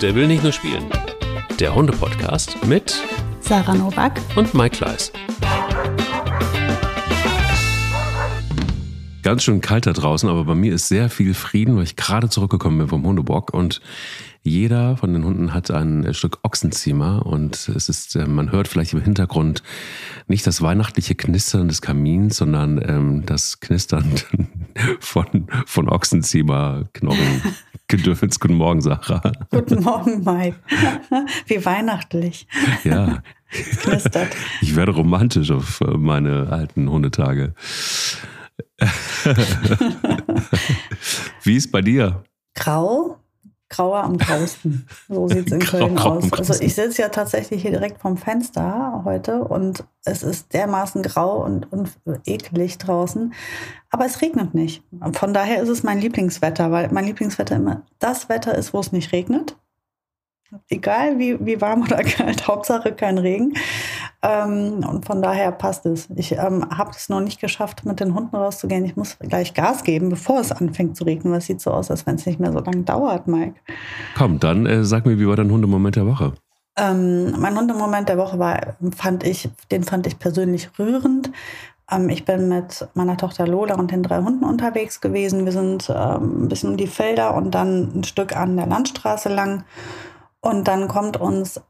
Der 0.00 0.14
will 0.14 0.26
nicht 0.26 0.42
nur 0.42 0.52
spielen. 0.52 0.86
Der 1.58 1.74
Hunde-Podcast 1.74 2.64
mit 2.64 2.94
Sarah 3.40 3.74
Novak 3.74 4.18
und 4.34 4.54
Mike 4.54 4.78
Kleiss. 4.78 5.12
Ganz 9.22 9.42
schön 9.42 9.60
kalt 9.60 9.84
da 9.84 9.92
draußen, 9.92 10.26
aber 10.30 10.44
bei 10.44 10.54
mir 10.54 10.72
ist 10.72 10.88
sehr 10.88 11.10
viel 11.10 11.34
Frieden, 11.34 11.76
weil 11.76 11.82
ich 11.82 11.96
gerade 11.96 12.30
zurückgekommen 12.30 12.78
bin 12.78 12.88
vom 12.88 13.04
Hundebock 13.04 13.52
und 13.52 13.82
jeder 14.42 14.96
von 14.96 15.12
den 15.12 15.24
Hunden 15.24 15.52
hat 15.52 15.70
ein 15.70 16.14
Stück 16.14 16.38
Ochsenziemer 16.42 17.26
und 17.26 17.68
es 17.68 17.88
ist, 17.88 18.16
äh, 18.16 18.26
man 18.26 18.50
hört 18.52 18.68
vielleicht 18.68 18.94
im 18.94 19.02
Hintergrund 19.02 19.62
nicht 20.28 20.46
das 20.46 20.62
weihnachtliche 20.62 21.14
Knistern 21.14 21.68
des 21.68 21.82
Kamins, 21.82 22.38
sondern 22.38 22.80
ähm, 22.82 23.26
das 23.26 23.60
Knistern 23.60 24.14
von, 25.00 25.46
von 25.66 25.88
Ochsenziemerknochen. 25.88 27.42
Gedöns. 27.88 28.38
Guten 28.38 28.54
Morgen, 28.54 28.80
Sarah. 28.80 29.20
Guten 29.50 29.82
Morgen, 29.82 30.22
Mike. 30.24 30.56
Wie 31.46 31.64
weihnachtlich. 31.64 32.46
Ja. 32.84 33.20
Knistert. 33.50 34.28
Ich 34.62 34.76
werde 34.76 34.92
romantisch 34.92 35.50
auf 35.50 35.80
äh, 35.80 35.96
meine 35.96 36.50
alten 36.50 36.88
Hundetage. 36.88 37.52
Wie 41.42 41.56
ist 41.56 41.72
bei 41.72 41.82
dir? 41.82 42.22
Grau, 42.54 43.19
grauer 43.70 44.02
am 44.02 44.18
grausten. 44.18 44.86
So 45.08 45.28
sieht 45.28 45.46
es 45.46 45.52
in 45.52 45.60
Köln 45.60 45.94
Grau 45.94 46.16
aus. 46.16 46.32
Also 46.32 46.62
ich 46.62 46.74
sitze 46.74 47.02
ja 47.02 47.08
tatsächlich 47.08 47.62
hier 47.62 47.70
direkt 47.70 48.00
vom 48.00 48.16
Fenster 48.16 49.02
heute 49.04 49.44
und 49.44 49.84
es 50.04 50.22
ist 50.22 50.52
dermaßen 50.52 51.02
grau 51.02 51.42
und, 51.44 51.72
und 51.72 51.90
eklig 52.26 52.78
draußen. 52.78 53.32
Aber 53.90 54.04
es 54.04 54.20
regnet 54.20 54.54
nicht. 54.54 54.82
Von 55.12 55.32
daher 55.32 55.62
ist 55.62 55.68
es 55.68 55.82
mein 55.82 56.00
Lieblingswetter, 56.00 56.70
weil 56.70 56.90
mein 56.92 57.06
Lieblingswetter 57.06 57.56
immer 57.56 57.82
das 57.98 58.28
Wetter 58.28 58.54
ist, 58.54 58.74
wo 58.74 58.80
es 58.80 58.92
nicht 58.92 59.12
regnet. 59.12 59.56
Egal 60.68 61.18
wie, 61.18 61.44
wie 61.44 61.60
warm 61.60 61.82
oder 61.82 61.96
kalt, 62.02 62.46
Hauptsache 62.48 62.92
kein 62.92 63.18
Regen. 63.18 63.54
Ähm, 64.22 64.84
und 64.88 65.06
von 65.06 65.22
daher 65.22 65.52
passt 65.52 65.86
es. 65.86 66.08
Ich 66.16 66.32
ähm, 66.32 66.66
habe 66.76 66.90
es 66.90 67.08
noch 67.08 67.20
nicht 67.20 67.40
geschafft, 67.40 67.84
mit 67.84 68.00
den 68.00 68.14
Hunden 68.14 68.36
rauszugehen. 68.36 68.84
Ich 68.84 68.96
muss 68.96 69.18
gleich 69.18 69.54
Gas 69.54 69.84
geben, 69.84 70.10
bevor 70.10 70.40
es 70.40 70.52
anfängt 70.52 70.96
zu 70.96 71.04
regnen. 71.04 71.32
Was 71.32 71.46
sieht 71.46 71.60
so 71.60 71.70
aus, 71.70 71.90
als 71.90 72.06
wenn 72.06 72.16
es 72.16 72.26
nicht 72.26 72.40
mehr 72.40 72.52
so 72.52 72.58
lange 72.60 72.82
dauert, 72.82 73.28
Mike. 73.28 73.54
Komm, 74.16 74.38
dann 74.38 74.66
äh, 74.66 74.84
sag 74.84 75.06
mir, 75.06 75.18
wie 75.18 75.26
war 75.26 75.36
dein 75.36 75.50
Hundemoment 75.50 75.96
der 75.96 76.06
Woche? 76.06 76.34
Ähm, 76.76 77.32
mein 77.38 77.56
Hundemoment 77.56 78.08
der 78.08 78.18
Woche 78.18 78.38
war, 78.38 78.76
fand 78.96 79.24
ich, 79.24 79.48
den 79.70 79.82
fand 79.84 80.06
ich 80.06 80.18
persönlich 80.18 80.70
rührend. 80.78 81.30
Ähm, 81.90 82.08
ich 82.08 82.24
bin 82.24 82.48
mit 82.48 82.88
meiner 82.94 83.16
Tochter 83.16 83.46
Lola 83.46 83.74
und 83.74 83.90
den 83.90 84.02
drei 84.02 84.18
Hunden 84.18 84.44
unterwegs 84.44 85.00
gewesen. 85.00 85.44
Wir 85.44 85.52
sind 85.52 85.90
ähm, 85.90 86.44
ein 86.44 86.48
bisschen 86.48 86.70
um 86.70 86.76
die 86.76 86.86
Felder 86.86 87.34
und 87.34 87.54
dann 87.54 88.00
ein 88.00 88.04
Stück 88.04 88.36
an 88.36 88.56
der 88.56 88.66
Landstraße 88.66 89.28
lang. 89.28 89.64
Und 90.40 90.68
dann 90.68 90.88
kommt 90.88 91.16
uns 91.16 91.60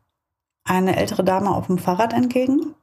eine 0.64 0.96
ältere 0.96 1.24
Dame 1.24 1.50
auf 1.50 1.66
dem 1.66 1.78
Fahrrad 1.78 2.12
entgegen 2.12 2.74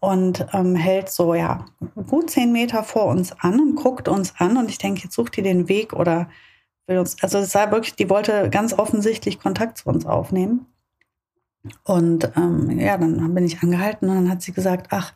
und 0.00 0.46
ähm, 0.52 0.76
hält 0.76 1.08
so, 1.08 1.34
ja, 1.34 1.64
gut 2.08 2.30
zehn 2.30 2.52
Meter 2.52 2.84
vor 2.84 3.06
uns 3.06 3.32
an 3.40 3.58
und 3.60 3.74
guckt 3.74 4.08
uns 4.08 4.34
an. 4.38 4.56
Und 4.56 4.68
ich 4.70 4.78
denke, 4.78 5.02
jetzt 5.02 5.14
sucht 5.14 5.36
die 5.36 5.42
den 5.42 5.68
Weg 5.68 5.92
oder 5.92 6.28
will 6.86 6.98
uns, 6.98 7.22
also 7.22 7.38
es 7.38 7.54
war 7.54 7.70
wirklich, 7.70 7.94
die 7.94 8.10
wollte 8.10 8.50
ganz 8.50 8.74
offensichtlich 8.74 9.40
Kontakt 9.40 9.78
zu 9.78 9.88
uns 9.88 10.06
aufnehmen. 10.06 10.66
Und 11.84 12.30
ähm, 12.36 12.78
ja, 12.78 12.98
dann 12.98 13.34
bin 13.34 13.46
ich 13.46 13.62
angehalten 13.62 14.08
und 14.10 14.16
dann 14.16 14.30
hat 14.30 14.42
sie 14.42 14.52
gesagt, 14.52 14.88
ach, 14.90 15.14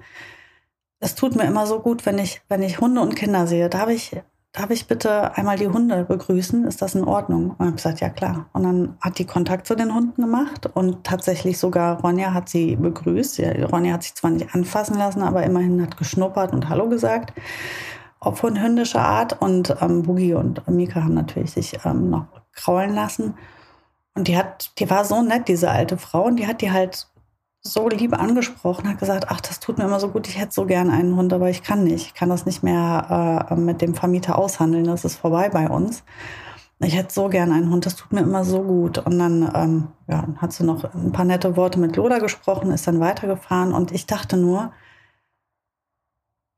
es 1.00 1.14
tut 1.14 1.36
mir 1.36 1.44
immer 1.44 1.66
so 1.66 1.80
gut, 1.80 2.06
wenn 2.06 2.18
ich, 2.18 2.40
wenn 2.48 2.62
ich 2.62 2.80
Hunde 2.80 3.00
und 3.02 3.14
Kinder 3.14 3.46
sehe. 3.46 3.68
Darf 3.68 3.90
ich 3.90 4.16
darf 4.58 4.70
ich 4.70 4.88
bitte 4.88 5.36
einmal 5.36 5.56
die 5.56 5.68
Hunde 5.68 6.04
begrüßen? 6.04 6.66
Ist 6.66 6.82
das 6.82 6.94
in 6.96 7.04
Ordnung? 7.04 7.50
Und 7.50 7.54
ich 7.60 7.60
habe 7.60 7.72
gesagt, 7.76 8.00
ja 8.00 8.08
klar. 8.08 8.46
Und 8.52 8.64
dann 8.64 8.96
hat 9.00 9.18
die 9.18 9.24
Kontakt 9.24 9.66
zu 9.66 9.76
den 9.76 9.94
Hunden 9.94 10.20
gemacht 10.20 10.68
und 10.74 11.04
tatsächlich 11.04 11.58
sogar 11.58 12.00
Ronja 12.00 12.34
hat 12.34 12.48
sie 12.48 12.74
begrüßt. 12.74 13.38
Ja, 13.38 13.52
Ronja 13.66 13.94
hat 13.94 14.02
sich 14.02 14.14
zwar 14.14 14.32
nicht 14.32 14.52
anfassen 14.54 14.98
lassen, 14.98 15.22
aber 15.22 15.44
immerhin 15.44 15.80
hat 15.80 15.96
geschnuppert 15.96 16.52
und 16.52 16.68
Hallo 16.68 16.88
gesagt. 16.88 17.32
Auf 18.18 18.42
hündische 18.42 19.00
Art. 19.00 19.40
Und 19.40 19.76
ähm, 19.80 20.02
Boogie 20.02 20.34
und 20.34 20.66
Mika 20.68 21.04
haben 21.04 21.14
natürlich 21.14 21.52
sich 21.52 21.78
ähm, 21.84 22.10
noch 22.10 22.26
kraulen 22.52 22.94
lassen. 22.94 23.34
Und 24.14 24.26
die 24.26 24.36
hat, 24.36 24.72
die 24.80 24.90
war 24.90 25.04
so 25.04 25.22
nett, 25.22 25.46
diese 25.46 25.70
alte 25.70 25.96
Frau, 25.96 26.24
und 26.24 26.36
die 26.36 26.48
hat 26.48 26.60
die 26.60 26.72
halt 26.72 27.06
so 27.62 27.88
lieb 27.88 28.18
angesprochen, 28.18 28.88
hat 28.88 28.98
gesagt, 28.98 29.26
ach, 29.28 29.40
das 29.40 29.60
tut 29.60 29.78
mir 29.78 29.84
immer 29.84 30.00
so 30.00 30.08
gut, 30.08 30.28
ich 30.28 30.38
hätte 30.38 30.52
so 30.52 30.64
gern 30.66 30.90
einen 30.90 31.16
Hund, 31.16 31.32
aber 31.32 31.50
ich 31.50 31.62
kann 31.62 31.84
nicht. 31.84 32.06
Ich 32.06 32.14
kann 32.14 32.28
das 32.28 32.46
nicht 32.46 32.62
mehr 32.62 33.46
äh, 33.50 33.54
mit 33.56 33.82
dem 33.82 33.94
Vermieter 33.94 34.38
aushandeln, 34.38 34.84
das 34.84 35.04
ist 35.04 35.16
vorbei 35.16 35.48
bei 35.48 35.68
uns. 35.68 36.04
Ich 36.80 36.96
hätte 36.96 37.12
so 37.12 37.28
gern 37.28 37.52
einen 37.52 37.70
Hund, 37.70 37.86
das 37.86 37.96
tut 37.96 38.12
mir 38.12 38.20
immer 38.20 38.44
so 38.44 38.62
gut. 38.62 38.98
Und 38.98 39.18
dann 39.18 39.50
ähm, 39.54 39.88
ja, 40.08 40.28
hat 40.36 40.52
sie 40.52 40.64
noch 40.64 40.84
ein 40.94 41.12
paar 41.12 41.24
nette 41.24 41.56
Worte 41.56 41.80
mit 41.80 41.96
Loda 41.96 42.18
gesprochen, 42.18 42.70
ist 42.70 42.86
dann 42.86 43.00
weitergefahren 43.00 43.72
und 43.74 43.90
ich 43.92 44.06
dachte 44.06 44.36
nur, 44.36 44.72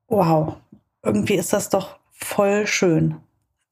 wow, 0.08 0.56
irgendwie 1.02 1.36
ist 1.36 1.52
das 1.52 1.70
doch 1.70 1.98
voll 2.10 2.66
schön 2.66 3.16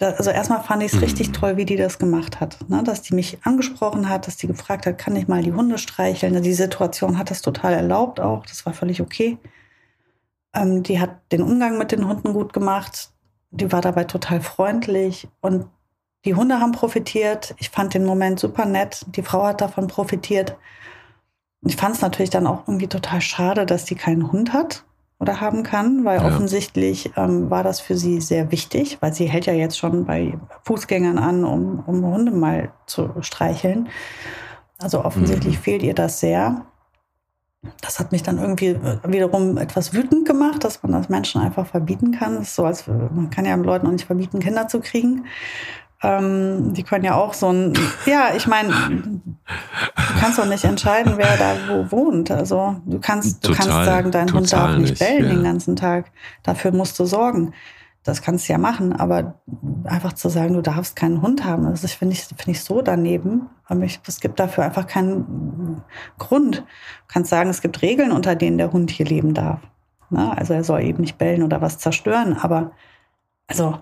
also 0.00 0.30
erstmal 0.30 0.62
fand 0.62 0.82
ich 0.82 0.92
es 0.92 1.02
richtig 1.02 1.28
mhm. 1.28 1.32
toll, 1.32 1.56
wie 1.56 1.64
die 1.64 1.76
das 1.76 1.98
gemacht 1.98 2.40
hat. 2.40 2.58
Ne? 2.68 2.82
Dass 2.84 3.02
die 3.02 3.14
mich 3.14 3.38
angesprochen 3.44 4.08
hat, 4.08 4.26
dass 4.26 4.36
die 4.36 4.46
gefragt 4.46 4.86
hat, 4.86 4.98
kann 4.98 5.16
ich 5.16 5.26
mal 5.26 5.42
die 5.42 5.52
Hunde 5.52 5.78
streicheln. 5.78 6.40
Die 6.42 6.54
Situation 6.54 7.18
hat 7.18 7.30
das 7.30 7.42
total 7.42 7.74
erlaubt 7.74 8.20
auch. 8.20 8.46
Das 8.46 8.64
war 8.64 8.72
völlig 8.72 9.00
okay. 9.00 9.38
Ähm, 10.54 10.82
die 10.82 11.00
hat 11.00 11.32
den 11.32 11.42
Umgang 11.42 11.78
mit 11.78 11.90
den 11.90 12.06
Hunden 12.06 12.32
gut 12.32 12.52
gemacht. 12.52 13.10
Die 13.50 13.72
war 13.72 13.80
dabei 13.80 14.04
total 14.04 14.40
freundlich. 14.40 15.28
Und 15.40 15.66
die 16.24 16.34
Hunde 16.34 16.60
haben 16.60 16.72
profitiert. 16.72 17.54
Ich 17.58 17.70
fand 17.70 17.94
den 17.94 18.04
Moment 18.04 18.38
super 18.38 18.66
nett. 18.66 19.04
Die 19.08 19.22
Frau 19.22 19.44
hat 19.44 19.60
davon 19.60 19.88
profitiert. 19.88 20.56
Ich 21.62 21.76
fand 21.76 21.96
es 21.96 22.02
natürlich 22.02 22.30
dann 22.30 22.46
auch 22.46 22.68
irgendwie 22.68 22.86
total 22.86 23.20
schade, 23.20 23.66
dass 23.66 23.84
die 23.84 23.96
keinen 23.96 24.30
Hund 24.30 24.52
hat 24.52 24.84
oder 25.20 25.40
haben 25.40 25.62
kann, 25.62 26.04
weil 26.04 26.20
ja. 26.20 26.26
offensichtlich 26.26 27.10
ähm, 27.16 27.50
war 27.50 27.64
das 27.64 27.80
für 27.80 27.96
sie 27.96 28.20
sehr 28.20 28.50
wichtig, 28.52 28.98
weil 29.00 29.12
sie 29.12 29.26
hält 29.26 29.46
ja 29.46 29.52
jetzt 29.52 29.78
schon 29.78 30.04
bei 30.04 30.38
Fußgängern 30.64 31.18
an, 31.18 31.44
um, 31.44 31.82
um 31.86 32.04
Hunde 32.04 32.30
mal 32.30 32.72
zu 32.86 33.10
streicheln. 33.20 33.88
Also 34.78 35.04
offensichtlich 35.04 35.56
mhm. 35.56 35.62
fehlt 35.62 35.82
ihr 35.82 35.94
das 35.94 36.20
sehr. 36.20 36.64
Das 37.80 37.98
hat 37.98 38.12
mich 38.12 38.22
dann 38.22 38.38
irgendwie 38.38 38.68
äh, 38.68 38.98
wiederum 39.04 39.58
etwas 39.58 39.92
wütend 39.92 40.26
gemacht, 40.26 40.62
dass 40.62 40.82
man 40.84 40.92
das 40.92 41.08
Menschen 41.08 41.40
einfach 41.40 41.66
verbieten 41.66 42.12
kann. 42.12 42.44
So, 42.44 42.64
als 42.64 42.86
man 42.86 43.30
kann 43.30 43.44
ja 43.44 43.56
Leuten 43.56 43.88
auch 43.88 43.92
nicht 43.92 44.06
verbieten, 44.06 44.38
Kinder 44.38 44.68
zu 44.68 44.78
kriegen. 44.80 45.26
Ähm, 46.02 46.74
die 46.74 46.84
können 46.84 47.04
ja 47.04 47.16
auch 47.16 47.34
so 47.34 47.52
ein, 47.52 47.72
ja, 48.06 48.28
ich 48.36 48.46
meine, 48.46 48.70
du 48.70 50.20
kannst 50.20 50.38
doch 50.38 50.46
nicht 50.46 50.64
entscheiden, 50.64 51.14
wer 51.16 51.36
da 51.36 51.56
wo 51.68 51.90
wohnt. 51.90 52.30
Also 52.30 52.76
du 52.86 53.00
kannst, 53.00 53.46
du 53.46 53.52
kannst 53.52 53.68
sagen, 53.68 54.10
dein 54.12 54.32
Hund 54.32 54.52
darf 54.52 54.76
nicht, 54.76 54.90
nicht 54.90 54.98
bellen 55.00 55.24
ja. 55.24 55.30
den 55.30 55.42
ganzen 55.42 55.74
Tag. 55.74 56.12
Dafür 56.44 56.72
musst 56.72 56.98
du 57.00 57.04
sorgen. 57.04 57.52
Das 58.04 58.22
kannst 58.22 58.48
du 58.48 58.52
ja 58.52 58.58
machen, 58.58 58.94
aber 58.94 59.40
einfach 59.84 60.12
zu 60.12 60.28
sagen, 60.28 60.54
du 60.54 60.62
darfst 60.62 60.96
keinen 60.96 61.20
Hund 61.20 61.44
haben, 61.44 61.64
das 61.64 61.92
finde 61.92 62.14
ich, 62.14 62.22
finde 62.22 62.52
ich 62.52 62.62
so 62.62 62.80
daneben. 62.80 63.50
Aber 63.66 63.82
ich, 63.82 64.00
es 64.06 64.20
gibt 64.20 64.40
dafür 64.40 64.64
einfach 64.64 64.86
keinen 64.86 65.82
Grund. 66.16 66.58
Du 66.58 66.64
kannst 67.08 67.28
sagen, 67.28 67.50
es 67.50 67.60
gibt 67.60 67.82
Regeln, 67.82 68.12
unter 68.12 68.34
denen 68.34 68.56
der 68.56 68.72
Hund 68.72 68.90
hier 68.90 69.04
leben 69.04 69.34
darf. 69.34 69.60
Na, 70.10 70.32
also 70.32 70.54
er 70.54 70.64
soll 70.64 70.84
eben 70.84 71.02
nicht 71.02 71.18
bellen 71.18 71.42
oder 71.42 71.60
was 71.60 71.78
zerstören, 71.78 72.34
aber 72.34 72.70
also 73.46 73.78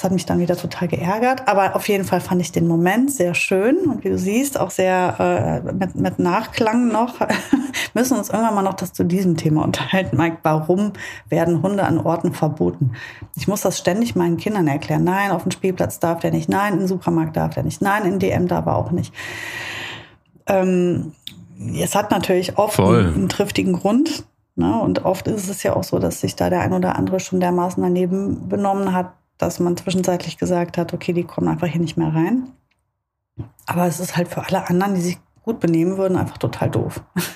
das 0.00 0.04
hat 0.04 0.12
mich 0.12 0.24
dann 0.24 0.38
wieder 0.38 0.56
total 0.56 0.88
geärgert. 0.88 1.46
Aber 1.46 1.76
auf 1.76 1.86
jeden 1.86 2.04
Fall 2.04 2.22
fand 2.22 2.40
ich 2.40 2.52
den 2.52 2.66
Moment 2.66 3.12
sehr 3.12 3.34
schön 3.34 3.76
und 3.80 4.02
wie 4.02 4.08
du 4.08 4.16
siehst, 4.16 4.58
auch 4.58 4.70
sehr 4.70 5.62
äh, 5.66 5.72
mit, 5.74 5.94
mit 5.94 6.18
Nachklang 6.18 6.88
noch. 6.88 7.16
müssen 7.94 8.16
uns 8.16 8.30
irgendwann 8.30 8.54
mal 8.54 8.62
noch 8.62 8.74
das 8.74 8.94
zu 8.94 9.04
diesem 9.04 9.36
Thema 9.36 9.62
unterhalten, 9.62 10.16
Mike. 10.16 10.38
Warum 10.42 10.94
werden 11.28 11.60
Hunde 11.60 11.84
an 11.84 11.98
Orten 11.98 12.32
verboten? 12.32 12.92
Ich 13.36 13.46
muss 13.46 13.60
das 13.60 13.76
ständig 13.76 14.16
meinen 14.16 14.38
Kindern 14.38 14.68
erklären. 14.68 15.04
Nein, 15.04 15.32
auf 15.32 15.42
dem 15.42 15.50
Spielplatz 15.50 15.98
darf 15.98 16.20
der 16.20 16.30
nicht. 16.30 16.48
Nein, 16.48 16.80
im 16.80 16.86
Supermarkt 16.86 17.36
darf 17.36 17.52
der 17.52 17.64
nicht. 17.64 17.82
Nein, 17.82 18.06
in 18.06 18.18
DM 18.18 18.48
darf 18.48 18.64
er 18.64 18.76
auch 18.76 18.92
nicht. 18.92 19.12
Ähm, 20.46 21.12
es 21.78 21.94
hat 21.94 22.10
natürlich 22.10 22.56
oft 22.56 22.80
einen, 22.80 23.14
einen 23.14 23.28
triftigen 23.28 23.74
Grund. 23.74 24.24
Ne? 24.56 24.80
Und 24.80 25.04
oft 25.04 25.28
ist 25.28 25.50
es 25.50 25.62
ja 25.62 25.76
auch 25.76 25.84
so, 25.84 25.98
dass 25.98 26.22
sich 26.22 26.36
da 26.36 26.48
der 26.48 26.60
ein 26.60 26.72
oder 26.72 26.96
andere 26.96 27.20
schon 27.20 27.38
dermaßen 27.38 27.82
daneben 27.82 28.48
benommen 28.48 28.94
hat, 28.94 29.12
dass 29.40 29.58
man 29.58 29.76
zwischenzeitlich 29.76 30.38
gesagt 30.38 30.78
hat, 30.78 30.92
okay, 30.92 31.12
die 31.12 31.24
kommen 31.24 31.48
einfach 31.48 31.66
hier 31.66 31.80
nicht 31.80 31.96
mehr 31.96 32.14
rein. 32.14 32.48
Aber 33.66 33.86
es 33.86 34.00
ist 34.00 34.16
halt 34.16 34.28
für 34.28 34.46
alle 34.46 34.68
anderen, 34.68 34.94
die 34.94 35.00
sich 35.00 35.18
gut 35.42 35.60
benehmen 35.60 35.96
würden, 35.96 36.16
einfach 36.16 36.38
total 36.38 36.70
doof. 36.70 37.02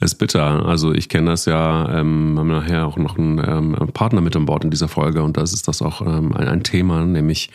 Es 0.00 0.12
ist 0.12 0.18
bitter. 0.18 0.66
Also 0.66 0.92
ich 0.92 1.08
kenne 1.08 1.30
das 1.30 1.44
ja, 1.44 2.00
ähm, 2.00 2.34
haben 2.38 2.48
nachher 2.48 2.86
auch 2.86 2.96
noch 2.96 3.16
einen 3.18 3.38
ähm, 3.38 3.88
Partner 3.92 4.20
mit 4.20 4.34
an 4.34 4.46
Bord 4.46 4.64
in 4.64 4.70
dieser 4.70 4.88
Folge 4.88 5.22
und 5.22 5.36
das 5.36 5.52
ist 5.52 5.68
das 5.68 5.80
auch 5.80 6.00
ähm, 6.00 6.34
ein, 6.34 6.48
ein, 6.48 6.62
Thema, 6.62 7.04
nämlich 7.04 7.50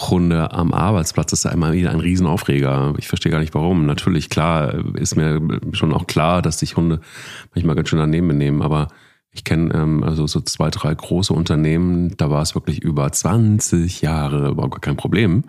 Hunde 0.00 0.52
am 0.52 0.72
Arbeitsplatz. 0.72 1.30
Das 1.30 1.40
ist 1.40 1.44
ja 1.44 1.50
immer 1.50 1.72
wieder 1.72 1.90
ein 1.90 2.00
Riesenaufreger. 2.00 2.94
Ich 2.98 3.08
verstehe 3.08 3.30
gar 3.30 3.40
nicht 3.40 3.54
warum. 3.54 3.84
Natürlich, 3.84 4.30
klar, 4.30 4.74
ist 4.94 5.16
mir 5.16 5.40
schon 5.72 5.92
auch 5.92 6.06
klar, 6.06 6.40
dass 6.40 6.60
sich 6.60 6.76
Hunde 6.76 7.00
manchmal 7.54 7.76
ganz 7.76 7.88
schön 7.88 7.98
daneben 7.98 8.28
benehmen, 8.28 8.62
aber 8.62 8.88
Ich 9.36 9.44
kenne 9.44 9.74
ähm, 9.74 10.02
also 10.02 10.26
so 10.26 10.40
zwei, 10.40 10.70
drei 10.70 10.94
große 10.94 11.32
Unternehmen, 11.34 12.16
da 12.16 12.30
war 12.30 12.40
es 12.40 12.54
wirklich 12.54 12.82
über 12.82 13.12
20 13.12 14.00
Jahre 14.00 14.48
überhaupt 14.48 14.72
gar 14.72 14.80
kein 14.80 14.96
Problem. 14.96 15.44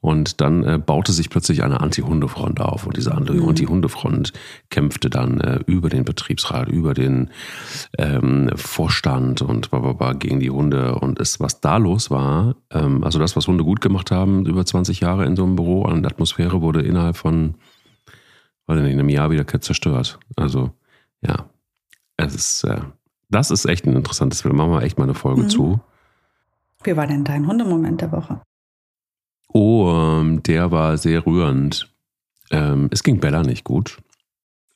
Und 0.00 0.42
dann 0.42 0.64
äh, 0.64 0.78
baute 0.78 1.12
sich 1.12 1.30
plötzlich 1.30 1.62
eine 1.62 1.80
Anti-Hunde-Front 1.80 2.60
auf. 2.60 2.86
Und 2.86 2.98
diese 2.98 3.10
mhm. 3.14 3.48
Anti-Hunde-Front 3.48 4.34
kämpfte 4.68 5.08
dann 5.08 5.40
äh, 5.40 5.60
über 5.64 5.88
den 5.88 6.04
Betriebsrat, 6.04 6.68
über 6.68 6.92
den 6.92 7.30
ähm, 7.96 8.50
Vorstand 8.54 9.40
und 9.40 9.70
bla, 9.70 10.12
gegen 10.12 10.38
die 10.38 10.50
Hunde. 10.50 10.96
Und 10.96 11.18
es, 11.18 11.40
was 11.40 11.62
da 11.62 11.78
los 11.78 12.10
war, 12.10 12.56
ähm, 12.70 13.02
also 13.02 13.18
das, 13.18 13.34
was 13.34 13.48
Hunde 13.48 13.64
gut 13.64 13.80
gemacht 13.80 14.10
haben, 14.10 14.44
über 14.44 14.66
20 14.66 15.00
Jahre 15.00 15.24
in 15.24 15.36
so 15.36 15.44
einem 15.44 15.56
Büro, 15.56 15.84
an 15.84 16.02
der 16.02 16.12
Atmosphäre 16.12 16.60
wurde 16.60 16.82
innerhalb 16.82 17.16
von, 17.16 17.54
weiß 18.66 18.78
nicht, 18.82 18.92
einem 18.92 19.08
Jahr 19.08 19.30
wieder 19.30 19.46
zerstört. 19.46 20.18
Also 20.36 20.72
ja, 21.22 21.46
es 22.18 22.34
ist... 22.34 22.64
Äh, 22.64 22.82
das 23.32 23.50
ist 23.50 23.64
echt 23.64 23.86
ein 23.86 23.96
interessantes 23.96 24.42
Film. 24.42 24.56
Machen 24.56 24.72
wir 24.72 24.82
echt 24.82 24.98
mal 24.98 25.04
eine 25.04 25.14
Folge 25.14 25.42
mhm. 25.42 25.48
zu. 25.48 25.80
Wie 26.84 26.96
war 26.96 27.06
denn 27.06 27.24
dein 27.24 27.46
Hundemoment 27.46 28.00
der 28.00 28.12
Woche? 28.12 28.40
Oh, 29.52 30.22
der 30.24 30.70
war 30.70 30.96
sehr 30.96 31.26
rührend. 31.26 31.92
Ähm, 32.50 32.88
es 32.90 33.02
ging 33.02 33.20
Bella 33.20 33.42
nicht 33.42 33.64
gut. 33.64 33.98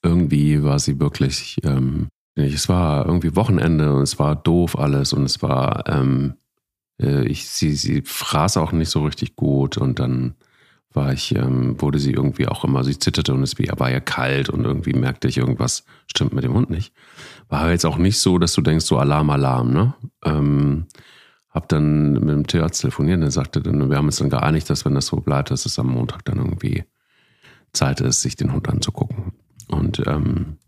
Irgendwie 0.03 0.63
war 0.63 0.79
sie 0.79 1.01
wirklich, 1.01 1.59
ähm, 1.65 2.09
es 2.35 2.69
war 2.69 3.07
irgendwie 3.07 3.35
Wochenende 3.37 3.95
und 3.95 4.03
es 4.03 4.19
war 4.19 4.37
doof 4.37 4.79
alles 4.79 5.13
und 5.13 5.25
es 5.25 5.43
war, 5.43 5.89
ähm, 5.89 6.35
äh, 7.01 7.27
ich, 7.27 7.49
sie, 7.49 7.73
sie 7.73 8.03
fraß 8.03 8.59
auch 8.59 8.73
nicht 8.73 8.91
so 8.91 9.05
richtig 9.05 9.37
gut 9.37 9.79
und 9.79 9.99
dann 9.99 10.35
war 10.93 11.13
ich, 11.13 11.35
ähm, 11.35 11.81
wurde 11.81 11.99
sie 11.99 12.13
irgendwie 12.13 12.49
auch 12.49 12.65
immer, 12.65 12.83
sie 12.83 12.99
zitterte 12.99 13.35
und 13.35 13.43
es 13.43 13.59
war 13.59 13.91
ja 13.91 14.01
kalt 14.01 14.49
und 14.49 14.65
irgendwie 14.65 14.95
merkte 14.95 15.29
ich, 15.29 15.37
irgendwas 15.37 15.85
stimmt 16.07 16.33
mit 16.33 16.45
dem 16.45 16.55
Hund 16.55 16.71
nicht. 16.71 16.93
War 17.49 17.71
jetzt 17.71 17.85
auch 17.85 17.99
nicht 17.99 18.19
so, 18.19 18.39
dass 18.39 18.55
du 18.55 18.63
denkst, 18.63 18.87
so 18.87 18.99
Alarm, 18.99 19.31
Alarm, 19.31 19.73
ne? 19.73 19.95
Ähm, 20.25 20.87
hab 21.51 21.69
dann 21.69 22.13
mit 22.13 22.29
dem 22.29 22.47
Tierarzt 22.47 22.83
telefoniert 22.83 23.19
und 23.19 23.25
er 23.25 23.31
sagte 23.31 23.63
dann, 23.63 23.89
wir 23.89 23.97
haben 23.97 24.07
uns 24.07 24.19
dann 24.19 24.31
geeinigt, 24.31 24.69
dass 24.69 24.85
wenn 24.85 24.95
das 24.95 25.07
so 25.07 25.17
bleibt, 25.17 25.51
dass 25.51 25.65
es 25.65 25.79
am 25.79 25.89
Montag 25.89 26.25
dann 26.25 26.39
irgendwie 26.39 26.85
Zeit 27.73 28.01
ist, 28.01 28.23
sich 28.23 28.37
den 28.37 28.53
Hund 28.53 28.69
anzugucken. 28.69 29.33
Und 29.69 30.03
ähm, 30.07 30.59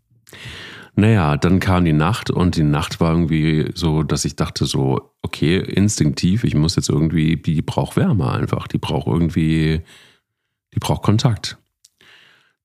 naja, 0.94 1.36
dann 1.36 1.60
kam 1.60 1.84
die 1.84 1.92
Nacht 1.92 2.30
und 2.30 2.56
die 2.56 2.64
Nacht 2.64 3.00
war 3.00 3.12
irgendwie 3.12 3.70
so, 3.74 4.02
dass 4.02 4.24
ich 4.24 4.34
dachte 4.34 4.64
so, 4.64 5.12
okay, 5.22 5.58
instinktiv, 5.58 6.42
ich 6.42 6.54
muss 6.54 6.74
jetzt 6.74 6.88
irgendwie, 6.88 7.36
die 7.36 7.62
braucht 7.62 7.96
Wärme 7.96 8.32
einfach, 8.32 8.66
die 8.66 8.78
braucht 8.78 9.06
irgendwie, 9.06 9.82
die 10.74 10.78
braucht 10.78 11.02
Kontakt. 11.02 11.58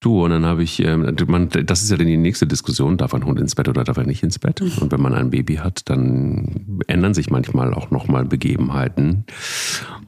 Du, 0.03 0.25
und 0.25 0.31
dann 0.31 0.45
habe 0.45 0.63
ich, 0.63 0.83
ähm, 0.83 1.15
man, 1.27 1.47
das 1.47 1.81
ist 1.81 1.89
ja 1.89 1.95
dann 1.95 2.07
die 2.07 2.17
nächste 2.17 2.45
Diskussion, 2.45 2.97
darf 2.97 3.13
ein 3.13 3.23
Hund 3.23 3.39
ins 3.39 3.55
Bett 3.55 3.69
oder 3.69 3.85
darf 3.85 3.95
er 3.95 4.03
nicht 4.03 4.21
ins 4.21 4.37
Bett? 4.37 4.59
Mhm. 4.59 4.81
Und 4.81 4.91
wenn 4.91 5.01
man 5.01 5.13
ein 5.13 5.29
Baby 5.29 5.55
hat, 5.55 5.89
dann 5.89 6.81
ändern 6.87 7.13
sich 7.13 7.29
manchmal 7.29 7.73
auch 7.73 7.89
nochmal 7.89 8.25
Begebenheiten. 8.25 9.25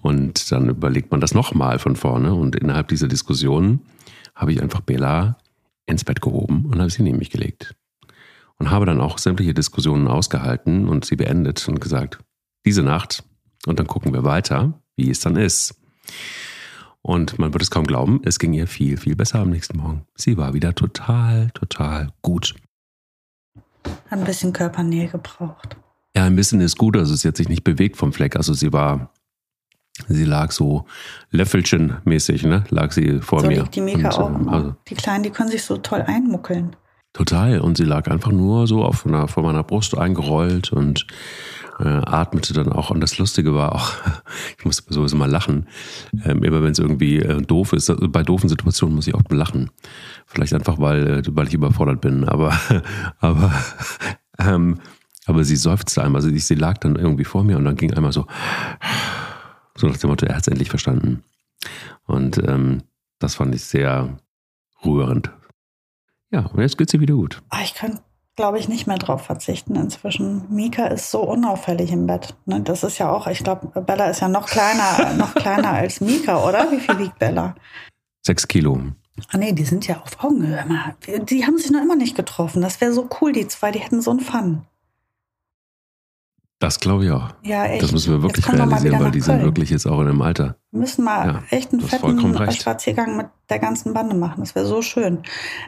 Und 0.01 0.51
dann 0.51 0.67
überlegt 0.67 1.11
man 1.11 1.21
das 1.21 1.33
nochmal 1.33 1.79
von 1.79 1.95
vorne. 1.95 2.33
Und 2.33 2.57
innerhalb 2.57 2.89
dieser 2.89 3.07
Diskussion 3.07 3.79
habe 4.35 4.51
ich 4.51 4.61
einfach 4.61 4.81
Bella 4.81 5.37
ins 5.85 6.03
Bett 6.03 6.19
gehoben 6.19 6.65
und 6.65 6.79
habe 6.79 6.89
sie 6.89 7.01
neben 7.01 7.19
mich 7.19 7.29
gelegt. 7.29 7.73
Und 8.57 8.71
habe 8.71 8.85
dann 8.85 8.99
auch 8.99 9.17
sämtliche 9.17 9.53
Diskussionen 9.53 10.09
ausgehalten 10.09 10.89
und 10.89 11.05
sie 11.05 11.15
beendet 11.15 11.65
und 11.69 11.79
gesagt, 11.79 12.19
diese 12.65 12.83
Nacht, 12.83 13.23
und 13.65 13.79
dann 13.79 13.87
gucken 13.87 14.13
wir 14.13 14.25
weiter, 14.25 14.73
wie 14.97 15.09
es 15.09 15.21
dann 15.21 15.37
ist. 15.37 15.79
Und 17.05 17.37
man 17.37 17.53
wird 17.53 17.61
es 17.61 17.69
kaum 17.69 17.85
glauben, 17.85 18.19
es 18.25 18.39
ging 18.39 18.53
ihr 18.53 18.65
viel, 18.65 18.97
viel 18.97 19.15
besser 19.15 19.37
am 19.37 19.51
nächsten 19.51 19.77
Morgen. 19.77 20.07
Sie 20.15 20.37
war 20.37 20.55
wieder 20.55 20.73
total, 20.73 21.51
total 21.53 22.09
gut. 22.23 22.55
Hat 23.85 23.93
ein 24.09 24.23
bisschen 24.23 24.53
Körpernähe 24.53 25.07
gebraucht. 25.09 25.77
Ja, 26.17 26.23
ein 26.23 26.35
bisschen 26.35 26.61
ist 26.61 26.79
gut. 26.79 26.97
Also 26.97 27.13
sie 27.13 27.27
hat 27.27 27.37
sich 27.37 27.47
nicht 27.47 27.63
bewegt 27.63 27.95
vom 27.95 28.11
Fleck. 28.11 28.35
Also 28.35 28.55
sie 28.55 28.73
war, 28.73 29.11
sie 30.07 30.25
lag 30.25 30.51
so 30.51 30.87
Löffelchen-mäßig, 31.31 32.47
ne? 32.47 32.63
Lag 32.69 32.91
sie 32.91 33.19
vor 33.21 33.41
so 33.41 33.47
mir. 33.49 33.61
Liegt 33.61 33.75
die 33.75 33.81
Mika 33.81 34.09
Und, 34.15 34.47
auch. 34.47 34.51
Also, 34.51 34.75
die 34.87 34.95
Kleinen, 34.95 35.21
die 35.21 35.29
können 35.29 35.51
sich 35.51 35.61
so 35.61 35.77
toll 35.77 36.01
einmuckeln. 36.01 36.75
Total. 37.13 37.61
Und 37.61 37.77
sie 37.77 37.85
lag 37.85 38.09
einfach 38.09 38.31
nur 38.31 38.65
so 38.65 38.83
auf 38.83 39.05
einer, 39.05 39.27
vor 39.27 39.43
meiner 39.43 39.63
Brust 39.63 39.95
eingerollt 39.95 40.71
und 40.71 41.05
äh, 41.79 41.87
atmete 41.87 42.53
dann 42.53 42.71
auch. 42.71 42.89
Und 42.89 43.01
das 43.01 43.17
Lustige 43.17 43.53
war 43.53 43.73
auch, 43.73 43.93
ich 44.57 44.65
musste 44.65 44.93
sowieso 44.93 45.15
mal 45.17 45.29
lachen, 45.29 45.67
ähm, 46.23 46.43
immer 46.43 46.63
wenn 46.63 46.71
es 46.71 46.79
irgendwie 46.79 47.19
äh, 47.19 47.41
doof 47.41 47.73
ist, 47.73 47.91
bei 48.11 48.23
doofen 48.23 48.49
Situationen 48.49 48.95
muss 48.95 49.07
ich 49.07 49.15
auch 49.15 49.23
lachen. 49.29 49.71
Vielleicht 50.25 50.53
einfach, 50.53 50.79
weil, 50.79 51.07
äh, 51.07 51.23
weil 51.29 51.47
ich 51.47 51.53
überfordert 51.53 52.01
bin, 52.01 52.27
aber, 52.27 52.57
aber, 53.19 53.51
ähm, 54.39 54.79
aber 55.25 55.43
sie 55.43 55.55
seufzte 55.55 56.03
einmal. 56.03 56.21
Also 56.21 56.35
sie 56.35 56.55
lag 56.55 56.77
dann 56.77 56.95
irgendwie 56.95 57.25
vor 57.25 57.43
mir 57.43 57.57
und 57.57 57.65
dann 57.65 57.75
ging 57.75 57.93
einmal 57.93 58.11
so, 58.11 58.25
so 59.75 59.87
nach 59.87 59.97
dem 59.97 60.09
Motto, 60.09 60.25
er 60.25 60.35
hat 60.35 60.41
es 60.41 60.47
endlich 60.47 60.69
verstanden. 60.69 61.23
Und 62.05 62.37
ähm, 62.47 62.83
das 63.19 63.35
fand 63.35 63.55
ich 63.55 63.63
sehr 63.63 64.17
rührend. 64.85 65.31
Ja, 66.31 66.45
und 66.47 66.61
jetzt 66.61 66.77
geht 66.77 66.89
sie 66.89 66.99
wieder 66.99 67.15
gut. 67.15 67.41
Ah, 67.49 67.61
ich 67.63 67.73
kann 67.73 67.99
glaube 68.35 68.59
ich, 68.59 68.67
nicht 68.67 68.87
mehr 68.87 68.97
drauf 68.97 69.21
verzichten 69.21 69.75
inzwischen. 69.75 70.45
Mika 70.49 70.87
ist 70.87 71.11
so 71.11 71.21
unauffällig 71.21 71.91
im 71.91 72.05
Bett. 72.05 72.35
Ne? 72.45 72.61
Das 72.61 72.83
ist 72.83 72.97
ja 72.97 73.11
auch, 73.11 73.27
ich 73.27 73.43
glaube, 73.43 73.81
Bella 73.81 74.09
ist 74.09 74.21
ja 74.21 74.27
noch 74.27 74.47
kleiner, 74.47 75.13
noch 75.17 75.33
kleiner 75.35 75.71
als 75.71 76.01
Mika, 76.01 76.43
oder? 76.45 76.71
Wie 76.71 76.79
viel 76.79 76.99
wiegt 76.99 77.17
Bella? 77.19 77.55
Sechs 78.25 78.47
Kilo. 78.47 78.79
Ah 79.31 79.37
nee, 79.37 79.53
die 79.53 79.63
sind 79.63 79.87
ja 79.87 80.01
auf 80.01 80.21
Augenhöhe. 80.23 80.65
Die 81.23 81.45
haben 81.45 81.57
sich 81.57 81.71
noch 81.71 81.81
immer 81.81 81.95
nicht 81.95 82.17
getroffen. 82.17 82.61
Das 82.61 82.81
wäre 82.81 82.91
so 82.91 83.07
cool, 83.21 83.31
die 83.31 83.47
zwei, 83.47 83.71
die 83.71 83.79
hätten 83.79 84.01
so 84.01 84.11
einen 84.11 84.19
Fun. 84.19 84.63
Das 86.59 86.79
glaube 86.79 87.05
ich 87.05 87.11
auch. 87.11 87.29
Ja, 87.43 87.65
echt. 87.65 87.83
Das 87.83 87.91
müssen 87.91 88.13
wir 88.13 88.21
wirklich 88.21 88.47
realisieren, 88.51 88.99
weil 89.01 89.11
die 89.11 89.19
Köln. 89.19 89.39
sind 89.39 89.43
wirklich 89.43 89.69
jetzt 89.71 89.85
auch 89.85 89.99
in 89.99 90.07
einem 90.07 90.21
Alter. 90.21 90.55
Wir 90.71 90.79
müssen 90.79 91.03
mal 91.03 91.27
ja, 91.27 91.43
echt 91.49 91.73
einen 91.73 91.81
fetten 91.81 92.51
Spaziergang 92.51 93.17
mit 93.17 93.27
der 93.49 93.59
ganzen 93.59 93.93
Bande 93.93 94.15
machen. 94.15 94.39
Das 94.39 94.55
wäre 94.55 94.65
so 94.65 94.81
schön. 94.81 95.23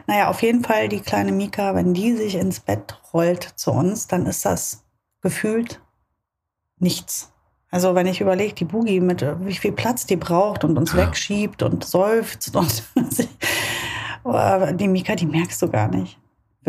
Naja, 0.06 0.28
auf 0.28 0.40
jeden 0.42 0.64
Fall 0.64 0.88
die 0.88 1.00
kleine 1.00 1.32
Mika, 1.32 1.74
wenn 1.74 1.92
die 1.92 2.16
sich 2.16 2.36
ins 2.36 2.60
Bett 2.60 2.98
rollt 3.12 3.42
zu 3.56 3.70
uns, 3.70 4.06
dann 4.06 4.24
ist 4.24 4.46
das 4.46 4.84
gefühlt 5.20 5.80
nichts. 6.78 7.32
Also 7.70 7.94
wenn 7.94 8.06
ich 8.06 8.22
überlege, 8.22 8.54
die 8.54 8.64
Boogie 8.64 9.00
mit 9.00 9.20
wie 9.40 9.54
viel 9.54 9.72
Platz 9.72 10.06
die 10.06 10.16
braucht 10.16 10.64
und 10.64 10.78
uns 10.78 10.92
ja. 10.92 11.06
wegschiebt 11.06 11.62
und 11.62 11.84
seufzt 11.84 12.56
und 12.56 12.84
die 14.80 14.88
Mika, 14.88 15.14
die 15.16 15.26
merkst 15.26 15.60
du 15.60 15.68
gar 15.68 15.88
nicht 15.88 16.18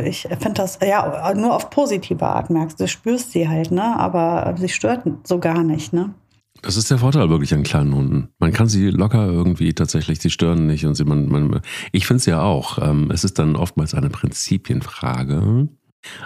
ich 0.04 0.28
finde 0.40 0.54
das, 0.54 0.80
ja, 0.82 1.34
nur 1.36 1.56
auf 1.56 1.70
positive 1.70 2.26
Art 2.26 2.50
merkst 2.50 2.80
du, 2.80 2.88
spürst 2.88 3.32
sie 3.32 3.48
halt, 3.48 3.72
ne? 3.72 3.98
Aber 3.98 4.56
sie 4.58 4.70
stört 4.70 5.04
so 5.24 5.40
gar 5.40 5.64
nicht, 5.64 5.94
ne? 5.94 6.14
Das 6.62 6.76
ist 6.76 6.92
der 6.92 6.98
Vorteil 6.98 7.30
wirklich 7.30 7.54
an 7.54 7.64
kleinen 7.64 7.96
Hunden. 7.96 8.30
Man 8.40 8.52
kann 8.52 8.68
sie 8.68 8.90
locker 8.90 9.26
irgendwie 9.28 9.74
tatsächlich, 9.74 10.20
sie 10.20 10.30
stören 10.30 10.68
nicht 10.68 10.86
und 10.86 10.96
sie, 10.96 11.06
man, 11.06 11.30
man 11.30 11.62
ich 11.92 12.06
finde 12.06 12.20
es 12.20 12.26
ja 12.26 12.42
auch. 12.42 12.80
Ähm, 12.82 13.12
es 13.12 13.24
ist 13.24 13.40
dann 13.40 13.56
oftmals 13.56 13.94
eine 13.94 14.10
Prinzipienfrage. 14.10 15.70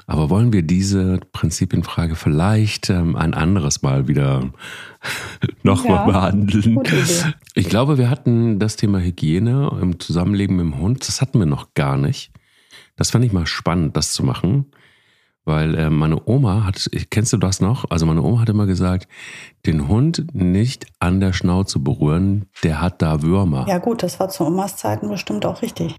Aber 0.06 0.30
wollen 0.30 0.53
wir 0.53 0.62
diese 0.62 1.20
Prinzipienfrage 1.32 2.15
vielleicht 2.15 2.89
ähm, 2.89 3.15
ein 3.15 3.34
anderes 3.34 3.82
Mal 3.82 4.08
wieder 4.08 4.51
nochmal 5.63 5.98
ja, 5.98 6.06
behandeln? 6.06 6.80
Ich 7.56 7.70
glaube, 7.70 7.98
wir 7.98 8.10
hatten 8.10 8.60
das 8.60 8.75
Thema 8.75 9.00
Hygiene 9.00 9.75
im 9.82 10.00
Zusammenleben 10.00 10.58
mit 10.58 10.65
dem 10.65 10.77
Hund, 10.80 11.08
das 11.08 11.22
hatten 11.22 11.39
wir 11.39 11.46
noch 11.46 11.74
gar 11.74 11.98
nicht. 11.98 12.32
Das 12.95 13.12
fand 13.12 13.25
ich 13.25 13.33
mal 13.33 13.45
spannend, 13.45 13.97
das 13.97 14.13
zu 14.13 14.23
machen. 14.23 14.71
Weil 15.45 15.75
äh, 15.75 15.89
meine 15.89 16.21
Oma 16.25 16.63
hat, 16.63 16.89
kennst 17.09 17.33
du 17.33 17.38
das 17.38 17.59
noch? 17.59 17.89
Also 17.89 18.05
meine 18.05 18.21
Oma 18.21 18.41
hat 18.41 18.50
immer 18.50 18.65
gesagt, 18.65 19.09
den 19.65 19.89
Hund 19.89 20.33
nicht 20.33 20.85
an 21.00 21.19
der 21.19 21.33
Schnauze 21.33 21.79
berühren, 21.79 22.45
der 22.63 22.79
hat 22.79 23.01
da 23.01 23.21
Würmer. 23.21 23.65
Ja 23.67 23.79
gut, 23.79 24.03
das 24.03 24.19
war 24.21 24.29
zu 24.29 24.45
Omas 24.45 24.77
Zeiten 24.77 25.09
bestimmt 25.09 25.45
auch 25.45 25.62
richtig. 25.62 25.97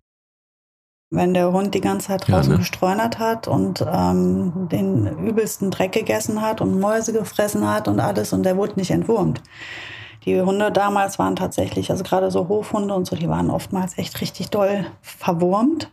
Wenn 1.11 1.35
der 1.35 1.53
Hund 1.53 1.75
die 1.75 1.83
ganze 1.83 2.09
Zeit 2.09 2.27
draußen 2.27 2.53
ja, 2.53 2.57
ne? 2.57 2.59
gestreunert 2.59 3.19
hat 3.19 3.47
und 3.47 3.85
ähm, 3.87 4.69
den 4.73 5.07
übelsten 5.19 5.71
Dreck 5.71 5.93
gegessen 5.93 6.41
hat 6.41 6.63
und 6.63 6.81
Mäuse 6.81 7.13
gefressen 7.13 7.69
hat 7.69 7.87
und 7.87 8.01
alles 8.01 8.33
und 8.33 8.45
der 8.45 8.57
wurde 8.57 8.77
nicht 8.77 8.91
entwurmt. 8.91 9.43
Die 10.25 10.41
Hunde 10.41 10.73
damals 10.73 11.19
waren 11.19 11.37
tatsächlich, 11.37 11.91
also 11.91 12.03
gerade 12.03 12.31
so 12.31 12.49
Hofhunde 12.49 12.95
und 12.95 13.07
so, 13.07 13.15
die 13.15 13.29
waren 13.29 13.51
oftmals 13.51 13.99
echt 13.99 14.23
richtig 14.23 14.49
doll 14.49 14.87
verwurmt 15.03 15.91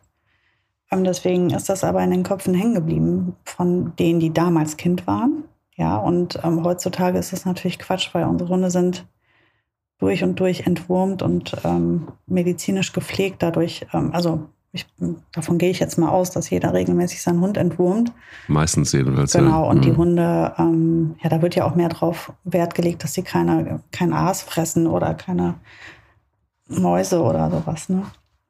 deswegen 0.92 1.50
ist 1.52 1.70
das 1.70 1.84
aber 1.84 2.04
in 2.04 2.12
den 2.12 2.24
Köpfen 2.24 2.54
hängen 2.54 2.76
geblieben 2.76 3.36
von 3.46 3.96
denen, 3.98 4.20
die 4.20 4.34
damals 4.34 4.78
Kind 4.78 5.08
waren. 5.08 5.46
Ja, 5.76 5.98
und 5.98 6.40
ähm, 6.44 6.64
heutzutage 6.64 7.18
ist 7.18 7.34
das 7.34 7.46
natürlich 7.46 7.80
Quatsch, 7.80 8.10
weil 8.14 8.26
unsere 8.26 8.50
Hunde 8.50 8.70
sind 8.70 9.06
durch 10.00 10.24
und 10.24 10.40
durch 10.40 10.68
entwurmt 10.68 11.22
und 11.22 11.56
ähm, 11.64 12.10
medizinisch 12.28 12.92
gepflegt 12.92 13.42
dadurch. 13.42 13.86
Ähm, 13.94 14.12
also 14.14 14.50
ich, 14.74 14.86
davon 15.34 15.58
gehe 15.58 15.70
ich 15.70 15.80
jetzt 15.80 15.98
mal 15.98 16.10
aus, 16.10 16.32
dass 16.32 16.50
jeder 16.50 16.74
regelmäßig 16.74 17.22
seinen 17.22 17.42
Hund 17.42 17.58
entwurmt. 17.58 18.12
Meistens 18.48 18.92
jedenfalls. 18.94 19.34
Genau, 19.34 19.70
und 19.70 19.78
mhm. 19.78 19.82
die 19.82 19.92
Hunde, 19.94 20.54
ähm, 20.58 21.16
ja, 21.22 21.30
da 21.30 21.42
wird 21.42 21.56
ja 21.56 21.66
auch 21.66 21.76
mehr 21.76 21.90
drauf 21.90 22.32
Wert 22.44 22.74
gelegt, 22.74 23.04
dass 23.04 23.14
sie 23.14 23.24
keine, 23.24 23.82
kein 23.92 24.14
Aas 24.14 24.42
fressen 24.42 24.88
oder 24.88 25.14
keine 25.14 25.56
Mäuse 26.68 27.22
oder 27.22 27.52
sowas. 27.52 27.90
Ne? 27.90 28.04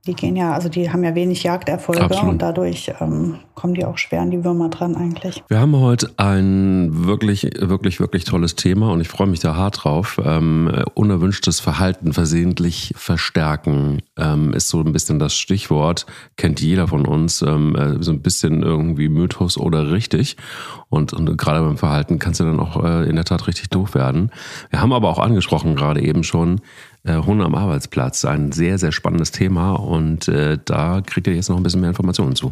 Die 0.07 0.15
gehen 0.15 0.35
ja, 0.35 0.53
also 0.53 0.67
die 0.67 0.91
haben 0.91 1.03
ja 1.03 1.13
wenig 1.13 1.43
Jagderfolge 1.43 2.01
Absolut. 2.01 2.29
und 2.31 2.41
dadurch 2.41 2.91
ähm, 2.99 3.37
kommen 3.53 3.75
die 3.75 3.85
auch 3.85 3.99
schwer 3.99 4.21
an 4.21 4.31
die 4.31 4.43
Würmer 4.43 4.69
dran 4.69 4.95
eigentlich. 4.95 5.43
Wir 5.47 5.59
haben 5.59 5.75
heute 5.75 6.09
ein 6.17 7.05
wirklich, 7.05 7.47
wirklich, 7.59 7.99
wirklich 7.99 8.23
tolles 8.23 8.55
Thema 8.55 8.91
und 8.91 9.01
ich 9.01 9.09
freue 9.09 9.27
mich 9.27 9.41
da 9.41 9.55
hart 9.55 9.83
drauf. 9.83 10.19
Ähm, 10.25 10.71
unerwünschtes 10.95 11.59
Verhalten 11.59 12.13
versehentlich 12.13 12.93
verstärken 12.97 14.01
ähm, 14.17 14.53
ist 14.53 14.69
so 14.69 14.79
ein 14.79 14.91
bisschen 14.91 15.19
das 15.19 15.35
Stichwort, 15.35 16.07
kennt 16.35 16.61
jeder 16.61 16.87
von 16.87 17.05
uns, 17.05 17.43
ähm, 17.43 17.75
äh, 17.75 18.01
so 18.01 18.11
ein 18.11 18.23
bisschen 18.23 18.63
irgendwie 18.63 19.07
Mythos 19.07 19.55
oder 19.55 19.91
richtig. 19.91 20.35
Und, 20.89 21.13
und 21.13 21.37
gerade 21.37 21.59
beim 21.61 21.77
Verhalten 21.77 22.17
kannst 22.17 22.39
du 22.39 22.43
dann 22.43 22.59
auch 22.59 22.83
äh, 22.83 23.07
in 23.07 23.17
der 23.17 23.25
Tat 23.25 23.45
richtig 23.45 23.69
doof 23.69 23.93
werden. 23.93 24.31
Wir 24.71 24.81
haben 24.81 24.93
aber 24.93 25.09
auch 25.09 25.19
angesprochen 25.19 25.75
gerade 25.75 26.01
eben 26.01 26.23
schon, 26.23 26.59
äh, 27.03 27.17
Hunde 27.17 27.45
am 27.45 27.55
Arbeitsplatz. 27.55 28.25
Ein 28.25 28.51
sehr, 28.51 28.77
sehr 28.77 28.91
spannendes 28.91 29.31
Thema 29.31 29.73
und 29.73 30.27
äh, 30.27 30.57
da 30.63 31.01
kriegt 31.05 31.27
ihr 31.27 31.35
jetzt 31.35 31.49
noch 31.49 31.57
ein 31.57 31.63
bisschen 31.63 31.81
mehr 31.81 31.89
Informationen 31.89 32.35
zu. 32.35 32.51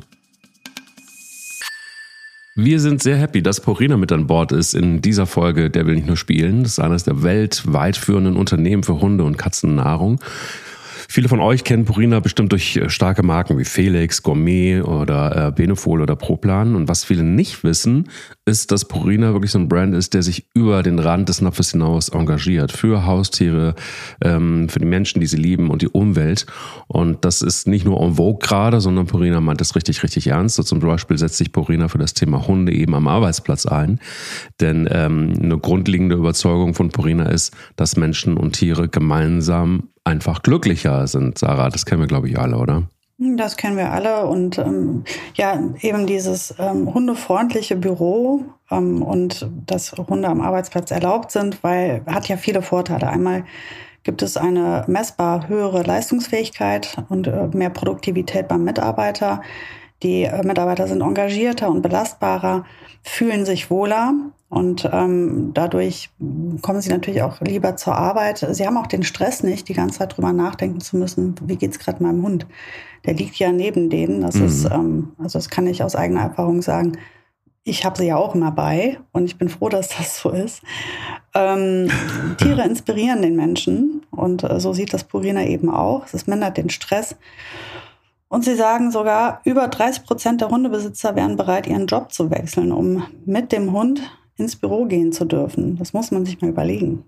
Wir 2.55 2.81
sind 2.81 3.01
sehr 3.01 3.15
happy, 3.15 3.41
dass 3.41 3.61
Porina 3.61 3.95
mit 3.95 4.11
an 4.11 4.27
Bord 4.27 4.51
ist 4.51 4.73
in 4.73 5.01
dieser 5.01 5.25
Folge 5.25 5.69
Der 5.69 5.85
will 5.85 5.95
nicht 5.95 6.07
nur 6.07 6.17
spielen. 6.17 6.63
Das 6.63 6.73
ist 6.73 6.79
eines 6.79 7.05
der 7.05 7.23
weltweit 7.23 7.95
führenden 7.95 8.35
Unternehmen 8.35 8.83
für 8.83 8.99
Hunde- 8.99 9.23
und 9.23 9.37
Katzennahrung. 9.37 10.19
Viele 11.11 11.27
von 11.27 11.39
euch 11.39 11.63
kennen 11.63 11.85
Purina 11.85 12.19
bestimmt 12.19 12.51
durch 12.51 12.77
äh, 12.77 12.87
starke 12.87 13.23
Marken 13.23 13.57
wie 13.57 13.65
Felix, 13.65 14.21
Gourmet 14.21 14.81
oder 14.81 15.47
äh, 15.47 15.51
Benefol 15.51 16.01
oder 16.01 16.15
Proplan. 16.15 16.75
Und 16.75 16.87
was 16.87 17.03
viele 17.03 17.23
nicht 17.23 17.63
wissen, 17.63 18.09
ist, 18.45 18.71
dass 18.71 18.85
Purina 18.85 19.33
wirklich 19.33 19.49
so 19.49 19.57
ein 19.57 19.67
Brand 19.67 19.95
ist, 19.95 20.13
der 20.13 20.21
sich 20.21 20.45
über 20.53 20.83
den 20.83 20.99
Rand 20.99 21.27
des 21.27 21.41
Napfes 21.41 21.71
hinaus 21.71 22.09
engagiert. 22.09 22.71
Für 22.71 23.07
Haustiere, 23.07 23.73
ähm, 24.23 24.69
für 24.69 24.77
die 24.77 24.85
Menschen, 24.85 25.19
die 25.19 25.25
sie 25.25 25.37
lieben 25.37 25.71
und 25.71 25.81
die 25.81 25.87
Umwelt. 25.87 26.45
Und 26.85 27.25
das 27.25 27.41
ist 27.41 27.67
nicht 27.67 27.85
nur 27.85 27.99
en 27.99 28.13
vogue 28.13 28.37
gerade, 28.47 28.79
sondern 28.79 29.07
Purina 29.07 29.41
meint 29.41 29.61
das 29.61 29.75
richtig, 29.75 30.03
richtig 30.03 30.27
ernst. 30.27 30.57
So 30.57 30.63
zum 30.63 30.79
Beispiel 30.79 31.17
setzt 31.17 31.37
sich 31.37 31.51
Purina 31.51 31.87
für 31.87 31.97
das 31.97 32.13
Thema 32.13 32.47
Hunde 32.47 32.71
eben 32.71 32.93
am 32.93 33.07
Arbeitsplatz 33.07 33.65
ein. 33.65 33.99
Denn 34.61 34.87
ähm, 34.91 35.33
eine 35.41 35.57
grundlegende 35.57 36.17
Überzeugung 36.17 36.75
von 36.75 36.89
Purina 36.89 37.31
ist, 37.31 37.51
dass 37.77 37.97
Menschen 37.97 38.37
und 38.37 38.57
Tiere 38.57 38.89
gemeinsam 38.89 39.89
einfach 40.09 40.41
glücklicher 40.41 41.07
sind, 41.07 41.37
Sarah. 41.37 41.69
Das 41.69 41.85
kennen 41.85 42.01
wir, 42.01 42.07
glaube 42.07 42.27
ich, 42.27 42.37
alle, 42.37 42.57
oder? 42.57 42.83
Das 43.17 43.57
kennen 43.57 43.77
wir 43.77 43.91
alle 43.91 44.27
und 44.27 44.57
ähm, 44.57 45.03
ja, 45.35 45.59
eben 45.81 46.07
dieses 46.07 46.55
ähm, 46.57 46.93
hundefreundliche 46.93 47.75
Büro 47.75 48.45
ähm, 48.71 49.01
und 49.01 49.49
dass 49.65 49.91
Hunde 49.91 50.29
am 50.29 50.39
Arbeitsplatz 50.39 50.89
erlaubt 50.89 51.31
sind, 51.31 51.61
weil 51.61 52.01
hat 52.05 52.29
ja 52.29 52.37
viele 52.37 52.61
Vorteile. 52.61 53.09
Einmal 53.09 53.43
gibt 54.03 54.21
es 54.21 54.37
eine 54.37 54.85
messbar 54.87 55.49
höhere 55.49 55.83
Leistungsfähigkeit 55.83 57.03
und 57.09 57.27
äh, 57.27 57.47
mehr 57.53 57.69
Produktivität 57.69 58.47
beim 58.47 58.63
Mitarbeiter. 58.63 59.41
Die 60.01 60.23
äh, 60.23 60.45
Mitarbeiter 60.45 60.87
sind 60.87 61.01
engagierter 61.01 61.69
und 61.69 61.81
belastbarer, 61.81 62.63
fühlen 63.03 63.43
sich 63.43 63.69
wohler 63.69 64.13
und 64.49 64.89
ähm, 64.91 65.51
dadurch 65.53 66.09
kommen 66.61 66.81
sie 66.81 66.89
natürlich 66.89 67.21
auch 67.21 67.39
lieber 67.41 67.75
zur 67.75 67.95
Arbeit. 67.95 68.39
Sie 68.49 68.65
haben 68.65 68.77
auch 68.77 68.87
den 68.87 69.03
Stress 69.03 69.43
nicht, 69.43 69.69
die 69.69 69.73
ganze 69.73 69.99
Zeit 69.99 70.17
drüber 70.17 70.33
nachdenken 70.33 70.81
zu 70.81 70.97
müssen, 70.97 71.35
wie 71.45 71.55
geht's 71.55 71.77
gerade 71.77 72.01
meinem 72.01 72.23
Hund. 72.23 72.47
Der 73.05 73.13
liegt 73.13 73.35
ja 73.35 73.51
neben 73.51 73.91
denen. 73.91 74.21
Das 74.21 74.35
mhm. 74.35 74.45
ist, 74.45 74.65
ähm, 74.65 75.11
also 75.19 75.37
das 75.37 75.49
kann 75.49 75.67
ich 75.67 75.83
aus 75.83 75.95
eigener 75.95 76.21
Erfahrung 76.21 76.63
sagen. 76.63 76.97
Ich 77.63 77.85
habe 77.85 77.99
sie 77.99 78.07
ja 78.07 78.17
auch 78.17 78.33
immer 78.33 78.49
bei 78.49 78.99
und 79.11 79.25
ich 79.25 79.37
bin 79.37 79.49
froh, 79.49 79.69
dass 79.69 79.89
das 79.89 80.19
so 80.19 80.31
ist. 80.31 80.63
Ähm, 81.35 81.91
Tiere 82.37 82.63
inspirieren 82.63 83.21
den 83.21 83.35
Menschen 83.35 84.01
und 84.09 84.43
äh, 84.43 84.59
so 84.59 84.73
sieht 84.73 84.93
das 84.93 85.03
Purina 85.03 85.45
eben 85.45 85.69
auch. 85.69 86.07
Es 86.11 86.25
mindert 86.25 86.57
den 86.57 86.71
Stress. 86.71 87.15
Und 88.29 88.45
sie 88.45 88.55
sagen 88.55 88.89
sogar, 88.89 89.41
über 89.43 89.67
30 89.67 90.05
Prozent 90.05 90.41
der 90.41 90.49
Hundebesitzer 90.49 91.15
wären 91.15 91.35
bereit, 91.35 91.67
ihren 91.67 91.85
Job 91.85 92.11
zu 92.11 92.31
wechseln, 92.31 92.71
um 92.71 93.03
mit 93.25 93.51
dem 93.51 93.73
Hund 93.73 94.01
ins 94.39 94.55
Büro 94.55 94.85
gehen 94.85 95.11
zu 95.11 95.25
dürfen. 95.25 95.77
Das 95.77 95.93
muss 95.93 96.11
man 96.11 96.25
sich 96.25 96.41
mal 96.41 96.49
überlegen. 96.49 97.03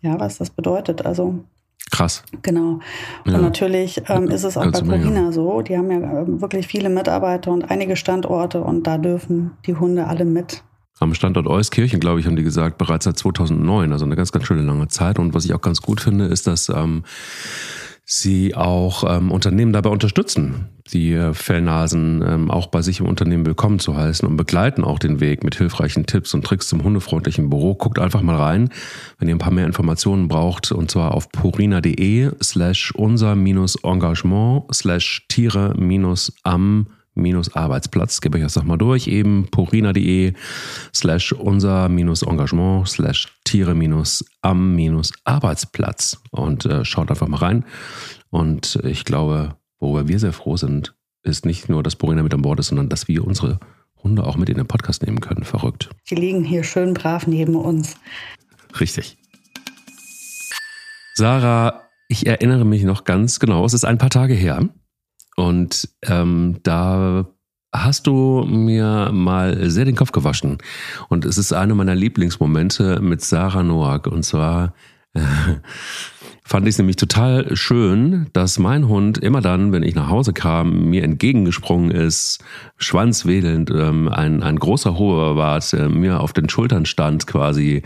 Ja, 0.00 0.18
was 0.20 0.38
das 0.38 0.50
bedeutet. 0.50 1.04
Also 1.04 1.44
Krass. 1.90 2.24
Genau. 2.42 2.80
Und 3.24 3.32
ja. 3.32 3.38
natürlich 3.38 4.02
ähm, 4.08 4.28
ist 4.28 4.44
es 4.44 4.56
auch 4.56 4.70
bei 4.70 4.80
Corina 4.80 5.32
so. 5.32 5.62
Die 5.62 5.76
haben 5.76 5.90
ja 5.90 6.22
ähm, 6.22 6.40
wirklich 6.40 6.66
viele 6.66 6.88
Mitarbeiter 6.88 7.52
und 7.52 7.70
einige 7.70 7.94
Standorte 7.94 8.62
und 8.62 8.86
da 8.86 8.98
dürfen 8.98 9.52
die 9.66 9.76
Hunde 9.76 10.06
alle 10.06 10.24
mit. 10.24 10.64
Am 10.98 11.12
Standort 11.14 11.46
Euskirchen, 11.46 12.00
glaube 12.00 12.20
ich, 12.20 12.26
haben 12.26 12.36
die 12.36 12.42
gesagt, 12.42 12.78
bereits 12.78 13.04
seit 13.04 13.18
2009, 13.18 13.92
also 13.92 14.04
eine 14.04 14.16
ganz, 14.16 14.32
ganz 14.32 14.46
schöne 14.46 14.62
lange 14.62 14.88
Zeit. 14.88 15.18
Und 15.18 15.34
was 15.34 15.44
ich 15.44 15.52
auch 15.52 15.60
ganz 15.60 15.82
gut 15.82 16.00
finde, 16.00 16.26
ist, 16.26 16.46
dass 16.46 16.68
ähm, 16.68 17.04
sie 18.04 18.54
auch 18.54 19.04
ähm, 19.06 19.30
Unternehmen 19.30 19.72
dabei 19.72 19.90
unterstützen, 19.90 20.68
die 20.92 21.12
äh, 21.12 21.32
Fellnasen 21.32 22.22
ähm, 22.26 22.50
auch 22.50 22.66
bei 22.66 22.82
sich 22.82 23.00
im 23.00 23.06
Unternehmen 23.06 23.46
willkommen 23.46 23.78
zu 23.78 23.96
heißen 23.96 24.28
und 24.28 24.36
begleiten 24.36 24.84
auch 24.84 24.98
den 24.98 25.18
Weg 25.20 25.42
mit 25.42 25.56
hilfreichen 25.56 26.04
Tipps 26.06 26.34
und 26.34 26.44
Tricks 26.44 26.68
zum 26.68 26.84
hundefreundlichen 26.84 27.48
Büro. 27.48 27.74
Guckt 27.74 27.98
einfach 27.98 28.20
mal 28.20 28.36
rein, 28.36 28.68
wenn 29.18 29.28
ihr 29.28 29.34
ein 29.34 29.38
paar 29.38 29.52
mehr 29.52 29.66
Informationen 29.66 30.28
braucht, 30.28 30.72
und 30.72 30.90
zwar 30.90 31.12
auf 31.12 31.30
purina.de 31.30 32.32
slash 32.42 32.92
unser-engagement 32.92 34.74
slash 34.74 35.24
tiere-am 35.28 36.86
Arbeitsplatz. 37.54 38.20
Gebe 38.20 38.38
ich 38.38 38.44
das 38.44 38.56
nochmal 38.56 38.78
durch. 38.78 39.06
Eben 39.06 39.48
purina.de 39.50 40.34
slash 40.94 41.32
unser 41.32 41.86
Engagement 41.86 42.88
slash 42.88 43.28
Tiere 43.44 43.74
am 44.42 45.02
Arbeitsplatz. 45.24 46.20
Und 46.30 46.66
äh, 46.66 46.84
schaut 46.84 47.10
einfach 47.10 47.28
mal 47.28 47.38
rein. 47.38 47.64
Und 48.30 48.80
ich 48.84 49.04
glaube, 49.04 49.56
worüber 49.80 50.08
wir 50.08 50.18
sehr 50.18 50.32
froh 50.32 50.56
sind, 50.56 50.94
ist 51.22 51.46
nicht 51.46 51.68
nur, 51.68 51.82
dass 51.82 51.96
Purina 51.96 52.22
mit 52.22 52.34
an 52.34 52.42
Bord 52.42 52.60
ist, 52.60 52.68
sondern 52.68 52.88
dass 52.88 53.08
wir 53.08 53.24
unsere 53.24 53.58
Hunde 54.02 54.24
auch 54.24 54.36
mit 54.36 54.48
in 54.50 54.56
den 54.56 54.66
Podcast 54.66 55.02
nehmen 55.02 55.20
können. 55.20 55.44
Verrückt. 55.44 55.90
Die 56.10 56.14
liegen 56.14 56.44
hier 56.44 56.62
schön 56.62 56.94
brav 56.94 57.26
neben 57.26 57.56
uns. 57.56 57.96
Richtig. 58.78 59.16
Sarah, 61.14 61.82
ich 62.08 62.26
erinnere 62.26 62.64
mich 62.64 62.82
noch 62.84 63.04
ganz 63.04 63.38
genau, 63.40 63.64
es 63.64 63.72
ist 63.72 63.84
ein 63.84 63.98
paar 63.98 64.10
Tage 64.10 64.34
her. 64.34 64.68
Und 65.36 65.88
ähm, 66.02 66.60
da 66.62 67.26
hast 67.72 68.06
du 68.06 68.44
mir 68.46 69.10
mal 69.12 69.68
sehr 69.70 69.84
den 69.84 69.96
Kopf 69.96 70.12
gewaschen. 70.12 70.58
Und 71.08 71.24
es 71.24 71.38
ist 71.38 71.52
einer 71.52 71.74
meiner 71.74 71.94
Lieblingsmomente 71.94 73.00
mit 73.00 73.20
Sarah 73.20 73.62
Noack. 73.62 74.06
Und 74.06 74.22
zwar 74.24 74.74
äh, 75.14 75.20
fand 76.46 76.66
ich 76.66 76.74
es 76.74 76.78
nämlich 76.78 76.96
total 76.96 77.56
schön, 77.56 78.28
dass 78.34 78.58
mein 78.58 78.86
Hund 78.86 79.18
immer 79.18 79.40
dann, 79.40 79.72
wenn 79.72 79.82
ich 79.82 79.94
nach 79.94 80.08
Hause 80.08 80.32
kam, 80.34 80.90
mir 80.90 81.02
entgegengesprungen 81.02 81.90
ist, 81.90 82.44
schwanzwedelnd, 82.76 83.70
ähm, 83.70 84.08
ein, 84.08 84.42
ein 84.42 84.58
großer 84.58 84.98
hoher 84.98 85.36
Bart 85.36 85.72
äh, 85.72 85.88
mir 85.88 86.20
auf 86.20 86.34
den 86.34 86.48
Schultern 86.48 86.84
stand 86.84 87.26
quasi. 87.26 87.82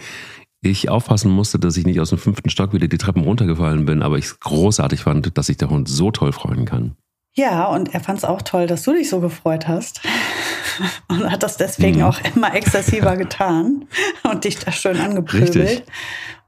Ich 0.60 0.88
aufpassen 0.90 1.30
musste, 1.30 1.60
dass 1.60 1.76
ich 1.76 1.86
nicht 1.86 2.00
aus 2.00 2.10
dem 2.10 2.18
fünften 2.18 2.50
Stock 2.50 2.72
wieder 2.72 2.88
die 2.88 2.98
Treppen 2.98 3.22
runtergefallen 3.22 3.84
bin, 3.84 4.02
aber 4.02 4.18
ich 4.18 4.24
es 4.24 4.40
großartig 4.40 5.02
fand, 5.02 5.38
dass 5.38 5.46
sich 5.46 5.56
der 5.56 5.70
Hund 5.70 5.88
so 5.88 6.10
toll 6.10 6.32
freuen 6.32 6.64
kann. 6.64 6.96
Ja, 7.36 7.66
und 7.66 7.94
er 7.94 8.00
fand 8.00 8.18
es 8.18 8.24
auch 8.24 8.42
toll, 8.42 8.66
dass 8.66 8.82
du 8.82 8.92
dich 8.92 9.08
so 9.08 9.20
gefreut 9.20 9.68
hast. 9.68 10.00
und 11.08 11.30
hat 11.30 11.44
das 11.44 11.56
deswegen 11.56 11.98
mhm. 11.98 12.04
auch 12.04 12.18
immer 12.34 12.52
exzessiver 12.54 13.16
getan 13.16 13.86
und 14.24 14.42
dich 14.42 14.58
da 14.58 14.72
schön 14.72 14.98
angepöbelt. 14.98 15.54
Richtig. 15.54 15.84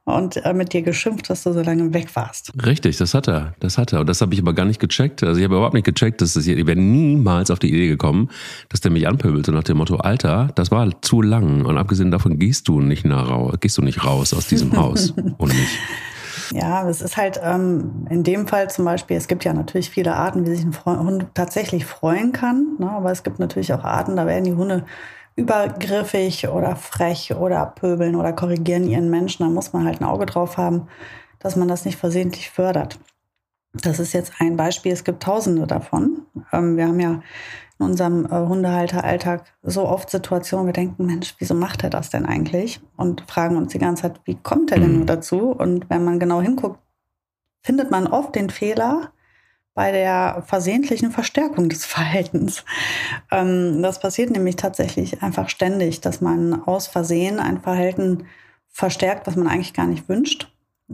Und 0.04 0.44
äh, 0.44 0.54
mit 0.54 0.72
dir 0.72 0.82
geschimpft, 0.82 1.28
dass 1.30 1.42
du 1.42 1.52
so 1.52 1.60
lange 1.60 1.92
weg 1.92 2.08
warst. 2.14 2.52
Richtig, 2.64 2.96
das 2.96 3.14
hat 3.14 3.28
er. 3.28 3.54
Das 3.60 3.78
hat 3.78 3.92
er. 3.92 4.00
Und 4.00 4.08
das 4.08 4.20
habe 4.20 4.34
ich 4.34 4.40
aber 4.40 4.54
gar 4.54 4.64
nicht 4.64 4.80
gecheckt. 4.80 5.22
Also 5.22 5.38
ich 5.38 5.44
habe 5.44 5.54
überhaupt 5.54 5.74
nicht 5.74 5.84
gecheckt, 5.84 6.20
dass 6.20 6.32
das, 6.32 6.46
ich 6.46 6.66
wäre 6.66 6.78
niemals 6.78 7.50
auf 7.50 7.58
die 7.58 7.68
Idee 7.68 7.88
gekommen, 7.88 8.30
dass 8.70 8.80
der 8.80 8.90
mich 8.90 9.06
anpöbelt. 9.06 9.46
So 9.46 9.52
nach 9.52 9.62
dem 9.62 9.76
Motto, 9.76 9.96
Alter, 9.96 10.48
das 10.54 10.70
war 10.70 10.90
zu 11.02 11.22
lang. 11.22 11.64
Und 11.64 11.78
abgesehen 11.78 12.10
davon 12.10 12.38
gehst 12.38 12.66
du 12.68 12.80
nicht 12.80 13.04
nach 13.04 13.30
gehst 13.60 13.78
du 13.78 13.82
nicht 13.82 14.04
raus 14.04 14.34
aus 14.34 14.48
diesem 14.48 14.76
Haus 14.76 15.14
ohne 15.38 15.54
mich. 15.54 15.78
Ja, 16.52 16.88
es 16.88 17.00
ist 17.00 17.16
halt 17.16 17.40
ähm, 17.42 18.06
in 18.10 18.24
dem 18.24 18.48
Fall 18.48 18.70
zum 18.70 18.84
Beispiel, 18.84 19.16
es 19.16 19.28
gibt 19.28 19.44
ja 19.44 19.52
natürlich 19.52 19.90
viele 19.90 20.16
Arten, 20.16 20.46
wie 20.46 20.56
sich 20.56 20.64
ein 20.64 20.74
Hund 20.84 21.26
tatsächlich 21.34 21.84
freuen 21.86 22.32
kann. 22.32 22.76
Ne? 22.78 22.90
Aber 22.90 23.12
es 23.12 23.22
gibt 23.22 23.38
natürlich 23.38 23.72
auch 23.72 23.84
Arten, 23.84 24.16
da 24.16 24.26
werden 24.26 24.44
die 24.44 24.54
Hunde 24.54 24.84
übergriffig 25.40 26.48
oder 26.48 26.76
frech 26.76 27.34
oder 27.34 27.66
pöbeln 27.66 28.14
oder 28.14 28.32
korrigieren 28.32 28.86
ihren 28.86 29.10
Menschen. 29.10 29.44
Da 29.44 29.50
muss 29.50 29.72
man 29.72 29.86
halt 29.86 30.00
ein 30.00 30.06
Auge 30.06 30.26
drauf 30.26 30.56
haben, 30.56 30.88
dass 31.38 31.56
man 31.56 31.66
das 31.66 31.84
nicht 31.84 31.98
versehentlich 31.98 32.50
fördert. 32.50 32.98
Das 33.72 33.98
ist 33.98 34.12
jetzt 34.12 34.32
ein 34.38 34.56
Beispiel. 34.56 34.92
Es 34.92 35.04
gibt 35.04 35.22
tausende 35.22 35.66
davon. 35.66 36.26
Ähm, 36.52 36.76
wir 36.76 36.86
haben 36.86 37.00
ja 37.00 37.22
in 37.78 37.86
unserem 37.86 38.26
äh, 38.26 38.28
Hundehalteralltag 38.30 39.44
so 39.62 39.88
oft 39.88 40.10
Situationen, 40.10 40.66
wir 40.66 40.72
denken, 40.72 41.06
Mensch, 41.06 41.34
wieso 41.38 41.54
macht 41.54 41.82
er 41.84 41.90
das 41.90 42.10
denn 42.10 42.26
eigentlich? 42.26 42.80
Und 42.96 43.22
fragen 43.28 43.56
uns 43.56 43.72
die 43.72 43.78
ganze 43.78 44.02
Zeit, 44.02 44.20
wie 44.24 44.34
kommt 44.34 44.72
er 44.72 44.80
denn 44.80 44.92
nur 44.92 45.02
mhm. 45.02 45.06
dazu? 45.06 45.50
Und 45.52 45.88
wenn 45.88 46.04
man 46.04 46.18
genau 46.18 46.42
hinguckt, 46.42 46.80
findet 47.62 47.90
man 47.90 48.06
oft 48.06 48.34
den 48.34 48.50
Fehler 48.50 49.12
bei 49.74 49.92
der 49.92 50.42
versehentlichen 50.46 51.10
Verstärkung 51.10 51.68
des 51.68 51.84
Verhaltens. 51.84 52.64
Ähm, 53.30 53.82
das 53.82 54.00
passiert 54.00 54.30
nämlich 54.30 54.56
tatsächlich 54.56 55.22
einfach 55.22 55.48
ständig, 55.48 56.00
dass 56.00 56.20
man 56.20 56.62
aus 56.64 56.86
Versehen 56.86 57.38
ein 57.38 57.60
Verhalten 57.60 58.26
verstärkt, 58.68 59.26
was 59.26 59.36
man 59.36 59.48
eigentlich 59.48 59.74
gar 59.74 59.86
nicht 59.86 60.08
wünscht. 60.08 60.52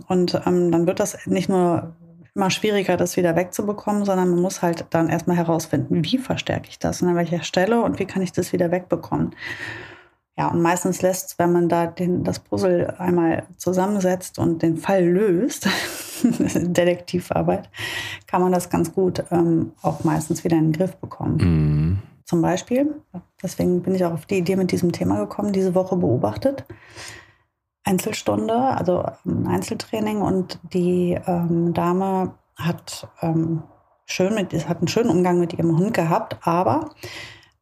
Und 0.09 0.35
ähm, 0.47 0.71
dann 0.71 0.87
wird 0.87 1.01
das 1.01 1.27
nicht 1.27 1.49
nur 1.49 1.95
immer 2.35 2.51
schwieriger, 2.51 2.99
das 2.99 3.17
wieder 3.17 3.35
wegzubekommen, 3.35 4.05
sondern 4.05 4.29
man 4.29 4.41
muss 4.41 4.61
halt 4.61 4.85
dann 4.91 5.09
erstmal 5.09 5.39
herausfinden, 5.39 6.05
wie 6.05 6.19
verstärke 6.19 6.69
ich 6.69 6.79
das 6.79 7.01
und 7.01 7.09
an 7.09 7.17
welcher 7.17 7.43
Stelle 7.43 7.83
und 7.83 7.99
wie 7.99 8.05
kann 8.05 8.21
ich 8.21 8.33
das 8.33 8.53
wieder 8.53 8.71
wegbekommen. 8.71 9.35
Ja, 10.39 10.49
und 10.49 10.61
meistens 10.61 11.01
lässt, 11.01 11.39
wenn 11.39 11.53
man 11.53 11.69
da 11.69 11.87
den, 11.87 12.23
das 12.23 12.41
Puzzle 12.41 12.95
einmal 12.99 13.45
zusammensetzt 13.57 14.39
und 14.39 14.63
den 14.63 14.77
Fall 14.77 15.05
löst, 15.05 15.67
Detektivarbeit, 16.23 17.71
kann 18.27 18.43
man 18.43 18.53
das 18.53 18.69
ganz 18.69 18.93
gut 18.93 19.25
ähm, 19.31 19.73
auch 19.81 20.05
meistens 20.05 20.45
wieder 20.45 20.59
in 20.59 20.73
den 20.73 20.73
Griff 20.73 20.97
bekommen. 20.97 21.37
Mhm. 21.39 21.99
Zum 22.25 22.43
Beispiel, 22.43 22.95
deswegen 23.43 23.83
bin 23.83 23.95
ich 23.95 24.05
auch 24.05 24.13
auf 24.13 24.27
die 24.27 24.39
Idee 24.39 24.57
mit 24.57 24.73
diesem 24.73 24.93
Thema 24.93 25.21
gekommen, 25.21 25.53
diese 25.53 25.75
Woche 25.75 25.97
beobachtet. 25.97 26.65
Einzelstunde, 27.85 28.57
also 28.57 29.05
ein 29.25 29.47
Einzeltraining 29.47 30.21
und 30.21 30.59
die 30.73 31.19
ähm, 31.27 31.73
Dame 31.73 32.35
hat 32.57 33.09
ähm, 33.23 33.63
schön 34.07 34.35
mit, 34.35 34.53
hat 34.69 34.79
einen 34.79 34.89
schönen 34.89 35.11
Umgang 35.11 35.39
mit 35.39 35.55
ihrem 35.55 35.79
Hund 35.79 35.95
gehabt, 35.95 36.37
aber 36.43 36.91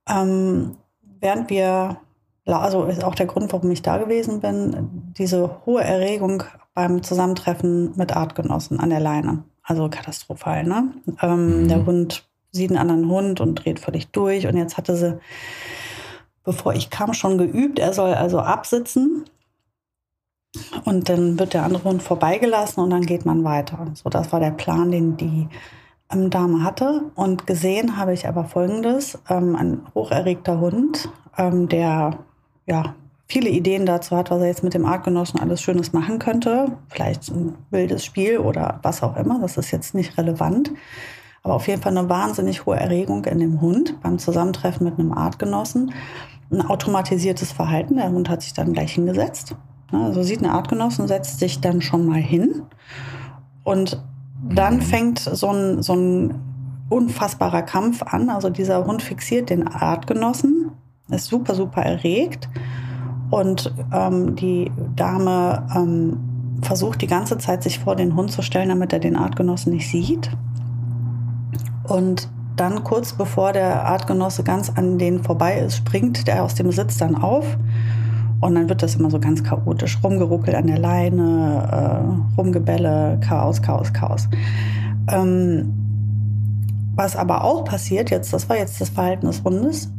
ähm, 0.08 0.76
während 1.20 1.50
wir 1.50 1.98
also 2.46 2.84
ist 2.84 3.04
auch 3.04 3.14
der 3.14 3.26
Grund, 3.26 3.52
warum 3.52 3.70
ich 3.70 3.82
da 3.82 3.96
gewesen 3.96 4.40
bin, 4.40 5.12
diese 5.16 5.64
hohe 5.64 5.82
Erregung 5.82 6.42
beim 6.74 7.02
Zusammentreffen 7.02 7.96
mit 7.96 8.14
Artgenossen 8.14 8.80
an 8.80 8.90
der 8.90 9.00
Leine. 9.00 9.44
Also 9.62 9.88
katastrophal, 9.88 10.64
ne? 10.64 10.92
Ähm, 11.22 11.62
mhm. 11.62 11.68
Der 11.68 11.86
Hund 11.86 12.28
sieht 12.50 12.70
einen 12.70 12.78
anderen 12.78 13.08
Hund 13.08 13.40
und 13.40 13.54
dreht 13.56 13.80
völlig 13.80 14.08
durch. 14.08 14.46
Und 14.46 14.56
jetzt 14.56 14.76
hatte 14.76 14.96
sie, 14.96 15.18
bevor 16.44 16.74
ich 16.74 16.90
kam, 16.90 17.14
schon 17.14 17.38
geübt. 17.38 17.78
Er 17.78 17.94
soll 17.94 18.12
also 18.12 18.40
absitzen. 18.40 19.24
Und 20.84 21.08
dann 21.08 21.38
wird 21.38 21.54
der 21.54 21.64
andere 21.64 21.84
Hund 21.84 22.02
vorbeigelassen 22.02 22.82
und 22.82 22.90
dann 22.90 23.06
geht 23.06 23.24
man 23.24 23.42
weiter. 23.42 23.86
So, 23.94 24.08
das 24.08 24.32
war 24.32 24.38
der 24.38 24.52
Plan, 24.52 24.90
den 24.92 25.16
die 25.16 25.48
ähm, 26.12 26.30
Dame 26.30 26.62
hatte. 26.62 27.10
Und 27.14 27.46
gesehen 27.46 27.96
habe 27.96 28.12
ich 28.12 28.28
aber 28.28 28.44
Folgendes. 28.44 29.18
Ähm, 29.28 29.56
ein 29.56 29.86
hocherregter 29.94 30.60
Hund, 30.60 31.08
ähm, 31.36 31.68
der 31.68 32.18
ja, 32.66 32.94
viele 33.26 33.50
Ideen 33.50 33.86
dazu 33.86 34.16
hat, 34.16 34.30
was 34.30 34.40
er 34.40 34.46
jetzt 34.46 34.62
mit 34.62 34.74
dem 34.74 34.86
Artgenossen 34.86 35.40
alles 35.40 35.62
Schönes 35.62 35.92
machen 35.92 36.18
könnte. 36.18 36.76
Vielleicht 36.88 37.30
ein 37.30 37.54
wildes 37.70 38.04
Spiel 38.04 38.38
oder 38.38 38.80
was 38.82 39.02
auch 39.02 39.16
immer. 39.16 39.40
Das 39.40 39.56
ist 39.56 39.70
jetzt 39.70 39.94
nicht 39.94 40.16
relevant. 40.18 40.70
Aber 41.42 41.54
auf 41.54 41.68
jeden 41.68 41.82
Fall 41.82 41.96
eine 41.96 42.08
wahnsinnig 42.08 42.64
hohe 42.64 42.76
Erregung 42.76 43.24
in 43.26 43.38
dem 43.38 43.60
Hund 43.60 44.00
beim 44.02 44.18
Zusammentreffen 44.18 44.84
mit 44.84 44.98
einem 44.98 45.12
Artgenossen. 45.12 45.92
Ein 46.50 46.62
automatisiertes 46.62 47.52
Verhalten. 47.52 47.96
Der 47.96 48.10
Hund 48.10 48.28
hat 48.28 48.42
sich 48.42 48.54
dann 48.54 48.72
gleich 48.72 48.92
hingesetzt. 48.92 49.54
Also 49.92 50.22
sieht 50.22 50.40
ein 50.42 50.50
Artgenossen, 50.50 51.06
setzt 51.06 51.38
sich 51.40 51.60
dann 51.60 51.82
schon 51.82 52.06
mal 52.06 52.20
hin. 52.20 52.62
Und 53.62 54.02
dann 54.48 54.80
fängt 54.80 55.18
so 55.18 55.50
ein, 55.50 55.82
so 55.82 55.94
ein 55.94 56.34
unfassbarer 56.88 57.62
Kampf 57.62 58.02
an. 58.02 58.30
Also 58.30 58.48
dieser 58.50 58.86
Hund 58.86 59.02
fixiert 59.02 59.50
den 59.50 59.66
Artgenossen 59.68 60.70
ist 61.10 61.26
super, 61.26 61.54
super 61.54 61.82
erregt. 61.82 62.48
Und 63.30 63.72
ähm, 63.92 64.36
die 64.36 64.70
Dame 64.96 65.66
ähm, 65.74 66.18
versucht 66.62 67.02
die 67.02 67.06
ganze 67.06 67.38
Zeit, 67.38 67.62
sich 67.62 67.78
vor 67.78 67.96
den 67.96 68.14
Hund 68.16 68.30
zu 68.30 68.42
stellen, 68.42 68.68
damit 68.68 68.92
er 68.92 69.00
den 69.00 69.16
Artgenossen 69.16 69.72
nicht 69.72 69.88
sieht. 69.88 70.30
Und 71.88 72.28
dann 72.56 72.84
kurz 72.84 73.12
bevor 73.12 73.52
der 73.52 73.84
Artgenosse 73.86 74.44
ganz 74.44 74.70
an 74.70 74.98
den 74.98 75.22
vorbei 75.22 75.58
ist, 75.58 75.76
springt 75.76 76.26
der 76.28 76.44
aus 76.44 76.54
dem 76.54 76.70
Sitz 76.70 76.98
dann 76.98 77.16
auf. 77.16 77.58
Und 78.40 78.54
dann 78.54 78.68
wird 78.68 78.82
das 78.82 78.96
immer 78.96 79.10
so 79.10 79.18
ganz 79.18 79.42
chaotisch 79.42 79.98
rumgeruckelt 80.02 80.54
an 80.54 80.66
der 80.66 80.78
Leine, 80.78 81.68
äh, 82.36 82.36
rumgebälle, 82.36 83.18
Chaos, 83.20 83.62
Chaos, 83.62 83.92
Chaos. 83.92 84.28
Ähm, 85.08 85.72
was 86.94 87.16
aber 87.16 87.42
auch 87.42 87.64
passiert 87.64 88.10
jetzt, 88.10 88.32
das 88.32 88.48
war 88.48 88.56
jetzt 88.56 88.80
das 88.80 88.90
Verhalten 88.90 89.26
des 89.26 89.42
Hundes, 89.42 89.90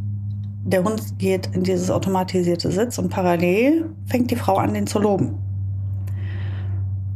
der 0.66 0.84
Hund 0.84 1.20
geht 1.20 1.48
in 1.54 1.64
dieses 1.64 1.92
automatisierte 1.92 2.72
Sitz 2.72 2.98
und 2.98 3.10
parallel 3.10 3.92
fängt 4.08 4.32
die 4.32 4.36
Frau 4.36 4.58
an, 4.58 4.74
den 4.74 4.88
zu 4.88 5.00
loben. 5.00 5.38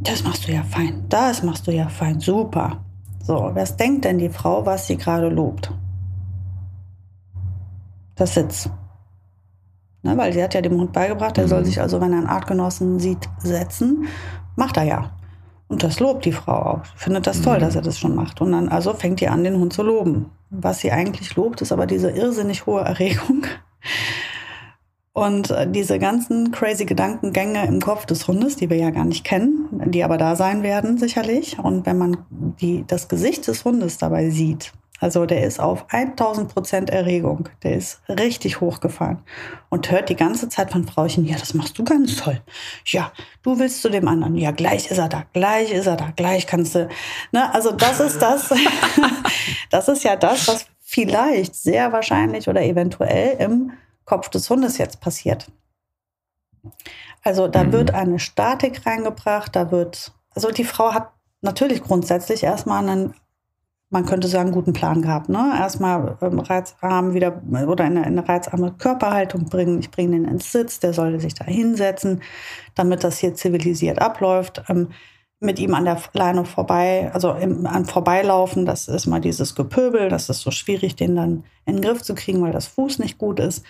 Das 0.00 0.22
machst 0.22 0.46
du 0.46 0.52
ja 0.52 0.62
fein, 0.62 1.04
das 1.08 1.42
machst 1.42 1.66
du 1.66 1.72
ja 1.72 1.88
fein, 1.88 2.20
super. 2.20 2.84
So, 3.22 3.50
was 3.52 3.76
denkt 3.76 4.04
denn 4.04 4.18
die 4.18 4.30
Frau, 4.30 4.64
was 4.64 4.86
sie 4.86 4.96
gerade 4.96 5.28
lobt? 5.28 5.72
Das 8.14 8.34
Sitz. 8.34 8.70
Ne, 10.02 10.16
weil 10.16 10.32
sie 10.32 10.42
hat 10.42 10.54
ja 10.54 10.62
dem 10.62 10.78
Hund 10.78 10.92
beigebracht, 10.92 11.36
er 11.36 11.48
soll 11.48 11.60
mhm. 11.60 11.66
sich 11.66 11.80
also, 11.80 12.00
wenn 12.00 12.12
er 12.12 12.18
einen 12.18 12.26
Artgenossen 12.28 13.00
sieht, 13.00 13.28
setzen. 13.38 14.06
Macht 14.56 14.76
er 14.76 14.84
ja. 14.84 15.10
Und 15.68 15.82
das 15.82 16.00
lobt 16.00 16.24
die 16.24 16.32
Frau 16.32 16.54
auch. 16.54 16.84
Findet 16.94 17.26
das 17.26 17.42
toll, 17.42 17.58
mhm. 17.58 17.62
dass 17.62 17.74
er 17.74 17.82
das 17.82 17.98
schon 17.98 18.14
macht. 18.14 18.40
Und 18.40 18.52
dann 18.52 18.68
also 18.68 18.94
fängt 18.94 19.20
die 19.20 19.28
an, 19.28 19.44
den 19.44 19.58
Hund 19.58 19.72
zu 19.72 19.82
loben. 19.82 20.30
Was 20.50 20.80
sie 20.80 20.90
eigentlich 20.90 21.34
lobt, 21.36 21.62
ist 21.62 21.72
aber 21.72 21.86
diese 21.86 22.10
irrsinnig 22.10 22.66
hohe 22.66 22.82
Erregung. 22.82 23.46
Und 25.12 25.50
äh, 25.50 25.68
diese 25.68 25.98
ganzen 25.98 26.52
crazy 26.52 26.84
Gedankengänge 26.84 27.66
im 27.66 27.80
Kopf 27.80 28.06
des 28.06 28.28
Hundes, 28.28 28.56
die 28.56 28.70
wir 28.70 28.76
ja 28.76 28.90
gar 28.90 29.04
nicht 29.04 29.24
kennen, 29.24 29.68
die 29.90 30.04
aber 30.04 30.18
da 30.18 30.36
sein 30.36 30.62
werden 30.62 30.98
sicherlich. 30.98 31.58
Und 31.58 31.84
wenn 31.86 31.98
man 31.98 32.18
die, 32.60 32.84
das 32.86 33.08
Gesicht 33.08 33.46
des 33.48 33.64
Hundes 33.64 33.98
dabei 33.98 34.30
sieht, 34.30 34.72
also 35.00 35.24
der 35.24 35.44
ist 35.44 35.58
auf 35.58 35.86
1000 35.88 36.52
Prozent 36.52 36.90
Erregung. 36.90 37.48
Der 37.62 37.74
ist 37.74 38.02
richtig 38.08 38.60
hochgefahren 38.60 39.22
und 39.70 39.90
hört 39.90 40.10
die 40.10 40.16
ganze 40.16 40.50
Zeit 40.50 40.70
von 40.70 40.86
Frauchen, 40.86 41.24
ja, 41.24 41.38
das 41.38 41.54
machst 41.54 41.78
du 41.78 41.84
ganz 41.84 42.16
toll. 42.16 42.40
Ja, 42.84 43.10
du 43.42 43.58
willst 43.58 43.80
zu 43.80 43.88
dem 43.88 44.06
anderen. 44.06 44.36
Ja, 44.36 44.50
gleich 44.50 44.90
ist 44.90 44.98
er 44.98 45.08
da, 45.08 45.24
gleich 45.32 45.72
ist 45.72 45.86
er 45.86 45.96
da, 45.96 46.12
gleich 46.14 46.46
kannst 46.46 46.74
du. 46.74 46.88
Ne? 47.32 47.52
Also 47.54 47.72
das 47.72 47.98
ist 47.98 48.20
das, 48.20 48.52
das 49.70 49.88
ist 49.88 50.04
ja 50.04 50.16
das, 50.16 50.46
was 50.46 50.66
vielleicht 50.80 51.54
sehr 51.54 51.92
wahrscheinlich 51.92 52.48
oder 52.48 52.62
eventuell 52.62 53.36
im 53.38 53.72
Kopf 54.04 54.28
des 54.28 54.50
Hundes 54.50 54.76
jetzt 54.76 55.00
passiert. 55.00 55.50
Also 57.22 57.48
da 57.48 57.64
mhm. 57.64 57.72
wird 57.72 57.94
eine 57.94 58.18
Statik 58.18 58.84
reingebracht, 58.84 59.56
da 59.56 59.70
wird, 59.70 60.12
also 60.34 60.50
die 60.50 60.64
Frau 60.64 60.92
hat 60.92 61.10
natürlich 61.40 61.82
grundsätzlich 61.82 62.42
erstmal 62.42 62.86
einen 62.86 63.14
man 63.90 64.06
könnte 64.06 64.28
sagen, 64.28 64.52
guten 64.52 64.72
Plan 64.72 65.02
gehabt. 65.02 65.28
Ne? 65.28 65.52
Erstmal 65.58 66.16
ähm, 66.22 66.38
reizarm 66.38 67.12
wieder 67.12 67.42
oder 67.66 67.84
in 67.84 67.96
eine, 67.96 68.06
in 68.06 68.18
eine 68.18 68.28
reizarme 68.28 68.72
Körperhaltung 68.78 69.46
bringen. 69.46 69.80
Ich 69.80 69.90
bringe 69.90 70.12
den 70.12 70.24
ins 70.24 70.52
Sitz, 70.52 70.78
der 70.78 70.92
sollte 70.92 71.20
sich 71.20 71.34
da 71.34 71.44
hinsetzen, 71.44 72.22
damit 72.76 73.02
das 73.02 73.18
hier 73.18 73.34
zivilisiert 73.34 74.00
abläuft. 74.00 74.62
Ähm, 74.68 74.88
mit 75.40 75.58
ihm 75.58 75.74
an 75.74 75.86
der 75.86 75.98
Leine 76.12 76.44
vorbei, 76.44 77.10
also 77.14 77.32
im, 77.32 77.66
an 77.66 77.86
Vorbeilaufen, 77.86 78.66
das 78.66 78.88
ist 78.88 79.06
mal 79.06 79.22
dieses 79.22 79.54
Gepöbel, 79.54 80.10
das 80.10 80.28
ist 80.28 80.42
so 80.42 80.50
schwierig, 80.50 80.96
den 80.96 81.16
dann 81.16 81.44
in 81.64 81.76
den 81.76 81.82
Griff 81.82 82.02
zu 82.02 82.14
kriegen, 82.14 82.42
weil 82.42 82.52
das 82.52 82.66
Fuß 82.66 82.98
nicht 82.98 83.16
gut 83.16 83.40
ist. 83.40 83.64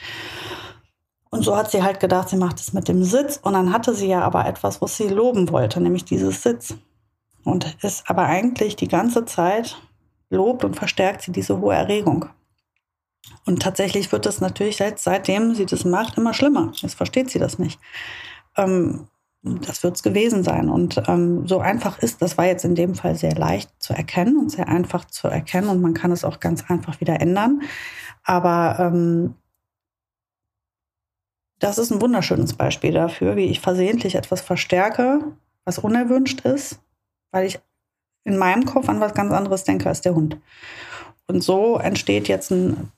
Und 1.31 1.45
so 1.45 1.57
hat 1.57 1.71
sie 1.71 1.83
halt 1.83 2.01
gedacht, 2.01 2.29
sie 2.29 2.37
macht 2.37 2.59
es 2.59 2.73
mit 2.73 2.89
dem 2.89 3.05
Sitz. 3.05 3.39
Und 3.41 3.53
dann 3.53 3.73
hatte 3.73 3.95
sie 3.95 4.09
ja 4.09 4.21
aber 4.21 4.47
etwas, 4.47 4.83
was 4.83 4.97
sie 4.97 5.07
loben 5.07 5.49
wollte, 5.51 5.81
nämlich 5.81 6.05
dieses 6.05 6.43
Sitz. 6.43 6.75
Und 7.45 7.77
ist 7.83 8.11
aber 8.11 8.25
eigentlich 8.25 8.75
die 8.75 8.89
ganze 8.89 9.25
Zeit 9.25 9.81
lobt 10.31 10.65
und 10.65 10.77
verstärkt 10.77 11.23
sie 11.23 11.33
diese 11.33 11.61
hohe 11.61 11.75
Erregung. 11.75 12.27
Und 13.45 13.63
tatsächlich 13.63 14.11
wird 14.13 14.27
es 14.27 14.41
natürlich 14.41 14.77
seit, 14.77 14.99
seitdem 14.99 15.55
sie 15.55 15.67
das 15.67 15.85
macht 15.85 16.17
immer 16.17 16.33
schlimmer. 16.33 16.73
Jetzt 16.75 16.95
versteht 16.95 17.31
sie 17.31 17.39
das 17.39 17.59
nicht. 17.59 17.79
Ähm, 18.57 19.09
das 19.43 19.83
wird 19.83 19.97
es 19.97 20.03
gewesen 20.03 20.43
sein. 20.43 20.69
Und 20.69 21.03
ähm, 21.09 21.47
so 21.47 21.61
einfach 21.61 21.99
ist, 21.99 22.21
das 22.23 22.37
war 22.37 22.47
jetzt 22.47 22.65
in 22.65 22.75
dem 22.75 22.95
Fall 22.95 23.17
sehr 23.17 23.35
leicht 23.35 23.71
zu 23.79 23.93
erkennen 23.95 24.37
und 24.37 24.51
sehr 24.51 24.69
einfach 24.69 25.05
zu 25.07 25.29
erkennen 25.29 25.69
und 25.69 25.81
man 25.81 25.95
kann 25.95 26.13
es 26.13 26.25
auch 26.25 26.41
ganz 26.41 26.71
einfach 26.71 27.01
wieder 27.01 27.21
ändern. 27.21 27.63
Aber 28.23 28.77
ähm, 28.79 29.35
das 31.59 31.79
ist 31.79 31.91
ein 31.91 32.01
wunderschönes 32.01 32.55
Beispiel 32.55 32.93
dafür, 32.93 33.37
wie 33.37 33.47
ich 33.47 33.61
versehentlich 33.61 34.15
etwas 34.15 34.41
verstärke, 34.41 35.21
was 35.65 35.79
unerwünscht 35.79 36.41
ist, 36.43 36.81
weil 37.31 37.47
ich 37.47 37.61
in 38.25 38.37
meinem 38.37 38.65
Kopf 38.65 38.89
an 38.89 39.01
was 39.01 39.15
ganz 39.15 39.33
anderes 39.33 39.65
denke 39.65 39.89
als 39.89 40.01
der 40.01 40.15
Hund. 40.15 40.39
Und 41.27 41.43
so 41.43 41.79
entsteht 41.79 42.29
jetzt 42.29 42.51
ein 42.51 42.91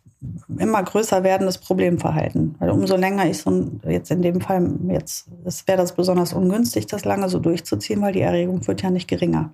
immer 0.58 0.82
größer 0.82 1.24
werdendes 1.24 1.58
Problemverhalten. 1.58 2.54
Weil 2.58 2.70
umso 2.70 2.96
länger 2.96 3.28
ich 3.28 3.38
so 3.38 3.70
jetzt 3.87 4.11
in 4.11 4.22
dem 4.22 4.40
Fall, 4.40 4.70
jetzt 4.88 5.28
wäre 5.66 5.78
das 5.78 5.94
besonders 5.94 6.32
ungünstig, 6.32 6.87
das 6.87 7.04
lange 7.04 7.28
so 7.28 7.38
durchzuziehen, 7.38 8.00
weil 8.02 8.12
die 8.12 8.20
Erregung 8.20 8.66
wird 8.66 8.82
ja 8.82 8.90
nicht 8.90 9.08
geringer. 9.08 9.52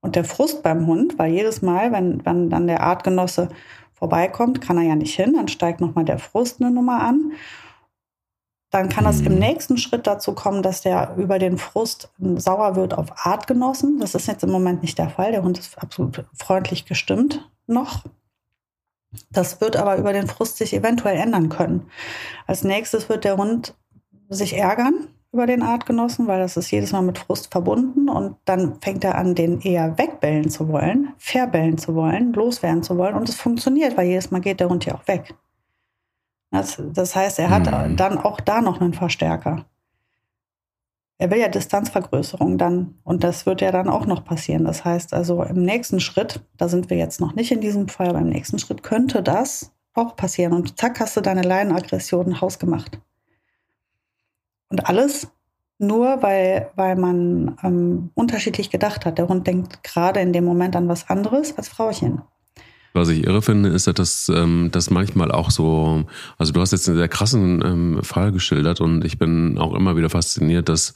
Und 0.00 0.16
der 0.16 0.24
Frust 0.24 0.62
beim 0.62 0.86
Hund, 0.86 1.18
weil 1.18 1.32
jedes 1.32 1.62
Mal, 1.62 1.92
wenn, 1.92 2.24
wenn 2.24 2.50
dann 2.50 2.66
der 2.66 2.82
Artgenosse 2.82 3.48
vorbeikommt, 3.94 4.60
kann 4.60 4.76
er 4.76 4.84
ja 4.84 4.94
nicht 4.94 5.14
hin, 5.14 5.34
dann 5.34 5.48
steigt 5.48 5.80
nochmal 5.80 6.04
der 6.04 6.18
Frust 6.18 6.60
eine 6.60 6.70
Nummer 6.70 7.02
an 7.02 7.32
dann 8.70 8.88
kann 8.88 9.06
es 9.06 9.20
im 9.20 9.34
mhm. 9.34 9.38
nächsten 9.38 9.78
Schritt 9.78 10.06
dazu 10.06 10.34
kommen, 10.34 10.62
dass 10.62 10.82
der 10.82 11.14
über 11.16 11.38
den 11.38 11.56
Frust 11.58 12.10
sauer 12.18 12.76
wird 12.76 12.94
auf 12.94 13.26
Artgenossen. 13.26 13.98
Das 13.98 14.14
ist 14.14 14.26
jetzt 14.26 14.44
im 14.44 14.50
Moment 14.50 14.82
nicht 14.82 14.98
der 14.98 15.08
Fall. 15.08 15.32
Der 15.32 15.42
Hund 15.42 15.58
ist 15.58 15.78
absolut 15.78 16.24
freundlich 16.34 16.84
gestimmt 16.84 17.48
noch. 17.66 18.04
Das 19.30 19.60
wird 19.62 19.76
aber 19.76 19.96
über 19.96 20.12
den 20.12 20.26
Frust 20.26 20.58
sich 20.58 20.74
eventuell 20.74 21.16
ändern 21.16 21.48
können. 21.48 21.88
Als 22.46 22.62
nächstes 22.62 23.08
wird 23.08 23.24
der 23.24 23.38
Hund 23.38 23.74
sich 24.28 24.56
ärgern 24.56 25.08
über 25.32 25.46
den 25.46 25.62
Artgenossen, 25.62 26.26
weil 26.26 26.40
das 26.40 26.58
ist 26.58 26.70
jedes 26.70 26.92
Mal 26.92 27.02
mit 27.02 27.18
Frust 27.18 27.50
verbunden 27.50 28.10
und 28.10 28.36
dann 28.44 28.80
fängt 28.80 29.04
er 29.04 29.16
an, 29.16 29.34
den 29.34 29.60
eher 29.60 29.96
wegbellen 29.96 30.50
zu 30.50 30.68
wollen, 30.68 31.12
verbellen 31.18 31.78
zu 31.78 31.94
wollen, 31.94 32.32
loswerden 32.32 32.82
zu 32.82 32.96
wollen 32.98 33.14
und 33.14 33.28
es 33.28 33.34
funktioniert, 33.34 33.96
weil 33.96 34.08
jedes 34.08 34.30
Mal 34.30 34.40
geht 34.40 34.60
der 34.60 34.68
Hund 34.68 34.84
ja 34.84 34.94
auch 34.94 35.06
weg. 35.06 35.34
Das, 36.50 36.80
das 36.92 37.14
heißt, 37.14 37.38
er 37.38 37.50
hat 37.50 37.66
mhm. 37.66 37.96
dann 37.96 38.18
auch 38.18 38.40
da 38.40 38.60
noch 38.60 38.80
einen 38.80 38.94
Verstärker. 38.94 39.66
Er 41.18 41.30
will 41.30 41.38
ja 41.38 41.48
Distanzvergrößerung 41.48 42.58
dann 42.58 42.94
und 43.02 43.24
das 43.24 43.44
wird 43.44 43.60
ja 43.60 43.72
dann 43.72 43.88
auch 43.88 44.06
noch 44.06 44.24
passieren. 44.24 44.64
Das 44.64 44.84
heißt 44.84 45.12
also 45.12 45.42
im 45.42 45.62
nächsten 45.62 45.98
Schritt, 45.98 46.40
da 46.56 46.68
sind 46.68 46.90
wir 46.90 46.96
jetzt 46.96 47.20
noch 47.20 47.34
nicht 47.34 47.50
in 47.50 47.60
diesem 47.60 47.88
Fall, 47.88 48.08
aber 48.08 48.20
im 48.20 48.28
nächsten 48.28 48.58
Schritt 48.58 48.84
könnte 48.84 49.22
das 49.22 49.72
auch 49.94 50.14
passieren 50.14 50.52
und 50.52 50.78
zack 50.78 51.00
hast 51.00 51.16
du 51.16 51.20
deine 51.20 51.42
Leinenaggression 51.42 52.40
hausgemacht. 52.40 53.00
Und 54.68 54.88
alles 54.88 55.28
nur, 55.78 56.22
weil, 56.22 56.70
weil 56.74 56.96
man 56.96 57.56
ähm, 57.62 58.10
unterschiedlich 58.14 58.70
gedacht 58.70 59.06
hat. 59.06 59.18
Der 59.18 59.28
Hund 59.28 59.46
denkt 59.46 59.82
gerade 59.84 60.20
in 60.20 60.32
dem 60.32 60.44
Moment 60.44 60.76
an 60.76 60.88
was 60.88 61.08
anderes 61.08 61.56
als 61.56 61.68
Frauchen. 61.68 62.22
Was 62.92 63.08
ich 63.10 63.24
irre 63.24 63.42
finde, 63.42 63.68
ist, 63.68 63.86
dass 63.86 64.28
ähm, 64.28 64.70
das 64.72 64.90
manchmal 64.90 65.30
auch 65.30 65.50
so, 65.50 66.06
also 66.38 66.52
du 66.52 66.60
hast 66.60 66.72
jetzt 66.72 66.88
einen 66.88 66.98
sehr 66.98 67.08
krassen 67.08 67.62
ähm, 67.64 68.02
Fall 68.02 68.32
geschildert 68.32 68.80
und 68.80 69.04
ich 69.04 69.18
bin 69.18 69.58
auch 69.58 69.74
immer 69.74 69.96
wieder 69.96 70.10
fasziniert, 70.10 70.68
dass, 70.68 70.94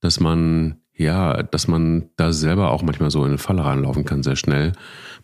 dass 0.00 0.20
man, 0.20 0.76
ja, 0.94 1.42
dass 1.42 1.68
man 1.68 2.10
da 2.16 2.32
selber 2.32 2.70
auch 2.70 2.82
manchmal 2.82 3.10
so 3.10 3.24
in 3.24 3.30
eine 3.30 3.38
Falle 3.38 3.64
reinlaufen 3.64 4.04
kann, 4.04 4.22
sehr 4.22 4.36
schnell. 4.36 4.72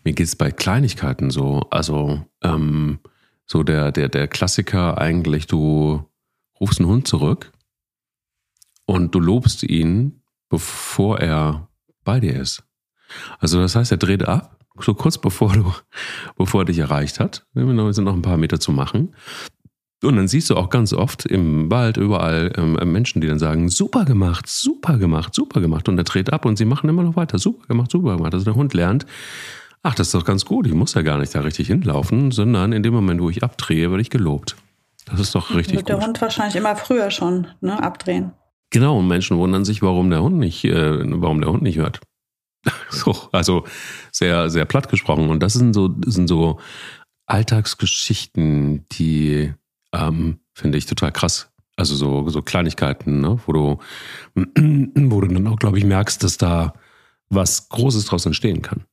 Mir 0.03 0.13
geht 0.13 0.27
es 0.27 0.37
bei 0.37 0.51
Kleinigkeiten 0.51 1.31
so, 1.31 1.63
also 1.71 2.25
ähm, 2.43 2.99
so 3.47 3.63
der, 3.63 3.93
der, 3.93 4.09
der 4.09 4.29
Klassiker 4.29 4.99
eigentlich, 4.99 5.47
du 5.47 6.05
rufst 6.61 6.81
einen 6.81 6.89
Hund 6.89 7.07
zurück 7.07 7.53
und 8.87 9.15
du 9.15 9.21
lobst 9.21 9.63
ihn, 9.63 10.23
bevor 10.49 11.21
er 11.21 11.69
bei 12.05 12.21
dir 12.21 12.35
ist. 12.39 12.65
Also 13.39 13.61
das 13.61 13.77
heißt, 13.77 13.93
er 13.93 13.99
dreht 13.99 14.27
ab, 14.27 14.64
so 14.81 14.95
kurz 14.95 15.19
bevor 15.19 15.53
du, 15.53 15.73
bevor 16.37 16.63
er 16.63 16.65
dich 16.67 16.79
erreicht 16.79 17.21
hat. 17.21 17.47
Es 17.55 17.97
sind 17.97 18.05
noch 18.05 18.15
ein 18.15 18.23
paar 18.23 18.37
Meter 18.37 18.61
zu 18.61 18.73
machen. 18.73 19.15
Und 20.03 20.17
dann 20.17 20.29
siehst 20.29 20.51
du 20.51 20.57
auch 20.57 20.69
ganz 20.69 20.93
oft 20.93 21.25
im 21.25 21.71
Wald 21.71 21.97
überall 21.97 22.53
ähm, 22.57 22.75
Menschen, 22.93 23.21
die 23.21 23.29
dann 23.29 23.39
sagen, 23.39 23.69
super 23.71 24.05
gemacht, 24.05 24.47
super 24.49 24.99
gemacht, 24.99 25.35
super 25.35 25.61
gemacht. 25.61 25.89
Und 25.89 25.97
er 25.97 26.05
dreht 26.05 26.33
ab 26.33 26.45
und 26.45 26.57
sie 26.57 26.67
machen 26.67 26.91
immer 26.91 27.03
noch 27.03 27.17
weiter, 27.17 27.39
super 27.39 27.67
gemacht, 27.67 27.91
super 27.91 28.17
gemacht. 28.17 28.35
Also 28.35 28.45
der 28.45 28.55
Hund 28.55 28.75
lernt, 28.75 29.07
ach, 29.83 29.95
das 29.95 30.09
ist 30.09 30.15
doch 30.15 30.25
ganz 30.25 30.45
gut, 30.45 30.67
ich 30.67 30.75
muss 30.75 30.95
ja 30.95 31.03
gar 31.03 31.19
nicht 31.19 31.35
da 31.35 31.41
richtig 31.41 31.69
hinlaufen, 31.69 32.33
sondern 32.33 32.73
in 32.73 32.83
dem 32.83 32.93
Moment, 32.93 33.23
wo 33.23 33.31
ich 33.31 33.43
abdrehe, 33.43 33.91
werde 33.91 34.03
ich 34.03 34.11
gelobt. 34.11 34.57
Das 35.07 35.21
ist 35.21 35.35
doch 35.35 35.55
richtig 35.55 35.77
Wird 35.77 35.87
gut. 35.87 35.89
der 35.89 36.07
Hund 36.07 36.21
wahrscheinlich 36.21 36.57
immer 36.57 36.77
früher 36.77 37.11
schon 37.11 37.47
ne, 37.61 37.83
abdrehen. 37.83 38.33
Genau, 38.71 38.99
und 38.99 39.07
Menschen 39.07 39.39
wundern 39.39 39.65
sich, 39.65 39.83
warum 39.83 40.11
der 40.11 40.23
Hund 40.23 40.37
nicht, 40.37 40.65
äh, 40.65 40.99
warum 41.21 41.41
der 41.41 41.51
Hund 41.51 41.63
nicht 41.63 41.79
hört. 41.79 42.01
so, 42.91 43.15
also 43.33 43.65
sehr, 44.13 44.51
sehr 44.51 44.65
platt 44.65 44.89
gesprochen. 44.89 45.29
Und 45.31 45.43
das 45.43 45.55
sind 45.55 45.75
so, 45.75 45.95
sind 46.07 46.29
so 46.29 46.61
Alltagsgeschichten, 47.27 48.87
die 48.93 49.53
ähm, 49.93 50.41
finde 50.53 50.79
ich 50.79 50.87
total 50.87 51.13
krass. 51.13 51.51
Also 51.77 51.97
so, 51.97 52.29
so 52.29 52.43
Kleinigkeiten, 52.43 53.21
ne? 53.21 53.39
wo 53.47 53.53
du, 53.53 53.79
wo 54.35 55.21
du 55.21 55.29
dann 55.29 55.47
auch, 55.49 55.57
glaube 55.57 55.79
ich, 55.79 55.85
merkst, 55.85 56.23
dass 56.23 56.39
da 56.39 56.75
was 57.29 57.69
Großes 57.69 58.07
draus 58.07 58.27
entstehen 58.27 58.63
kann. 58.63 58.85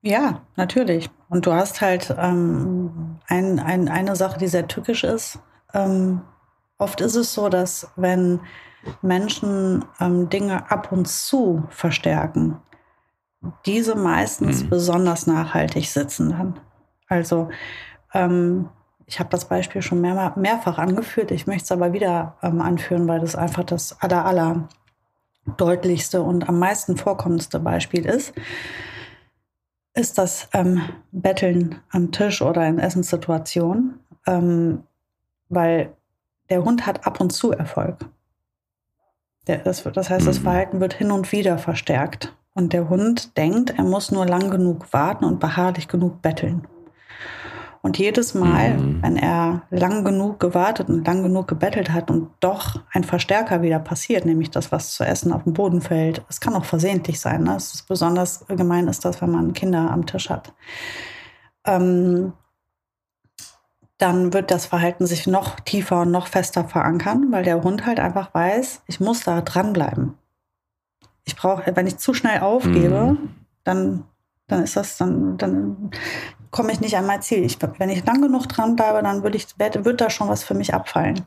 Ja, 0.00 0.44
natürlich. 0.56 1.08
Und 1.28 1.46
du 1.46 1.52
hast 1.52 1.80
halt 1.80 2.12
ähm, 2.18 3.18
ein, 3.28 3.60
ein, 3.60 3.88
eine 3.88 4.16
Sache, 4.16 4.38
die 4.38 4.48
sehr 4.48 4.66
tückisch 4.66 5.04
ist. 5.04 5.38
Ähm, 5.72 6.22
Oft 6.82 7.00
ist 7.00 7.14
es 7.14 7.32
so, 7.32 7.48
dass 7.48 7.92
wenn 7.94 8.40
Menschen 9.00 9.84
ähm, 10.00 10.28
Dinge 10.28 10.70
ab 10.70 10.92
und 10.92 11.08
zu 11.08 11.64
verstärken, 11.70 12.58
diese 13.66 13.94
meistens 13.94 14.64
mhm. 14.64 14.70
besonders 14.70 15.26
nachhaltig 15.26 15.88
sitzen 15.88 16.30
dann. 16.30 16.60
Also 17.08 17.50
ähm, 18.14 18.68
ich 19.06 19.18
habe 19.18 19.30
das 19.30 19.46
Beispiel 19.46 19.82
schon 19.82 20.00
mehr, 20.00 20.32
mehrfach 20.36 20.78
angeführt, 20.78 21.30
ich 21.30 21.46
möchte 21.46 21.64
es 21.64 21.72
aber 21.72 21.92
wieder 21.92 22.36
ähm, 22.42 22.60
anführen, 22.60 23.08
weil 23.08 23.20
das 23.20 23.36
einfach 23.36 23.64
das 23.64 24.00
aller, 24.00 24.24
aller 24.24 24.68
deutlichste 25.56 26.22
und 26.22 26.48
am 26.48 26.58
meisten 26.58 26.96
vorkommendste 26.96 27.58
Beispiel 27.58 28.06
ist, 28.06 28.32
ist 29.94 30.18
das 30.18 30.48
ähm, 30.54 30.82
Betteln 31.10 31.80
am 31.90 32.12
Tisch 32.12 32.40
oder 32.40 32.66
in 32.66 32.78
Essenssituationen, 32.78 34.00
ähm, 34.26 34.84
weil 35.48 35.94
der 36.48 36.64
Hund 36.64 36.86
hat 36.86 37.06
ab 37.06 37.20
und 37.20 37.30
zu 37.32 37.52
Erfolg. 37.52 37.98
Das, 39.46 39.82
das 39.82 40.10
heißt, 40.10 40.26
das 40.26 40.38
mhm. 40.38 40.44
Verhalten 40.44 40.80
wird 40.80 40.94
hin 40.94 41.10
und 41.10 41.32
wieder 41.32 41.58
verstärkt. 41.58 42.34
Und 42.54 42.72
der 42.72 42.88
Hund 42.88 43.36
denkt, 43.36 43.74
er 43.76 43.84
muss 43.84 44.12
nur 44.12 44.26
lang 44.26 44.50
genug 44.50 44.92
warten 44.92 45.24
und 45.24 45.40
beharrlich 45.40 45.88
genug 45.88 46.22
betteln. 46.22 46.66
Und 47.80 47.98
jedes 47.98 48.34
Mal, 48.34 48.76
mhm. 48.76 49.02
wenn 49.02 49.16
er 49.16 49.62
lang 49.70 50.04
genug 50.04 50.38
gewartet 50.38 50.88
und 50.88 51.04
lang 51.04 51.24
genug 51.24 51.48
gebettelt 51.48 51.92
hat 51.92 52.10
und 52.10 52.30
doch 52.38 52.80
ein 52.92 53.02
Verstärker 53.02 53.62
wieder 53.62 53.80
passiert, 53.80 54.24
nämlich 54.24 54.50
das, 54.50 54.70
was 54.70 54.92
zu 54.92 55.02
essen 55.02 55.32
auf 55.32 55.42
dem 55.42 55.52
Boden 55.52 55.80
fällt, 55.80 56.24
es 56.28 56.40
kann 56.40 56.54
auch 56.54 56.64
versehentlich 56.64 57.18
sein. 57.18 57.42
Ne? 57.42 57.58
Besonders 57.88 58.46
gemein 58.46 58.86
ist 58.86 59.04
das, 59.04 59.20
wenn 59.20 59.32
man 59.32 59.52
Kinder 59.52 59.90
am 59.90 60.06
Tisch 60.06 60.30
hat. 60.30 60.52
Ähm, 61.66 62.34
dann 64.02 64.32
wird 64.32 64.50
das 64.50 64.66
Verhalten 64.66 65.06
sich 65.06 65.28
noch 65.28 65.60
tiefer 65.60 66.00
und 66.00 66.10
noch 66.10 66.26
fester 66.26 66.64
verankern, 66.64 67.28
weil 67.30 67.44
der 67.44 67.62
Hund 67.62 67.86
halt 67.86 68.00
einfach 68.00 68.34
weiß, 68.34 68.82
ich 68.88 68.98
muss 68.98 69.20
da 69.22 69.40
dranbleiben. 69.40 70.14
Ich 71.24 71.36
brauche, 71.36 71.70
wenn 71.76 71.86
ich 71.86 71.98
zu 71.98 72.12
schnell 72.12 72.40
aufgebe, 72.40 73.12
mhm. 73.12 73.34
dann, 73.62 74.04
dann 74.48 74.64
ist 74.64 74.74
das, 74.74 74.96
dann, 74.96 75.38
dann 75.38 75.92
komme 76.50 76.72
ich 76.72 76.80
nicht 76.80 76.96
an 76.96 77.06
mein 77.06 77.22
Ziel. 77.22 77.44
Ich, 77.44 77.58
wenn 77.78 77.90
ich 77.90 78.04
lang 78.04 78.20
genug 78.20 78.48
dranbleibe, 78.48 79.04
dann 79.04 79.22
würde 79.22 79.36
ich, 79.36 79.46
wird 79.56 80.00
da 80.00 80.10
schon 80.10 80.28
was 80.28 80.42
für 80.42 80.54
mich 80.54 80.74
abfallen. 80.74 81.24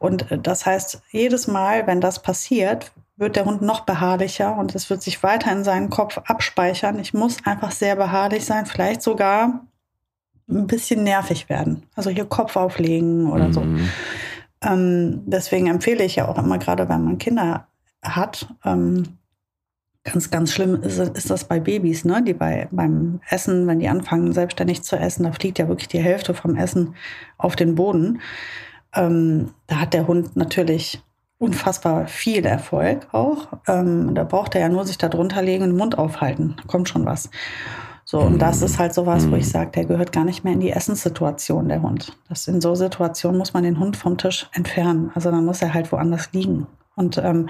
Und 0.00 0.32
äh, 0.32 0.38
das 0.38 0.66
heißt, 0.66 1.02
jedes 1.12 1.46
Mal, 1.46 1.86
wenn 1.86 2.00
das 2.00 2.22
passiert, 2.22 2.90
wird 3.16 3.36
der 3.36 3.44
Hund 3.44 3.62
noch 3.62 3.80
beharrlicher 3.80 4.56
und 4.56 4.74
es 4.74 4.90
wird 4.90 5.02
sich 5.02 5.22
weiter 5.22 5.52
in 5.52 5.62
seinen 5.62 5.90
Kopf 5.90 6.18
abspeichern. 6.18 6.98
Ich 6.98 7.14
muss 7.14 7.36
einfach 7.46 7.70
sehr 7.70 7.94
beharrlich 7.94 8.44
sein, 8.44 8.66
vielleicht 8.66 9.02
sogar 9.02 9.60
ein 10.50 10.66
bisschen 10.66 11.04
nervig 11.04 11.48
werden. 11.48 11.84
Also 11.94 12.10
hier 12.10 12.24
Kopf 12.24 12.56
auflegen 12.56 13.30
oder 13.30 13.48
mhm. 13.48 13.52
so. 13.52 13.64
Ähm, 14.62 15.22
deswegen 15.26 15.68
empfehle 15.68 16.04
ich 16.04 16.16
ja 16.16 16.28
auch 16.28 16.38
immer, 16.38 16.58
gerade 16.58 16.88
wenn 16.88 17.04
man 17.04 17.18
Kinder 17.18 17.66
hat, 18.02 18.48
ähm, 18.64 19.18
ganz, 20.04 20.30
ganz 20.30 20.52
schlimm 20.52 20.82
ist, 20.82 20.98
ist, 20.98 21.30
das 21.30 21.44
bei 21.44 21.60
Babys, 21.60 22.04
ne? 22.04 22.22
die 22.22 22.34
bei, 22.34 22.68
beim 22.70 23.20
Essen, 23.28 23.66
wenn 23.66 23.80
die 23.80 23.88
anfangen 23.88 24.32
selbstständig 24.32 24.82
zu 24.82 24.96
essen, 24.96 25.24
da 25.24 25.32
fliegt 25.32 25.58
ja 25.58 25.68
wirklich 25.68 25.88
die 25.88 26.00
Hälfte 26.00 26.34
vom 26.34 26.56
Essen 26.56 26.94
auf 27.36 27.56
den 27.56 27.74
Boden. 27.74 28.20
Ähm, 28.94 29.50
da 29.66 29.76
hat 29.76 29.94
der 29.94 30.06
Hund 30.06 30.36
natürlich 30.36 31.02
unfassbar 31.38 32.06
viel 32.06 32.44
Erfolg 32.44 33.08
auch. 33.12 33.48
Ähm, 33.66 34.14
da 34.14 34.24
braucht 34.24 34.54
er 34.54 34.62
ja 34.62 34.68
nur 34.68 34.84
sich 34.84 34.98
da 34.98 35.08
drunter 35.08 35.42
legen 35.42 35.64
und 35.64 35.70
den 35.70 35.78
Mund 35.78 35.96
aufhalten. 35.96 36.54
Da 36.56 36.64
kommt 36.66 36.88
schon 36.88 37.06
was. 37.06 37.30
So, 38.10 38.18
und 38.18 38.42
das 38.42 38.60
ist 38.60 38.80
halt 38.80 38.92
sowas, 38.92 39.30
wo 39.30 39.36
ich 39.36 39.46
mhm. 39.46 39.50
sage, 39.50 39.70
der 39.70 39.84
gehört 39.84 40.10
gar 40.10 40.24
nicht 40.24 40.42
mehr 40.42 40.54
in 40.54 40.58
die 40.58 40.72
Essenssituation, 40.72 41.68
der 41.68 41.80
Hund. 41.80 42.18
Das 42.28 42.48
in 42.48 42.60
so 42.60 42.74
Situationen 42.74 43.38
muss 43.38 43.52
man 43.52 43.62
den 43.62 43.78
Hund 43.78 43.96
vom 43.96 44.18
Tisch 44.18 44.48
entfernen. 44.52 45.12
Also 45.14 45.30
dann 45.30 45.44
muss 45.44 45.62
er 45.62 45.74
halt 45.74 45.92
woanders 45.92 46.32
liegen. 46.32 46.66
Und 46.96 47.18
ähm, 47.18 47.48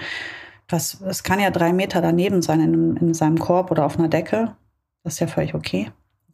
das, 0.67 1.01
es 1.01 1.23
kann 1.23 1.39
ja 1.39 1.49
drei 1.49 1.73
Meter 1.73 1.99
daneben 1.99 2.43
sein 2.43 2.59
in, 2.59 2.95
in 2.97 3.15
seinem 3.15 3.39
Korb 3.39 3.71
oder 3.71 3.87
auf 3.87 3.97
einer 3.97 4.07
Decke. 4.07 4.55
Das 5.03 5.13
ist 5.13 5.19
ja 5.19 5.25
völlig 5.25 5.55
okay. 5.55 5.89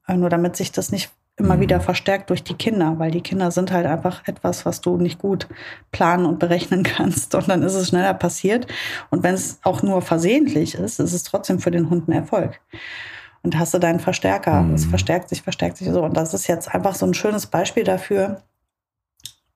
Äh, 0.10 0.18
nur 0.18 0.30
damit 0.30 0.58
sich 0.58 0.74
das 0.74 0.92
nicht 0.92 1.10
immer 1.38 1.56
mhm. 1.56 1.62
wieder 1.62 1.80
verstärkt 1.80 2.30
durch 2.30 2.44
die 2.44 2.56
Kinder, 2.56 2.96
weil 3.00 3.12
die 3.12 3.22
Kinder 3.22 3.50
sind 3.52 3.72
halt 3.72 3.86
einfach 3.86 4.28
etwas, 4.28 4.66
was 4.66 4.82
du 4.82 4.98
nicht 4.98 5.20
gut 5.20 5.48
planen 5.94 6.26
und 6.26 6.40
berechnen 6.40 6.84
kannst. 6.98 7.34
Und 7.34 7.48
dann 7.48 7.63
ist 7.63 7.76
es 7.76 7.88
schneller 7.88 8.13
passiert. 8.13 8.68
Und 9.10 9.24
wenn 9.24 9.36
es 9.36 9.60
auch 9.63 9.84
nur 9.84 10.02
versehentlich 10.02 10.76
ist, 10.76 11.00
ist 11.00 11.13
es 11.13 11.24
trotzdem 11.24 11.60
für 11.60 11.72
den 11.72 11.90
Hund 11.90 12.10
ein 12.10 12.12
Erfolg 12.12 12.60
und 13.43 13.58
hast 13.58 13.73
du 13.73 13.80
deinen 13.80 14.00
Verstärker. 14.00 14.62
Mhm. 14.62 14.73
Es 14.73 14.86
verstärkt 14.86 15.30
sich, 15.30 15.41
verstärkt 15.41 15.78
sich 15.78 15.89
so. 15.89 16.04
Und 16.04 16.15
das 16.15 16.34
ist 16.34 16.47
jetzt 16.47 16.73
einfach 16.73 16.95
so 16.95 17.06
ein 17.06 17.13
schönes 17.13 17.47
Beispiel 17.47 17.84
dafür, 17.84 18.43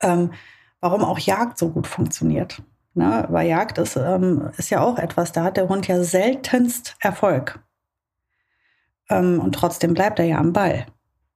ähm, 0.01 0.31
warum 0.79 1.03
auch 1.03 1.19
Jagd 1.19 1.57
so 1.57 1.69
gut 1.69 1.87
funktioniert. 1.87 2.61
Ne? 2.93 3.25
Weil 3.29 3.47
Jagd 3.47 3.77
ist, 3.77 3.95
ähm, 3.95 4.49
ist 4.57 4.69
ja 4.69 4.81
auch 4.81 4.97
etwas, 4.97 5.31
da 5.31 5.43
hat 5.43 5.57
der 5.57 5.69
Hund 5.69 5.87
ja 5.87 6.03
seltenst 6.03 6.95
Erfolg. 6.99 7.59
Ähm, 9.09 9.39
und 9.39 9.53
trotzdem 9.53 9.93
bleibt 9.93 10.19
er 10.19 10.25
ja 10.25 10.37
am 10.37 10.53
Ball. 10.53 10.85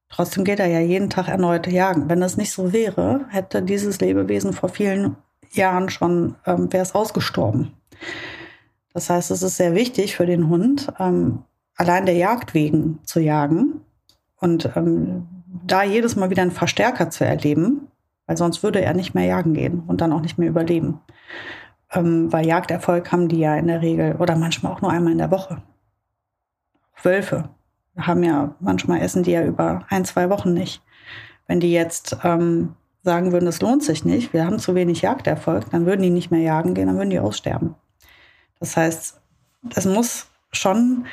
Trotzdem 0.10 0.44
geht 0.44 0.60
er 0.60 0.68
ja 0.68 0.80
jeden 0.80 1.10
Tag 1.10 1.28
erneut 1.28 1.68
jagen. 1.68 2.10
Wenn 2.10 2.22
das 2.22 2.38
nicht 2.38 2.52
so 2.52 2.72
wäre, 2.72 3.26
hätte 3.30 3.62
dieses 3.62 4.00
Lebewesen 4.00 4.54
vor 4.54 4.70
vielen 4.70 5.18
Jahren 5.52 5.90
schon, 5.90 6.36
ähm, 6.46 6.72
wäre 6.72 6.84
es 6.84 6.96
ausgestorben. 6.96 7.74
Das 8.94 9.10
heißt, 9.10 9.32
es 9.32 9.42
ist 9.42 9.58
sehr 9.58 9.76
wichtig 9.76 10.16
für 10.16 10.26
den 10.26 10.48
Hund, 10.48 10.92
ähm, 11.00 11.44
allein 11.76 12.06
der 12.06 12.16
Jagd 12.16 12.54
wegen 12.54 13.00
zu 13.04 13.20
jagen 13.20 13.82
und 14.38 14.70
ähm, 14.76 15.28
da 15.66 15.84
jedes 15.84 16.16
Mal 16.16 16.30
wieder 16.30 16.42
einen 16.42 16.52
Verstärker 16.52 17.10
zu 17.10 17.26
erleben, 17.26 17.88
weil 18.28 18.38
sonst 18.38 18.64
würde 18.64 18.82
er 18.82 18.94
nicht 18.94 19.14
mehr 19.14 19.26
jagen 19.26 19.54
gehen 19.54 19.84
und 19.88 20.02
dann 20.02 20.12
auch 20.12 20.22
nicht 20.22 20.38
mehr 20.38 20.50
überleben. 20.50 21.00
Ähm, 21.92 22.32
weil 22.32 22.46
Jagderfolg 22.46 23.12
haben 23.12 23.28
die 23.28 23.40
ja 23.40 23.56
in 23.56 23.68
der 23.68 23.82
Regel 23.82 24.16
oder 24.18 24.36
manchmal 24.36 24.72
auch 24.72 24.82
nur 24.82 24.92
einmal 24.92 25.12
in 25.12 25.20
der 25.20 25.32
Woche. 25.32 25.62
Wölfe 27.04 27.50
haben 27.98 28.24
ja 28.24 28.56
manchmal 28.60 29.02
essen 29.02 29.24
die 29.24 29.32
ja 29.32 29.44
über 29.46 29.86
ein, 29.90 30.06
zwei 30.06 30.30
Wochen 30.30 30.54
nicht. 30.54 30.82
Wenn 31.48 31.60
die 31.60 31.72
jetzt 31.72 32.18
ähm, 32.24 32.76
sagen 33.04 33.32
würden, 33.32 33.46
das 33.46 33.62
lohnt 33.62 33.84
sich 33.84 34.04
nicht, 34.04 34.34
wir 34.34 34.46
haben 34.46 34.60
zu 34.60 34.76
wenig 34.76 35.04
Jagderfolg, 35.04 35.70
dann 35.70 35.86
würden 35.86 36.02
die 36.02 36.10
nicht 36.10 36.32
mehr 36.32 36.42
jagen 36.42 36.74
gehen, 36.74 36.88
dann 36.88 36.98
würden 36.98 37.12
die 37.12 37.20
aussterben. 37.20 37.76
Das 38.60 38.76
heißt, 38.76 39.22
es 39.76 39.86
muss 39.86 40.28
schon, 40.52 41.06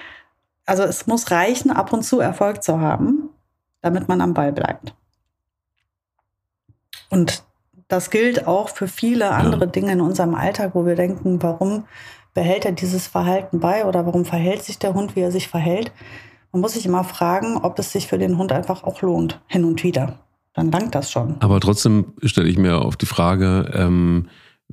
also 0.67 0.83
es 0.83 1.07
muss 1.07 1.31
reichen, 1.31 1.71
ab 1.71 1.93
und 1.93 2.03
zu 2.03 2.21
Erfolg 2.21 2.63
zu 2.63 2.81
haben, 2.81 3.31
damit 3.81 4.09
man 4.09 4.21
am 4.21 4.35
Ball 4.35 4.53
bleibt. 4.53 4.95
Und 7.11 7.45
das 7.89 8.11
gilt 8.11 8.47
auch 8.47 8.71
für 8.71 8.89
viele 8.89 9.33
andere 9.33 9.69
Dinge 9.69 9.93
in 9.93 10.01
unserem 10.01 10.35
Alltag, 10.35 10.71
wo 10.75 10.87
wir 10.87 10.97
denken, 10.97 11.43
warum 11.43 11.85
behält 12.33 12.65
er 12.65 12.73
dieses 12.73 13.07
Verhalten 13.07 13.61
bei 13.61 13.85
oder 13.85 14.07
warum 14.07 14.25
verhält 14.25 14.63
sich 14.63 14.79
der 14.79 14.95
Hund, 14.95 15.15
wie 15.15 15.21
er 15.21 15.31
sich 15.31 15.49
verhält. 15.49 15.93
Man 16.53 16.63
muss 16.63 16.73
sich 16.73 16.87
immer 16.87 17.05
fragen, 17.05 17.59
ob 17.59 17.79
es 17.79 17.93
sich 17.93 18.07
für 18.07 18.19
den 18.19 18.39
Hund 18.39 18.53
einfach 18.53 18.85
auch 18.85 19.03
lohnt, 19.03 19.41
hin 19.47 19.65
und 19.65 19.83
wieder. 19.83 20.21
Dann 20.55 20.71
langt 20.71 20.95
das 20.95 21.11
schon. 21.11 21.37
Aber 21.41 21.61
trotzdem 21.61 22.15
stelle 22.23 22.49
ich 22.49 22.59
mir 22.59 22.83
auf 22.83 22.97
die 22.97 23.07
Frage, 23.07 23.71
ähm, 23.75 24.29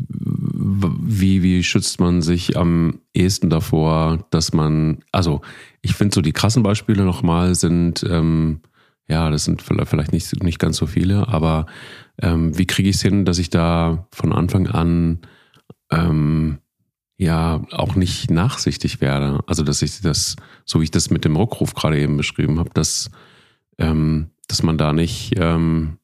wie, 0.08 1.44
wie 1.44 1.64
schützt 1.64 2.00
man 2.00 2.22
sich 2.22 2.58
am 2.58 3.02
ehesten 3.14 3.50
davor, 3.50 4.26
dass 4.30 4.54
man, 4.54 5.04
also 5.12 5.42
ich 5.82 5.94
finde 5.94 6.16
so 6.16 6.22
die 6.22 6.32
krassen 6.32 6.64
Beispiele 6.64 7.04
nochmal 7.04 7.56
sind, 7.56 8.04
ähm, 8.10 8.62
ja, 9.08 9.30
das 9.32 9.46
sind 9.46 9.62
vielleicht 9.62 10.14
nicht, 10.14 10.44
nicht 10.44 10.60
ganz 10.60 10.78
so 10.78 10.86
viele, 10.86 11.28
aber 11.28 11.66
ähm, 12.22 12.58
wie 12.58 12.68
kriege 12.68 12.90
ich 12.90 12.98
es 12.98 13.02
hin, 13.02 13.26
dass 13.26 13.40
ich 13.40 13.50
da 13.50 14.08
von 14.14 14.32
Anfang 14.32 14.68
an 14.68 15.20
ähm, 15.92 16.60
ja 17.18 17.66
auch 17.72 17.96
nicht 17.96 18.30
nachsichtig 18.30 19.02
werde? 19.02 19.40
Also 19.48 19.64
dass 19.64 19.82
ich 19.82 20.02
das, 20.02 20.36
so 20.64 20.80
wie 20.80 20.86
ich 20.86 20.92
das 20.92 21.10
mit 21.10 21.26
dem 21.26 21.36
Rückruf 21.36 21.74
gerade 21.74 22.00
eben 22.00 22.18
beschrieben 22.18 22.60
habe, 22.60 22.70
dass, 22.74 23.10
ähm, 23.80 24.30
dass 24.48 24.62
man 24.62 24.78
da 24.78 24.94
nicht, 24.94 25.34
ähm, 25.38 25.98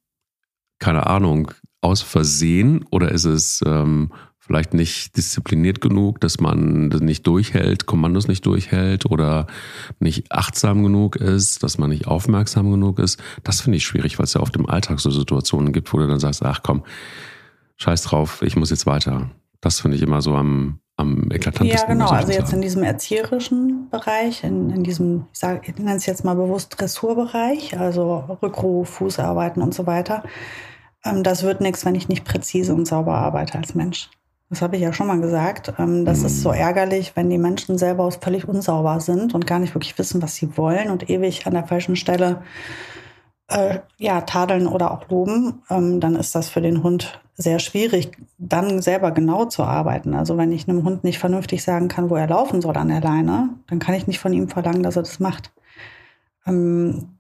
keine 0.80 1.06
Ahnung, 1.06 1.52
aus 1.86 2.02
Versehen 2.02 2.84
oder 2.89 3.12
ist 3.12 3.26
es 3.26 3.62
ähm, 3.63 4.12
vielleicht 4.39 4.74
nicht 4.74 5.15
diszipliniert 5.17 5.82
genug, 5.82 6.19
dass 6.19 6.39
man 6.39 6.89
das 6.89 7.02
nicht 7.02 7.28
durchhält, 7.28 7.86
Kommandos 7.86 8.28
nicht 8.28 8.43
durchhält 8.48 9.06
oder 9.06 9.45
nicht 10.00 10.32
achtsam 10.32 10.82
genug 10.82 11.15
ist, 11.15 11.62
dass 11.62 11.78
man 11.78 11.91
nicht 11.91 12.08
aufmerksam 12.08 12.71
genug 12.71 12.98
ist. 12.98 13.21
Das 13.43 13.62
finde 13.62 13.78
ich 13.78 13.86
schwierig, 13.86 14.17
weil 14.17 14.24
es 14.24 14.34
ja 14.34 14.41
oft 14.41 14.56
im 14.56 14.67
Alltag 14.67 15.00
so 15.00 15.12
Situationen 15.12 15.74
gibt, 15.74 15.93
wo 15.93 16.00
du 16.00 16.08
dann 16.08 16.19
sagst, 16.19 16.43
ach 16.43 16.62
komm, 16.63 16.84
scheiß 17.78 18.02
drauf, 18.02 18.41
ich 18.41 18.56
muss 18.56 18.71
jetzt 18.71 18.88
weiter. 18.88 19.30
Das 19.62 19.80
finde 19.80 19.98
ich 19.98 20.02
immer 20.02 20.24
so 20.24 20.34
am, 20.34 20.80
am 20.98 21.30
eklatantesten. 21.32 21.88
Ja, 21.88 21.93
genau. 21.93 22.10
Also 22.10 22.32
jetzt 22.32 22.52
in 22.52 22.63
diesem 22.63 22.82
erzieherischen 22.82 23.89
Bereich, 23.91 24.43
in, 24.43 24.71
in 24.71 24.84
diesem, 24.84 25.26
ich, 25.32 25.39
sage, 25.39 25.62
ich 25.63 25.78
nenne 25.78 25.98
es 25.98 26.08
jetzt 26.08 26.26
mal 26.26 26.36
bewusst 26.36 26.80
Dressurbereich, 26.80 27.80
also 27.80 28.38
Rückruf, 28.41 28.89
Fußarbeiten 28.89 29.62
und 29.62 29.76
so 29.76 29.86
weiter. 29.86 30.24
Ähm, 31.06 31.24
das 31.24 31.44
wird 31.44 31.62
nichts, 31.62 31.86
wenn 31.86 31.96
ich 31.96 32.10
nicht 32.10 32.26
präzise 32.26 32.74
und 32.74 32.86
sauber 32.86 33.15
arbeite 33.15 33.58
als 33.58 33.76
Mensch. 33.76 34.10
Das 34.50 34.62
habe 34.62 34.76
ich 34.76 34.82
ja 34.82 34.94
schon 34.94 35.08
mal 35.08 35.20
gesagt. 35.20 35.74
Ähm, 35.80 36.06
das 36.06 36.24
ist 36.24 36.41
so 36.41 36.50
mhm. 36.50 36.56
ärgerlich, 36.56 37.13
wenn 37.15 37.30
die 37.30 37.38
Menschen 37.38 37.78
selber 37.78 38.12
völlig 38.12 38.48
unsauber 38.48 39.00
sind 39.00 39.34
und 39.34 39.48
gar 39.48 39.60
nicht 39.60 39.74
wirklich 39.74 39.98
wissen, 39.98 40.22
was 40.22 40.36
sie 40.36 40.58
wollen 40.58 40.89
und 40.91 41.10
ewig 41.10 41.48
an 41.48 41.54
der 41.54 41.65
falschen 41.65 41.96
Stelle 41.96 42.41
äh, 43.48 43.80
ja, 43.98 44.22
tadeln 44.22 44.68
oder 44.68 44.91
auch 44.91 45.10
loben. 45.10 45.62
Ähm, 45.70 46.00
dann 46.00 46.15
ist 46.15 46.36
das 46.36 46.50
für 46.50 46.62
den 46.62 46.84
Hund 46.84 47.22
sehr 47.38 47.60
schwierig, 47.60 48.12
dann 48.38 48.82
selber 48.82 49.12
genau 49.12 49.46
zu 49.46 49.63
arbeiten. 49.63 50.13
Also 50.13 50.38
wenn 50.38 50.52
ich 50.52 50.70
einem 50.70 50.84
Hund 50.84 51.04
nicht 51.04 51.20
vernünftig 51.20 51.63
sagen 51.63 51.88
kann, 51.88 52.10
wo 52.10 52.15
er 52.15 52.28
laufen 52.28 52.62
soll 52.62 52.78
an 52.78 52.88
der 52.88 53.02
Leine, 53.02 53.50
dann 53.68 53.80
kann 53.80 53.96
ich 53.96 54.08
nicht 54.08 54.20
von 54.20 54.32
ihm 54.32 54.48
verlangen, 54.48 54.84
dass 54.84 54.96
er 54.96 55.04
das 55.04 55.20
macht. 55.20 55.52
Ähm, 56.46 57.14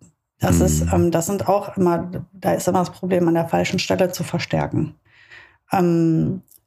das 0.45 0.59
ist, 0.61 0.91
mhm. 0.91 1.11
das 1.11 1.25
sind 1.25 1.47
auch 1.47 1.75
immer, 1.77 2.09
da 2.33 2.53
ist 2.53 2.67
immer 2.67 2.79
das 2.79 2.91
Problem, 2.91 3.27
an 3.27 3.33
der 3.33 3.47
falschen 3.47 3.79
Stelle 3.79 4.11
zu 4.11 4.23
verstärken 4.23 4.95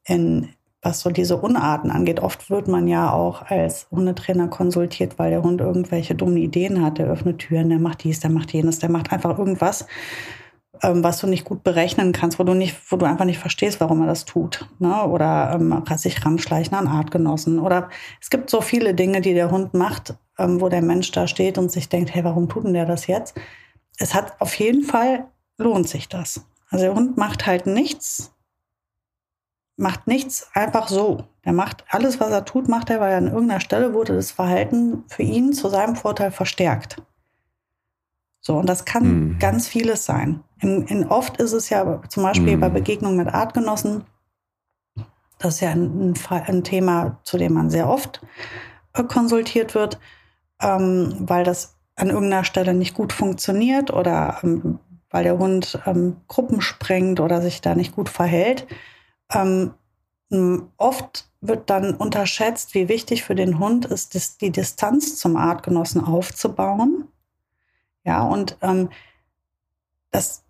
in, 0.08 0.48
was 0.82 1.00
so 1.00 1.10
diese 1.10 1.36
Unarten 1.36 1.90
angeht. 1.90 2.20
Oft 2.20 2.50
wird 2.50 2.68
man 2.68 2.88
ja 2.88 3.12
auch 3.12 3.42
als 3.42 3.88
Hundetrainer 3.90 4.48
konsultiert, 4.48 5.18
weil 5.18 5.30
der 5.30 5.42
Hund 5.42 5.60
irgendwelche 5.60 6.14
dummen 6.14 6.36
Ideen 6.36 6.82
hat. 6.82 6.98
Der 6.98 7.06
öffnet 7.06 7.38
Türen, 7.38 7.68
der 7.68 7.78
macht 7.78 8.04
dies, 8.04 8.20
der 8.20 8.30
macht 8.30 8.52
jenes, 8.52 8.78
der 8.78 8.90
macht 8.90 9.12
einfach 9.12 9.38
irgendwas, 9.38 9.86
ähm, 10.82 11.02
was 11.02 11.18
du 11.18 11.26
nicht 11.26 11.44
gut 11.44 11.64
berechnen 11.64 12.12
kannst, 12.12 12.38
wo 12.38 12.44
du 12.44 12.54
nicht, 12.54 12.76
wo 12.90 12.96
du 12.96 13.06
einfach 13.06 13.24
nicht 13.24 13.38
verstehst, 13.38 13.80
warum 13.80 14.00
er 14.02 14.06
das 14.06 14.24
tut. 14.24 14.68
Ne? 14.78 15.04
Oder 15.04 15.52
ähm, 15.54 15.84
sich 15.96 16.24
ranschleichen 16.24 16.76
an 16.76 16.88
Artgenossen. 16.88 17.58
Oder 17.58 17.88
es 18.20 18.30
gibt 18.30 18.48
so 18.48 18.60
viele 18.60 18.94
Dinge, 18.94 19.20
die 19.20 19.34
der 19.34 19.50
Hund 19.50 19.74
macht, 19.74 20.14
ähm, 20.38 20.60
wo 20.60 20.68
der 20.68 20.82
Mensch 20.82 21.10
da 21.10 21.26
steht 21.26 21.58
und 21.58 21.72
sich 21.72 21.88
denkt, 21.88 22.14
hey, 22.14 22.24
warum 22.24 22.48
tut 22.48 22.64
denn 22.64 22.74
der 22.74 22.86
das 22.86 23.08
jetzt? 23.08 23.38
Es 23.98 24.14
hat 24.14 24.40
auf 24.40 24.54
jeden 24.54 24.84
Fall 24.84 25.26
lohnt 25.58 25.88
sich 25.88 26.08
das. 26.08 26.46
Also 26.70 26.84
der 26.84 26.94
Hund 26.94 27.16
macht 27.16 27.46
halt 27.46 27.66
nichts, 27.66 28.32
macht 29.76 30.06
nichts 30.06 30.48
einfach 30.54 30.88
so. 30.88 31.24
Er 31.42 31.52
macht 31.52 31.84
alles, 31.88 32.20
was 32.20 32.30
er 32.30 32.44
tut, 32.44 32.68
macht 32.68 32.90
er, 32.90 33.00
weil 33.00 33.14
an 33.14 33.28
irgendeiner 33.28 33.60
Stelle 33.60 33.94
wurde 33.94 34.14
das 34.14 34.30
Verhalten 34.30 35.04
für 35.08 35.22
ihn 35.22 35.52
zu 35.52 35.68
seinem 35.68 35.96
Vorteil 35.96 36.30
verstärkt. 36.30 37.02
So, 38.40 38.56
und 38.56 38.68
das 38.68 38.84
kann 38.84 39.04
mhm. 39.04 39.38
ganz 39.38 39.66
vieles 39.66 40.04
sein. 40.04 40.42
In, 40.60 40.86
in, 40.86 41.06
oft 41.06 41.38
ist 41.38 41.52
es 41.52 41.70
ja 41.70 42.02
zum 42.08 42.22
Beispiel 42.22 42.56
mhm. 42.56 42.60
bei 42.60 42.68
Begegnungen 42.68 43.16
mit 43.16 43.28
Artgenossen, 43.28 44.04
das 45.38 45.54
ist 45.54 45.60
ja 45.60 45.70
ein, 45.70 46.14
ein, 46.30 46.64
Thema, 46.64 47.20
zu 47.22 47.38
dem 47.38 47.52
man 47.52 47.70
sehr 47.70 47.88
oft 47.88 48.20
äh, 48.94 49.04
konsultiert 49.04 49.74
wird, 49.74 50.00
ähm, 50.60 51.14
weil 51.20 51.44
das 51.44 51.77
an 51.98 52.10
irgendeiner 52.10 52.44
Stelle 52.44 52.74
nicht 52.74 52.94
gut 52.94 53.12
funktioniert 53.12 53.92
oder 53.92 54.38
ähm, 54.42 54.78
weil 55.10 55.24
der 55.24 55.38
Hund 55.38 55.80
ähm, 55.86 56.18
Gruppen 56.28 56.60
sprengt 56.60 57.20
oder 57.20 57.40
sich 57.40 57.60
da 57.60 57.74
nicht 57.74 57.94
gut 57.94 58.08
verhält. 58.08 58.66
Ähm, 59.32 59.74
oft 60.76 61.30
wird 61.40 61.70
dann 61.70 61.94
unterschätzt, 61.94 62.74
wie 62.74 62.88
wichtig 62.88 63.24
für 63.24 63.34
den 63.34 63.58
Hund 63.58 63.86
ist, 63.86 64.40
die 64.42 64.50
Distanz 64.50 65.16
zum 65.16 65.36
Artgenossen 65.36 66.04
aufzubauen. 66.04 67.08
Ja, 68.04 68.22
und 68.22 68.58
ähm, 68.60 68.90
das 70.10 70.44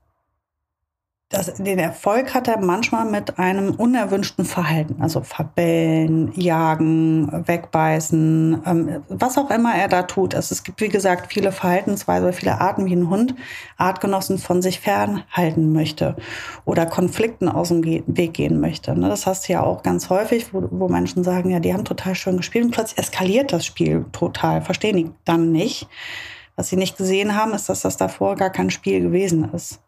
das, 1.30 1.52
den 1.52 1.78
Erfolg 1.78 2.32
hat 2.32 2.48
er 2.48 2.58
manchmal 2.58 3.04
mit 3.04 3.38
einem 3.38 3.74
unerwünschten 3.74 4.46
Verhalten, 4.46 5.02
also 5.02 5.20
verbellen, 5.20 6.32
jagen, 6.34 7.46
wegbeißen, 7.46 8.62
ähm, 8.64 9.02
was 9.10 9.36
auch 9.36 9.50
immer 9.50 9.74
er 9.74 9.88
da 9.88 10.04
tut. 10.04 10.34
Also 10.34 10.54
es 10.54 10.62
gibt, 10.62 10.80
wie 10.80 10.88
gesagt, 10.88 11.30
viele 11.30 11.52
Verhaltensweisen, 11.52 12.32
viele 12.32 12.58
Arten, 12.62 12.86
wie 12.86 12.96
ein 12.96 13.10
Hund 13.10 13.34
Artgenossen 13.76 14.38
von 14.38 14.62
sich 14.62 14.80
fernhalten 14.80 15.74
möchte 15.74 16.16
oder 16.64 16.86
Konflikten 16.86 17.50
aus 17.50 17.68
dem 17.68 17.84
Weg 17.84 18.32
gehen 18.32 18.58
möchte. 18.58 18.98
Ne? 18.98 19.10
Das 19.10 19.26
hast 19.26 19.48
du 19.48 19.52
ja 19.52 19.62
auch 19.62 19.82
ganz 19.82 20.08
häufig, 20.08 20.54
wo, 20.54 20.66
wo 20.70 20.88
Menschen 20.88 21.24
sagen, 21.24 21.50
ja, 21.50 21.60
die 21.60 21.74
haben 21.74 21.84
total 21.84 22.14
schön 22.14 22.38
gespielt 22.38 22.64
und 22.64 22.70
plötzlich 22.70 22.98
eskaliert 22.98 23.52
das 23.52 23.66
Spiel 23.66 24.06
total, 24.12 24.62
verstehen 24.62 24.96
die 24.96 25.10
dann 25.26 25.52
nicht. 25.52 25.88
Was 26.56 26.70
sie 26.70 26.76
nicht 26.76 26.96
gesehen 26.96 27.36
haben, 27.36 27.52
ist, 27.52 27.68
dass 27.68 27.82
das 27.82 27.98
davor 27.98 28.34
gar 28.34 28.50
kein 28.50 28.70
Spiel 28.70 29.00
gewesen 29.00 29.52
ist 29.52 29.80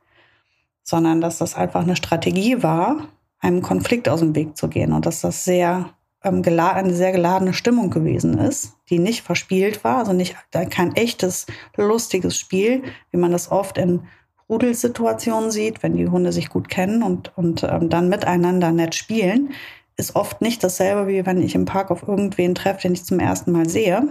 sondern 0.82 1.20
dass 1.20 1.38
das 1.38 1.54
einfach 1.54 1.82
eine 1.82 1.96
Strategie 1.96 2.62
war, 2.62 3.08
einem 3.40 3.62
Konflikt 3.62 4.08
aus 4.08 4.20
dem 4.20 4.34
Weg 4.34 4.56
zu 4.56 4.68
gehen 4.68 4.92
und 4.92 5.06
dass 5.06 5.20
das 5.20 5.44
sehr 5.44 5.90
ähm, 6.22 6.42
eine 6.44 6.94
sehr 6.94 7.12
geladene 7.12 7.54
Stimmung 7.54 7.90
gewesen 7.90 8.38
ist, 8.38 8.74
die 8.90 8.98
nicht 8.98 9.22
verspielt 9.22 9.84
war, 9.84 9.98
also 9.98 10.12
nicht 10.12 10.36
kein 10.70 10.94
echtes 10.94 11.46
lustiges 11.76 12.36
Spiel, 12.36 12.82
wie 13.10 13.16
man 13.16 13.32
das 13.32 13.50
oft 13.50 13.78
in 13.78 14.02
Rudelsituationen 14.48 15.50
sieht, 15.50 15.82
wenn 15.82 15.96
die 15.96 16.08
Hunde 16.08 16.32
sich 16.32 16.50
gut 16.50 16.68
kennen 16.68 17.02
und, 17.02 17.36
und 17.38 17.62
ähm, 17.62 17.88
dann 17.88 18.08
miteinander 18.08 18.72
nett 18.72 18.94
spielen, 18.94 19.50
ist 19.96 20.16
oft 20.16 20.40
nicht 20.40 20.64
dasselbe, 20.64 21.06
wie 21.06 21.24
wenn 21.24 21.40
ich 21.40 21.54
im 21.54 21.66
Park 21.66 21.90
auf 21.90 22.06
irgendwen 22.06 22.54
treffe, 22.54 22.82
den 22.82 22.92
ich 22.92 23.04
zum 23.04 23.20
ersten 23.20 23.52
Mal 23.52 23.68
sehe 23.68 24.08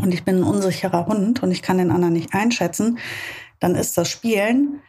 und 0.00 0.12
ich 0.12 0.24
bin 0.24 0.36
ein 0.36 0.42
unsicherer 0.44 1.06
Hund 1.06 1.42
und 1.42 1.50
ich 1.50 1.62
kann 1.62 1.78
den 1.78 1.90
anderen 1.90 2.12
nicht 2.12 2.34
einschätzen, 2.34 2.98
dann 3.58 3.74
ist 3.74 3.96
das 3.96 4.08
Spielen 4.08 4.80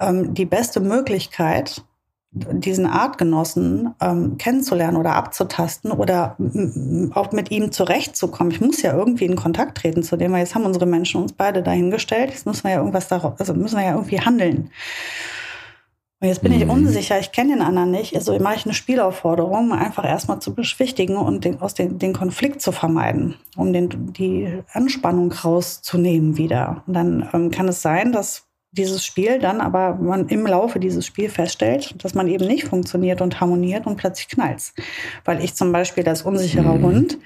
ähm, 0.00 0.34
die 0.34 0.46
beste 0.46 0.80
Möglichkeit, 0.80 1.82
diesen 2.32 2.86
Artgenossen 2.86 3.94
ähm, 4.00 4.36
kennenzulernen 4.36 4.96
oder 4.96 5.14
abzutasten 5.14 5.90
oder 5.90 6.36
auch 7.14 7.32
mit 7.32 7.50
ihm 7.50 7.72
zurechtzukommen. 7.72 8.52
Ich 8.52 8.60
muss 8.60 8.82
ja 8.82 8.94
irgendwie 8.94 9.24
in 9.24 9.36
Kontakt 9.36 9.78
treten 9.78 10.02
zu 10.02 10.16
dem, 10.16 10.32
weil 10.32 10.40
jetzt 10.40 10.54
haben 10.54 10.66
unsere 10.66 10.86
Menschen 10.86 11.22
uns 11.22 11.32
beide 11.32 11.62
dahingestellt. 11.62 12.30
Jetzt 12.30 12.46
müssen 12.46 12.64
wir 12.64 12.72
ja 12.72 12.78
irgendwas 12.78 13.08
darauf, 13.08 13.34
also 13.38 13.54
müssen 13.54 13.78
wir 13.78 13.86
ja 13.86 13.94
irgendwie 13.94 14.20
handeln. 14.20 14.70
Und 16.20 16.28
jetzt 16.28 16.42
bin 16.42 16.52
mhm. 16.52 16.62
ich 16.62 16.68
unsicher, 16.68 17.18
ich 17.18 17.32
kenne 17.32 17.54
den 17.54 17.62
anderen 17.62 17.90
nicht. 17.90 18.14
Also 18.16 18.38
mache 18.38 18.56
ich 18.56 18.64
eine 18.64 18.74
Spielaufforderung, 18.74 19.72
einfach 19.72 20.04
erstmal 20.04 20.40
zu 20.40 20.54
beschwichtigen 20.54 21.16
und 21.16 21.44
den, 21.44 21.60
aus 21.60 21.74
den, 21.74 21.98
den 21.98 22.14
Konflikt 22.14 22.62
zu 22.62 22.72
vermeiden, 22.72 23.36
um 23.54 23.72
den, 23.72 24.12
die 24.12 24.62
Anspannung 24.72 25.32
rauszunehmen 25.32 26.38
wieder. 26.38 26.82
Und 26.86 26.94
dann 26.94 27.28
ähm, 27.32 27.50
kann 27.50 27.68
es 27.68 27.82
sein, 27.82 28.12
dass 28.12 28.45
dieses 28.72 29.04
Spiel 29.04 29.38
dann 29.38 29.60
aber 29.60 29.94
man 29.94 30.28
im 30.28 30.46
Laufe 30.46 30.78
dieses 30.78 31.06
Spiels 31.06 31.32
feststellt, 31.32 31.94
dass 32.04 32.14
man 32.14 32.28
eben 32.28 32.46
nicht 32.46 32.64
funktioniert 32.64 33.20
und 33.20 33.40
harmoniert 33.40 33.86
und 33.86 33.96
plötzlich 33.96 34.28
knallt 34.28 34.72
Weil 35.24 35.42
ich 35.42 35.54
zum 35.54 35.72
Beispiel 35.72 36.06
als 36.08 36.22
unsicherer 36.22 36.74
mhm. 36.74 36.82
Hund 36.82 37.18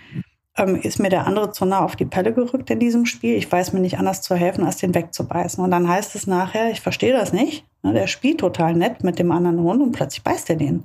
ähm, 0.57 0.76
ist 0.76 0.98
mir 0.98 1.09
der 1.09 1.26
andere 1.26 1.53
zu 1.53 1.64
nah 1.64 1.85
auf 1.85 1.96
die 1.96 2.05
Pelle 2.05 2.33
gerückt 2.33 2.70
in 2.70 2.79
diesem 2.79 3.07
Spiel. 3.07 3.37
Ich 3.37 3.50
weiß 3.50 3.72
mir 3.72 3.81
nicht 3.81 3.98
anders 3.98 4.22
zu 4.22 4.35
helfen, 4.35 4.64
als 4.64 4.76
den 4.76 4.94
wegzubeißen. 4.94 5.62
Und 5.62 5.70
dann 5.70 5.88
heißt 5.88 6.14
es 6.14 6.26
nachher, 6.26 6.70
ich 6.70 6.81
verstehe 6.81 7.12
das 7.12 7.33
nicht. 7.33 7.64
Ne, 7.83 7.92
der 7.92 8.07
spielt 8.07 8.40
total 8.40 8.74
nett 8.74 9.03
mit 9.03 9.18
dem 9.18 9.33
anderen 9.33 9.61
Hund 9.61 9.83
und 9.83 9.92
plötzlich 9.92 10.22
beißt 10.22 10.50
er 10.50 10.57
den. 10.57 10.85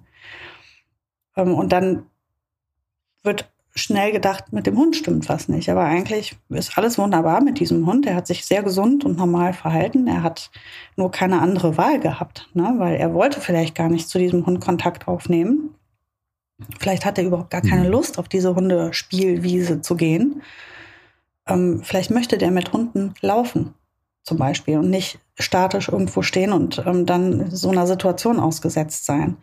Ähm, 1.35 1.53
und 1.53 1.71
dann 1.71 2.05
wird 3.23 3.51
schnell 3.75 4.13
gedacht, 4.13 4.53
mit 4.53 4.67
dem 4.67 4.77
Hund 4.77 4.95
stimmt 4.95 5.27
was 5.27 5.49
nicht. 5.49 5.69
Aber 5.69 5.83
eigentlich 5.83 6.37
ist 6.49 6.77
alles 6.77 6.97
wunderbar 6.97 7.41
mit 7.41 7.59
diesem 7.59 7.85
Hund. 7.85 8.05
Er 8.05 8.15
hat 8.15 8.25
sich 8.25 8.45
sehr 8.45 8.63
gesund 8.63 9.03
und 9.03 9.17
normal 9.17 9.53
verhalten. 9.53 10.07
Er 10.07 10.23
hat 10.23 10.49
nur 10.95 11.11
keine 11.11 11.41
andere 11.41 11.77
Wahl 11.77 11.99
gehabt, 11.99 12.49
ne? 12.53 12.73
weil 12.77 12.95
er 12.95 13.13
wollte 13.13 13.41
vielleicht 13.41 13.75
gar 13.75 13.89
nicht 13.89 14.07
zu 14.07 14.17
diesem 14.17 14.45
Hund 14.45 14.61
Kontakt 14.61 15.07
aufnehmen. 15.07 15.75
Vielleicht 16.79 17.03
hat 17.05 17.17
er 17.17 17.25
überhaupt 17.25 17.49
gar 17.49 17.61
keine 17.61 17.83
mhm. 17.83 17.91
Lust, 17.91 18.17
auf 18.17 18.29
diese 18.29 18.55
Hundespielwiese 18.55 19.81
zu 19.81 19.95
gehen. 19.95 20.41
Ähm, 21.45 21.81
vielleicht 21.83 22.11
möchte 22.11 22.37
der 22.37 22.51
mit 22.51 22.71
Hunden 22.71 23.13
laufen, 23.19 23.73
zum 24.23 24.37
Beispiel, 24.37 24.77
und 24.77 24.89
nicht 24.89 25.19
statisch 25.37 25.89
irgendwo 25.89 26.21
stehen 26.21 26.53
und 26.53 26.81
ähm, 26.85 27.05
dann 27.05 27.51
so 27.51 27.69
einer 27.69 27.87
Situation 27.87 28.39
ausgesetzt 28.39 29.05
sein. 29.05 29.35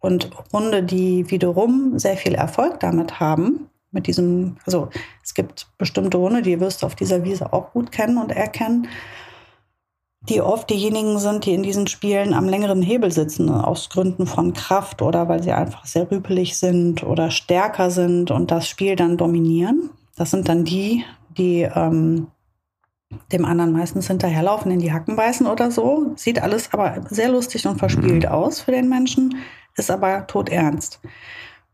Und 0.00 0.30
Hunde, 0.52 0.82
die 0.82 1.30
wiederum 1.30 1.98
sehr 1.98 2.16
viel 2.16 2.34
Erfolg 2.34 2.80
damit 2.80 3.20
haben, 3.20 3.68
mit 3.90 4.06
diesem, 4.06 4.56
also 4.66 4.88
es 5.24 5.34
gibt 5.34 5.66
bestimmte 5.78 6.18
Hunde, 6.18 6.42
die 6.42 6.60
wirst 6.60 6.82
du 6.82 6.86
auf 6.86 6.94
dieser 6.94 7.24
Wiese 7.24 7.52
auch 7.52 7.72
gut 7.72 7.90
kennen 7.90 8.18
und 8.18 8.30
erkennen, 8.30 8.88
die 10.28 10.40
oft 10.42 10.68
diejenigen 10.68 11.18
sind, 11.18 11.46
die 11.46 11.54
in 11.54 11.62
diesen 11.62 11.86
Spielen 11.86 12.34
am 12.34 12.48
längeren 12.48 12.82
Hebel 12.82 13.10
sitzen, 13.10 13.48
aus 13.50 13.88
Gründen 13.88 14.26
von 14.26 14.52
Kraft 14.52 15.00
oder 15.00 15.28
weil 15.28 15.42
sie 15.42 15.52
einfach 15.52 15.86
sehr 15.86 16.10
rüpelig 16.10 16.58
sind 16.58 17.02
oder 17.02 17.30
stärker 17.30 17.90
sind 17.90 18.30
und 18.30 18.50
das 18.50 18.68
Spiel 18.68 18.96
dann 18.96 19.16
dominieren. 19.16 19.90
Das 20.16 20.30
sind 20.30 20.48
dann 20.48 20.64
die, 20.64 21.04
die 21.38 21.62
ähm, 21.62 22.26
dem 23.32 23.44
anderen 23.44 23.72
meistens 23.72 24.06
hinterherlaufen, 24.06 24.70
in 24.70 24.80
die 24.80 24.92
Hacken 24.92 25.16
beißen 25.16 25.46
oder 25.46 25.70
so. 25.70 26.12
Sieht 26.16 26.42
alles 26.42 26.72
aber 26.72 27.02
sehr 27.08 27.28
lustig 27.28 27.66
und 27.66 27.78
verspielt 27.78 28.24
mhm. 28.24 28.30
aus 28.30 28.60
für 28.60 28.72
den 28.72 28.88
Menschen 28.88 29.34
ist 29.78 29.90
aber 29.90 30.26
todernst. 30.26 31.00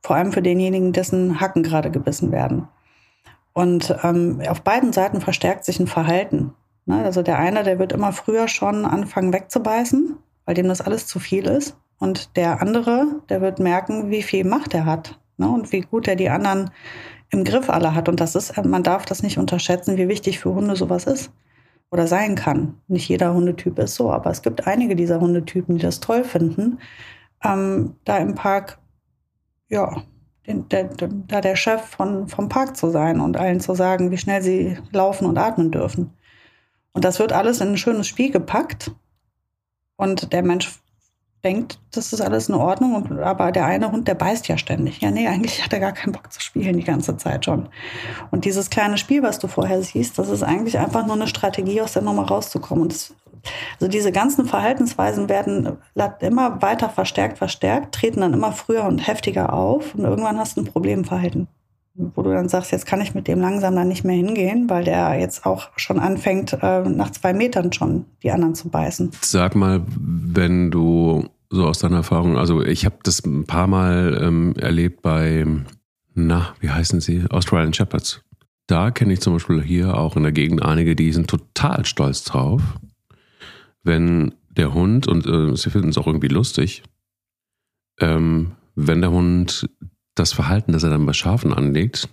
Vor 0.03 0.16
allem 0.16 0.33
für 0.33 0.42
denjenigen, 0.42 0.92
dessen 0.92 1.40
Hacken 1.40 1.62
gerade 1.62 1.90
gebissen 1.90 2.31
werden. 2.31 2.68
Und 3.53 3.97
ähm, 4.03 4.42
auf 4.49 4.62
beiden 4.62 4.92
Seiten 4.92 5.20
verstärkt 5.20 5.64
sich 5.64 5.81
ein 5.81 5.87
Verhalten. 5.87 6.53
Ne? 6.87 7.03
Also 7.03 7.23
der 7.23 7.38
eine, 7.38 7.62
der 7.62 7.79
wird 7.79 7.92
immer 7.92 8.12
früher 8.12 8.49
schon 8.49 8.85
anfangen 8.85 9.33
wegzubeißen, 9.33 10.16
weil 10.44 10.55
dem 10.55 10.68
das 10.68 10.81
alles 10.81 11.07
zu 11.07 11.18
viel 11.18 11.47
ist. 11.47 11.77
Und 11.99 12.37
der 12.37 12.61
andere, 12.61 13.07
der 13.29 13.40
wird 13.40 13.61
merken, 13.61 14.11
wie 14.11 14.23
viel 14.23 14.44
Macht 14.44 14.75
er 14.75 14.85
hat 14.85 15.18
ne? 15.38 15.49
und 15.49 15.73
wie 15.73 15.81
gut 15.81 16.09
er 16.09 16.16
die 16.16 16.29
anderen 16.29 16.70
im 17.30 17.44
Griff 17.44 17.70
alle 17.70 17.94
hat. 17.94 18.08
Und 18.08 18.20
das 18.20 18.34
ist, 18.34 18.56
man 18.64 18.82
darf 18.82 19.04
das 19.04 19.22
nicht 19.22 19.38
unterschätzen, 19.38 19.96
wie 19.96 20.08
wichtig 20.08 20.38
für 20.38 20.54
Hunde 20.54 20.76
sowas 20.76 21.04
ist 21.04 21.32
oder 21.90 22.06
sein 22.06 22.34
kann. 22.34 22.80
Nicht 22.88 23.08
jeder 23.08 23.34
Hundetyp 23.34 23.78
ist 23.78 23.94
so, 23.94 24.10
aber 24.10 24.30
es 24.30 24.42
gibt 24.42 24.66
einige 24.66 24.96
dieser 24.96 25.20
Hundetypen, 25.20 25.76
die 25.76 25.82
das 25.82 26.00
toll 26.00 26.24
finden, 26.24 26.78
ähm, 27.42 27.96
da 28.04 28.18
im 28.18 28.34
Park, 28.34 28.78
ja, 29.68 30.02
den, 30.46 30.68
der, 30.68 30.84
da 30.84 31.40
der 31.40 31.56
Chef 31.56 31.82
von, 31.82 32.28
vom 32.28 32.48
Park 32.48 32.76
zu 32.76 32.90
sein 32.90 33.20
und 33.20 33.37
allen 33.37 33.60
zu 33.60 33.74
sagen, 33.74 34.10
wie 34.10 34.18
schnell 34.18 34.42
sie 34.42 34.76
laufen 34.92 35.26
und 35.26 35.38
atmen 35.38 35.70
dürfen. 35.70 36.12
Und 36.92 37.04
das 37.04 37.18
wird 37.18 37.32
alles 37.32 37.60
in 37.60 37.68
ein 37.68 37.76
schönes 37.76 38.06
Spiel 38.06 38.30
gepackt. 38.30 38.92
Und 39.96 40.32
der 40.32 40.42
Mensch 40.42 40.80
denkt, 41.44 41.78
das 41.92 42.12
ist 42.12 42.20
alles 42.20 42.48
in 42.48 42.54
Ordnung, 42.54 42.94
und, 42.94 43.20
aber 43.20 43.52
der 43.52 43.66
eine 43.66 43.92
Hund, 43.92 44.09
der 44.09 44.14
beißt 44.14 44.48
ja 44.48 44.59
ständig. 44.59 45.00
Ja, 45.00 45.11
nee, 45.11 45.28
eigentlich 45.28 45.62
hat 45.62 45.72
er 45.72 45.80
gar 45.80 45.92
keinen 45.92 46.12
Bock 46.12 46.33
zu 46.33 46.40
spielen 46.40 46.76
die 46.76 46.85
ganze 46.85 47.16
Zeit 47.16 47.44
schon. 47.44 47.68
Und 48.30 48.44
dieses 48.44 48.70
kleine 48.70 48.98
Spiel, 48.98 49.22
was 49.22 49.38
du 49.38 49.46
vorher 49.46 49.83
siehst, 49.83 50.18
das 50.18 50.28
ist 50.28 50.42
eigentlich 50.42 50.78
einfach 50.78 51.07
nur 51.07 51.16
eine 51.16 51.28
Strategie, 51.28 51.83
aus 51.83 51.92
der 51.92 52.02
Nummer 52.02 52.26
rauszukommen. 52.26 52.88
Das 52.88 53.14
also 53.78 53.88
diese 53.88 54.12
ganzen 54.12 54.46
Verhaltensweisen 54.46 55.28
werden 55.28 55.76
immer 56.20 56.62
weiter 56.62 56.88
verstärkt, 56.88 57.38
verstärkt, 57.38 57.94
treten 57.94 58.20
dann 58.20 58.33
immer 58.33 58.52
früher 58.52 58.85
und 58.85 59.07
heftiger 59.07 59.52
auf 59.52 59.94
und 59.94 60.04
irgendwann 60.04 60.38
hast 60.38 60.57
du 60.57 60.62
ein 60.62 60.66
Problemverhalten, 60.66 61.48
wo 61.94 62.22
du 62.22 62.30
dann 62.30 62.48
sagst, 62.48 62.72
jetzt 62.72 62.87
kann 62.87 63.00
ich 63.00 63.14
mit 63.14 63.28
dem 63.28 63.40
langsam 63.40 63.76
dann 63.76 63.88
nicht 63.88 64.04
mehr 64.04 64.16
hingehen, 64.16 64.68
weil 64.68 64.85
der 64.85 65.18
jetzt 65.18 65.46
auch 65.46 65.68
schon 65.76 65.98
anfängt, 65.98 66.52
äh, 66.61 66.83
nach 66.83 67.11
zwei 67.11 67.33
Metern 67.33 67.72
schon 67.72 68.07
die 68.22 68.30
anderen 68.30 68.54
zu 68.54 68.68
beißen. 68.68 69.12
Sag 69.20 69.54
mal, 69.54 69.83
wenn 69.96 70.70
du 70.70 71.28
so 71.50 71.66
aus 71.66 71.78
deiner 71.78 71.98
Erfahrung, 71.98 72.37
also 72.37 72.62
ich 72.62 72.85
habe 72.85 72.96
das 73.04 73.24
ein 73.24 73.44
paar 73.44 73.68
Mal 73.68 74.20
ähm, 74.22 74.54
erlebt 74.57 75.02
bei, 75.02 75.46
na, 76.14 76.54
wie 76.61 76.70
heißen 76.70 77.00
sie? 77.00 77.24
Australian 77.30 77.72
Shepherds. 77.72 78.22
Da 78.66 78.90
kenne 78.90 79.12
ich 79.12 79.20
zum 79.20 79.35
Beispiel 79.35 79.62
hier 79.62 79.96
auch 79.96 80.16
in 80.16 80.22
der 80.22 80.33
Gegend 80.33 80.64
einige, 80.64 80.96
die 80.96 81.12
sind 81.12 81.28
total 81.28 81.85
stolz 81.85 82.24
drauf 82.24 82.62
wenn 83.85 84.35
der 84.48 84.74
Hund, 84.74 85.07
und 85.07 85.26
äh, 85.26 85.54
sie 85.57 85.70
finden 85.70 85.90
es 85.90 85.98
auch 85.98 86.07
irgendwie 86.07 86.28
lustig, 86.28 86.83
ähm, 88.00 88.52
wenn 88.74 89.00
der 89.00 89.12
Hund 89.12 89.68
das 90.14 90.33
Verhalten, 90.33 90.72
das 90.72 90.83
er 90.83 90.90
dann 90.90 91.07
bei 91.07 91.12
Schafen 91.12 91.53
anlegt, 91.53 92.09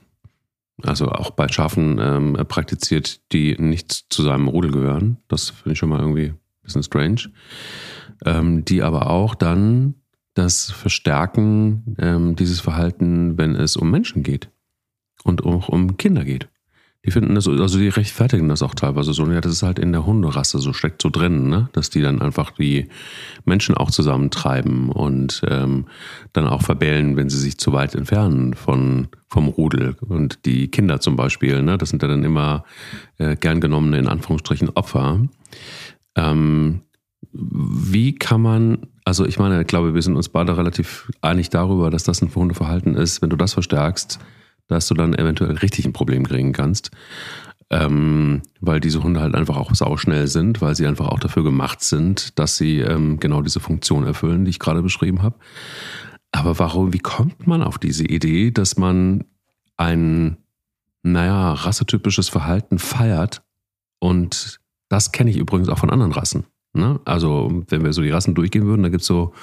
also 0.84 1.10
auch 1.10 1.32
bei 1.32 1.48
Schafen 1.48 2.00
ähm, 2.00 2.34
praktiziert, 2.48 3.22
die 3.32 3.56
nicht 3.58 3.92
zu 4.10 4.24
seinem 4.24 4.48
Rudel 4.48 4.72
gehören, 4.72 5.18
das 5.28 5.50
finde 5.50 5.74
ich 5.74 5.80
schon 5.80 5.90
mal 5.90 6.00
irgendwie 6.00 6.28
ein 6.28 6.40
bisschen 6.64 6.84
strange, 6.84 7.32
ähm, 8.26 8.66
die 8.66 8.82
aber 8.82 9.10
auch 9.10 9.36
dann 9.36 9.96
das 10.34 10.72
Verstärken 10.72 11.96
ähm, 12.00 12.36
dieses 12.36 12.60
Verhalten, 12.62 13.38
wenn 13.38 13.56
es 13.56 13.76
um 13.76 13.92
Menschen 13.92 14.24
geht 14.24 14.50
und 15.24 15.46
auch 15.46 15.70
um 15.70 15.98
Kinder 15.98 16.24
geht. 16.24 16.50
Die 17.04 17.10
finden 17.10 17.34
das, 17.34 17.48
also 17.48 17.80
die 17.80 17.90
rechtfertigen 17.90 18.48
das 18.48 18.62
auch 18.62 18.76
teilweise 18.76 19.14
so. 19.14 19.26
Ja, 19.26 19.42
das 19.42 19.54
ist 19.54 19.64
halt 19.64 19.80
in 19.80 19.92
der 19.92 20.06
Hunderasse 20.06 20.60
so, 20.60 20.72
steckt 20.72 21.02
so 21.02 21.10
drin, 21.10 21.50
ne? 21.50 21.68
Dass 21.74 21.90
die 21.90 22.02
dann 22.02 22.22
einfach 22.22 22.52
die 22.52 22.90
Menschen 23.44 23.76
auch 23.76 23.90
zusammentreiben 23.90 24.90
und 24.90 25.42
ähm, 25.48 25.86
dann 26.34 26.48
auch 26.48 26.62
verbellen, 26.62 27.18
wenn 27.18 27.30
sie 27.30 27.40
sich 27.40 27.58
zu 27.58 27.74
weit 27.74 27.96
entfernen 27.96 28.54
von, 28.54 29.08
vom 29.30 29.48
Rudel. 29.48 29.96
Und 30.08 30.46
die 30.46 30.68
Kinder 30.68 31.00
zum 31.00 31.16
Beispiel, 31.16 31.64
ne? 31.64 31.80
Das 31.80 31.90
sind 31.90 32.04
ja 32.04 32.08
dann 32.08 32.24
immer 32.24 32.66
äh, 33.18 33.36
gern 33.36 33.62
genommene, 33.62 33.98
in 33.98 34.08
Anführungsstrichen, 34.08 34.70
Opfer. 34.70 35.22
Ähm, 36.16 36.82
wie 37.34 38.14
kann 38.14 38.42
man, 38.42 38.78
also 39.06 39.26
ich 39.26 39.40
meine, 39.40 39.62
ich 39.62 39.68
glaube, 39.68 39.96
wir 39.96 40.02
sind 40.04 40.16
uns 40.16 40.30
beide 40.30 40.56
relativ 40.56 41.12
einig 41.22 41.50
darüber, 41.50 41.90
dass 41.90 42.04
das 42.04 42.22
ein 42.22 42.34
Hundeverhalten 42.34 42.96
ist. 42.96 43.24
Wenn 43.24 43.32
du 43.32 43.38
das 43.38 43.54
verstärkst, 43.54 44.20
dass 44.72 44.88
du 44.88 44.94
dann 44.94 45.14
eventuell 45.14 45.52
richtig 45.58 45.86
ein 45.86 45.94
Problem 45.94 46.26
kriegen 46.26 46.54
kannst. 46.54 46.92
Ähm, 47.70 48.42
weil 48.60 48.82
diese 48.82 49.02
Hunde 49.02 49.22
halt 49.22 49.34
einfach 49.34 49.56
auch 49.56 49.74
sauschnell 49.74 50.28
sind, 50.28 50.62
weil 50.62 50.76
sie 50.76 50.86
einfach 50.88 51.08
auch 51.08 51.20
dafür 51.20 51.44
gemacht 51.44 51.82
sind, 51.82 52.38
dass 52.38 52.58
sie 52.58 52.80
ähm, 52.80 53.20
genau 53.20 53.42
diese 53.42 53.62
Funktion 53.62 54.06
erfüllen, 54.06 54.44
die 54.44 54.50
ich 54.50 54.60
gerade 54.60 54.82
beschrieben 54.82 55.22
habe. 55.22 55.38
Aber 56.32 56.60
warum, 56.60 56.92
wie 56.92 57.00
kommt 57.00 57.48
man 57.48 57.64
auf 57.64 57.78
diese 57.78 58.06
Idee, 58.06 58.52
dass 58.52 58.78
man 58.78 59.24
ein, 59.78 60.38
naja, 61.04 61.54
rassetypisches 61.54 62.28
Verhalten 62.30 62.78
feiert? 62.78 63.42
Und 64.00 64.60
das 64.90 65.14
kenne 65.14 65.30
ich 65.30 65.38
übrigens 65.38 65.70
auch 65.70 65.80
von 65.80 65.90
anderen 65.90 66.12
Rassen. 66.12 66.46
Ne? 66.74 67.00
Also, 67.06 67.64
wenn 67.70 67.84
wir 67.84 67.94
so 67.94 68.02
die 68.02 68.10
Rassen 68.10 68.36
durchgehen 68.36 68.66
würden, 68.66 68.84
da 68.84 68.90
gibt 68.90 69.02
es 69.02 69.08
so 69.08 69.34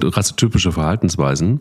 rassetypische 0.00 0.72
Verhaltensweisen, 0.72 1.60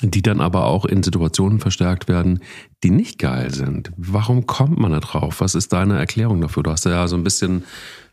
die 0.00 0.22
dann 0.22 0.40
aber 0.40 0.66
auch 0.66 0.84
in 0.84 1.02
Situationen 1.02 1.60
verstärkt 1.60 2.08
werden, 2.08 2.40
die 2.82 2.90
nicht 2.90 3.18
geil 3.18 3.52
sind. 3.52 3.92
Warum 3.96 4.46
kommt 4.46 4.78
man 4.78 4.92
da 4.92 5.00
drauf? 5.00 5.40
Was 5.40 5.54
ist 5.54 5.72
deine 5.72 5.98
Erklärung 5.98 6.40
dafür? 6.40 6.62
Du 6.62 6.70
hast 6.70 6.84
ja 6.84 7.06
so 7.06 7.16
ein 7.16 7.24
bisschen 7.24 7.64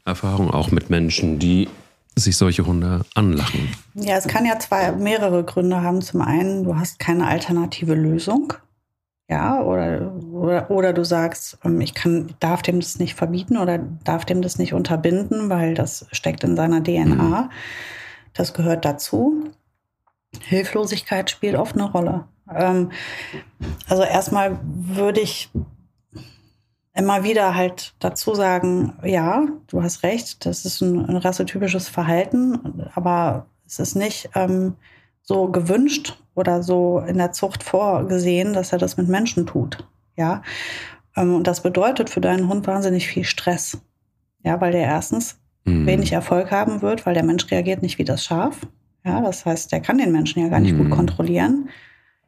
Erfahrung 0.05 0.51
auch 0.51 0.71
mit 0.71 0.89
Menschen, 0.89 1.39
die 1.39 1.67
sich 2.15 2.37
solche 2.37 2.65
Hunde 2.65 3.01
anlachen. 3.15 3.69
Ja, 3.93 4.17
es 4.17 4.27
kann 4.27 4.45
ja 4.45 4.59
zwei 4.59 4.91
mehrere 4.91 5.43
Gründe 5.43 5.81
haben. 5.81 6.01
Zum 6.01 6.21
einen, 6.21 6.63
du 6.63 6.75
hast 6.75 6.99
keine 6.99 7.27
alternative 7.27 7.95
Lösung. 7.95 8.53
Ja, 9.29 9.61
oder, 9.61 10.11
oder, 10.31 10.71
oder 10.71 10.91
du 10.91 11.05
sagst, 11.05 11.59
ähm, 11.63 11.81
ich 11.81 11.93
kann, 11.93 12.33
darf 12.39 12.63
dem 12.63 12.79
das 12.79 12.97
nicht 12.97 13.13
verbieten 13.13 13.57
oder 13.57 13.77
darf 13.77 14.25
dem 14.25 14.41
das 14.41 14.57
nicht 14.57 14.73
unterbinden, 14.73 15.49
weil 15.49 15.75
das 15.75 16.07
steckt 16.11 16.43
in 16.43 16.55
seiner 16.55 16.83
DNA. 16.83 17.13
Mhm. 17.15 17.49
Das 18.33 18.55
gehört 18.55 18.85
dazu. 18.85 19.51
Hilflosigkeit 20.41 21.29
spielt 21.29 21.55
oft 21.55 21.75
eine 21.75 21.91
Rolle. 21.91 22.25
Ähm, 22.53 22.91
also 23.87 24.03
erstmal 24.03 24.59
würde 24.63 25.21
ich 25.21 25.49
immer 26.93 27.23
wieder 27.23 27.55
halt 27.55 27.93
dazu 27.99 28.35
sagen, 28.35 28.93
ja, 29.03 29.47
du 29.67 29.81
hast 29.81 30.03
recht, 30.03 30.45
das 30.45 30.65
ist 30.65 30.81
ein, 30.81 31.05
ein 31.05 31.17
rassetypisches 31.17 31.87
Verhalten, 31.87 32.89
aber 32.93 33.45
es 33.65 33.79
ist 33.79 33.95
nicht 33.95 34.29
ähm, 34.35 34.75
so 35.21 35.47
gewünscht 35.49 36.21
oder 36.35 36.63
so 36.63 36.99
in 36.99 37.17
der 37.17 37.31
Zucht 37.31 37.63
vorgesehen, 37.63 38.53
dass 38.53 38.73
er 38.73 38.79
das 38.79 38.97
mit 38.97 39.07
Menschen 39.07 39.45
tut. 39.45 39.87
Ja, 40.17 40.41
ähm, 41.15 41.35
und 41.35 41.47
das 41.47 41.61
bedeutet 41.61 42.09
für 42.09 42.21
deinen 42.21 42.49
Hund 42.49 42.67
wahnsinnig 42.67 43.07
viel 43.07 43.23
Stress. 43.23 43.79
Ja, 44.43 44.59
weil 44.61 44.71
der 44.71 44.83
erstens 44.83 45.39
mhm. 45.65 45.85
wenig 45.85 46.11
Erfolg 46.11 46.51
haben 46.51 46.81
wird, 46.81 47.05
weil 47.05 47.13
der 47.13 47.23
Mensch 47.23 47.49
reagiert 47.51 47.81
nicht 47.81 47.97
wie 47.97 48.05
das 48.05 48.23
Schaf. 48.23 48.61
Ja, 49.09 49.21
das 49.21 49.45
heißt, 49.45 49.71
der 49.71 49.81
kann 49.81 49.97
den 49.97 50.11
Menschen 50.11 50.41
ja 50.41 50.49
gar 50.49 50.59
nicht 50.59 50.73
mhm. 50.73 50.89
gut 50.89 50.91
kontrollieren. 50.91 51.69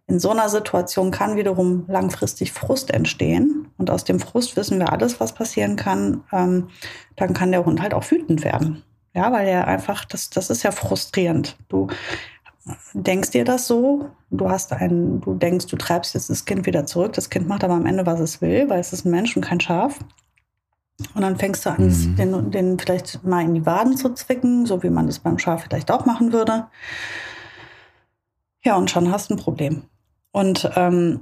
In 0.07 0.19
so 0.19 0.31
einer 0.31 0.49
Situation 0.49 1.11
kann 1.11 1.37
wiederum 1.37 1.85
langfristig 1.87 2.51
Frust 2.51 2.91
entstehen. 2.91 3.67
Und 3.77 3.89
aus 3.89 4.03
dem 4.03 4.19
Frust 4.19 4.57
wissen 4.57 4.79
wir 4.79 4.91
alles, 4.91 5.19
was 5.19 5.33
passieren 5.33 5.75
kann. 5.75 6.23
Ähm, 6.33 6.67
dann 7.15 7.33
kann 7.33 7.51
der 7.51 7.65
Hund 7.65 7.81
halt 7.81 7.93
auch 7.93 8.09
wütend 8.09 8.43
werden. 8.43 8.83
Ja, 9.13 9.31
weil 9.31 9.47
er 9.47 9.67
einfach, 9.67 10.05
das, 10.05 10.29
das 10.29 10.49
ist 10.49 10.63
ja 10.63 10.71
frustrierend. 10.71 11.57
Du 11.69 11.87
denkst 12.93 13.31
dir 13.31 13.45
das 13.45 13.67
so, 13.67 14.09
du 14.29 14.49
hast 14.49 14.73
einen, 14.73 15.21
du 15.21 15.33
denkst, 15.33 15.67
du 15.67 15.77
treibst 15.77 16.13
jetzt 16.13 16.29
das 16.29 16.45
Kind 16.45 16.65
wieder 16.65 16.85
zurück. 16.85 17.13
Das 17.13 17.29
Kind 17.29 17.47
macht 17.47 17.63
aber 17.63 17.75
am 17.75 17.85
Ende, 17.85 18.05
was 18.05 18.19
es 18.19 18.41
will, 18.41 18.69
weil 18.69 18.79
es 18.79 18.93
ist 18.93 19.05
ein 19.05 19.11
Mensch 19.11 19.35
und 19.35 19.43
kein 19.43 19.59
Schaf. 19.59 19.99
Und 21.13 21.21
dann 21.21 21.37
fängst 21.37 21.65
du 21.65 21.71
an, 21.71 21.87
mhm. 21.87 22.15
den, 22.15 22.51
den 22.51 22.79
vielleicht 22.79 23.23
mal 23.23 23.43
in 23.43 23.53
die 23.53 23.65
Waden 23.65 23.97
zu 23.97 24.13
zwicken, 24.13 24.65
so 24.65 24.83
wie 24.83 24.89
man 24.89 25.07
das 25.07 25.19
beim 25.19 25.39
Schaf 25.39 25.63
vielleicht 25.63 25.91
auch 25.91 26.05
machen 26.05 26.33
würde. 26.33 26.67
Ja, 28.63 28.75
und 28.75 28.91
schon 28.91 29.11
hast 29.11 29.29
du 29.29 29.35
ein 29.35 29.39
Problem. 29.39 29.83
Und 30.31 30.69
ähm, 30.75 31.21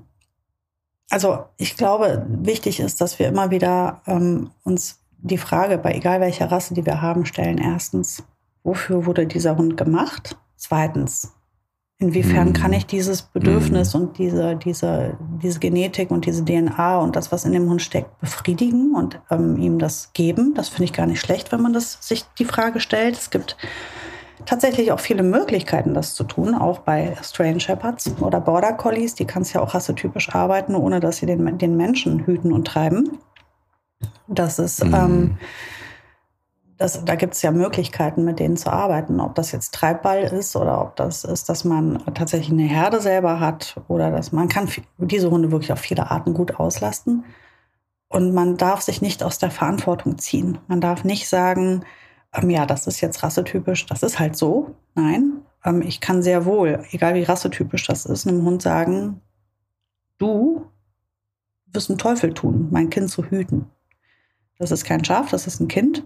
also 1.10 1.46
ich 1.58 1.76
glaube, 1.76 2.26
wichtig 2.30 2.80
ist, 2.80 3.02
dass 3.02 3.18
wir 3.18 3.28
immer 3.28 3.50
wieder 3.52 4.02
ähm, 4.06 4.52
uns 4.64 5.00
die 5.18 5.38
Frage 5.38 5.78
bei 5.78 5.94
egal 5.94 6.22
welcher 6.22 6.52
Rasse, 6.52 6.74
die 6.74 6.86
wir 6.86 7.02
haben, 7.02 7.26
stellen. 7.26 7.58
Erstens, 7.58 8.24
wofür 8.64 9.06
wurde 9.06 9.26
dieser 9.26 9.58
Hund 9.58 9.76
gemacht? 9.78 10.38
Zweitens, 10.56 11.34
inwiefern 12.00 12.50
mhm. 12.50 12.54
kann 12.54 12.74
ich 12.74 12.86
dieses 12.86 13.22
Bedürfnis 13.22 13.94
mhm. 13.94 14.02
und 14.02 14.18
diese, 14.18 14.56
diese, 14.56 15.18
diese 15.44 15.60
Genetik 15.60 16.12
und 16.12 16.26
diese 16.26 16.44
DNA 16.44 17.00
und 17.00 17.16
das, 17.16 17.32
was 17.32 17.44
in 17.44 17.52
dem 17.52 17.70
Hund 17.70 17.82
steckt, 17.82 18.20
befriedigen 18.22 18.96
und 18.96 19.20
ähm, 19.30 19.58
ihm 19.58 19.80
das 19.80 20.12
geben? 20.14 20.54
Das 20.56 20.70
finde 20.70 20.86
ich 20.86 20.94
gar 20.94 21.06
nicht 21.06 21.20
schlecht, 21.20 21.52
wenn 21.52 21.62
man 21.62 21.74
das, 21.74 21.98
sich 22.00 22.26
die 22.40 22.46
Frage 22.46 22.80
stellt. 22.80 23.18
Es 23.18 23.30
gibt 23.30 23.58
tatsächlich 24.46 24.94
auch 24.94 25.02
viele 25.02 25.24
Möglichkeiten, 25.24 25.94
das 25.94 26.16
zu 26.16 26.24
tun, 26.24 26.56
auch 26.56 26.80
bei 26.80 27.18
Strange 27.22 27.60
Shepherds 27.60 28.10
oder 28.22 28.40
Border 28.40 28.74
Collies. 28.74 29.16
Die 29.16 29.26
kannst 29.26 29.54
ja 29.54 29.62
auch 29.62 29.74
rassetypisch 29.74 30.34
arbeiten, 30.34 30.76
ohne 30.76 31.02
dass 31.02 31.18
sie 31.18 31.26
den, 31.26 31.58
den 31.58 31.76
Menschen 31.76 32.26
hüten 32.26 32.54
und 32.54 32.66
treiben. 32.66 33.18
Das 34.28 34.58
ist, 34.58 34.86
mhm. 34.86 34.94
ähm, 34.94 35.38
das, 36.80 37.04
da 37.04 37.16
gibt 37.16 37.34
es 37.34 37.42
ja 37.42 37.52
Möglichkeiten, 37.52 38.24
mit 38.24 38.40
denen 38.40 38.56
zu 38.56 38.72
arbeiten. 38.72 39.20
Ob 39.20 39.36
das 39.36 39.52
jetzt 39.52 39.74
Treibball 39.74 40.24
ist 40.24 40.56
oder 40.56 40.82
ob 40.82 40.96
das 40.96 41.26
ist, 41.26 41.50
dass 41.50 41.66
man 41.66 42.02
tatsächlich 42.14 42.52
eine 42.52 42.64
Herde 42.64 43.02
selber 43.02 43.42
hat 43.42 43.76
oder 43.90 44.12
dass 44.12 44.32
man 44.32 44.48
kann 44.48 44.70
diese 44.98 45.30
Hunde 45.30 45.52
wirklich 45.52 45.74
auf 45.74 45.80
viele 45.80 46.10
Arten 46.10 46.34
gut 46.34 46.56
auslasten. 46.56 47.26
Und 48.08 48.34
man 48.34 48.56
darf 48.56 48.80
sich 48.80 49.02
nicht 49.02 49.24
aus 49.24 49.40
der 49.40 49.52
Verantwortung 49.52 50.18
ziehen. 50.18 50.58
Man 50.68 50.80
darf 50.80 51.04
nicht 51.04 51.28
sagen, 51.28 51.84
ähm, 52.34 52.50
ja, 52.50 52.66
das 52.66 52.88
ist 52.88 53.02
jetzt 53.02 53.24
rassetypisch, 53.24 53.86
das 53.86 54.02
ist 54.02 54.18
halt 54.18 54.38
so. 54.38 54.74
Nein, 54.96 55.42
ähm, 55.66 55.82
ich 55.82 56.00
kann 56.00 56.24
sehr 56.24 56.46
wohl, 56.46 56.86
egal 56.92 57.14
wie 57.14 57.24
rassetypisch 57.24 57.88
das 57.88 58.06
ist, 58.06 58.26
einem 58.26 58.46
Hund 58.46 58.62
sagen, 58.62 59.20
du 60.18 60.66
wirst 61.68 61.90
einen 61.90 62.00
Teufel 62.00 62.34
tun, 62.34 62.70
mein 62.72 62.90
Kind 62.90 63.10
zu 63.12 63.26
hüten. 63.26 63.70
Das 64.58 64.72
ist 64.72 64.86
kein 64.86 65.04
Schaf, 65.04 65.30
das 65.30 65.46
ist 65.46 65.60
ein 65.60 65.68
Kind 65.68 66.06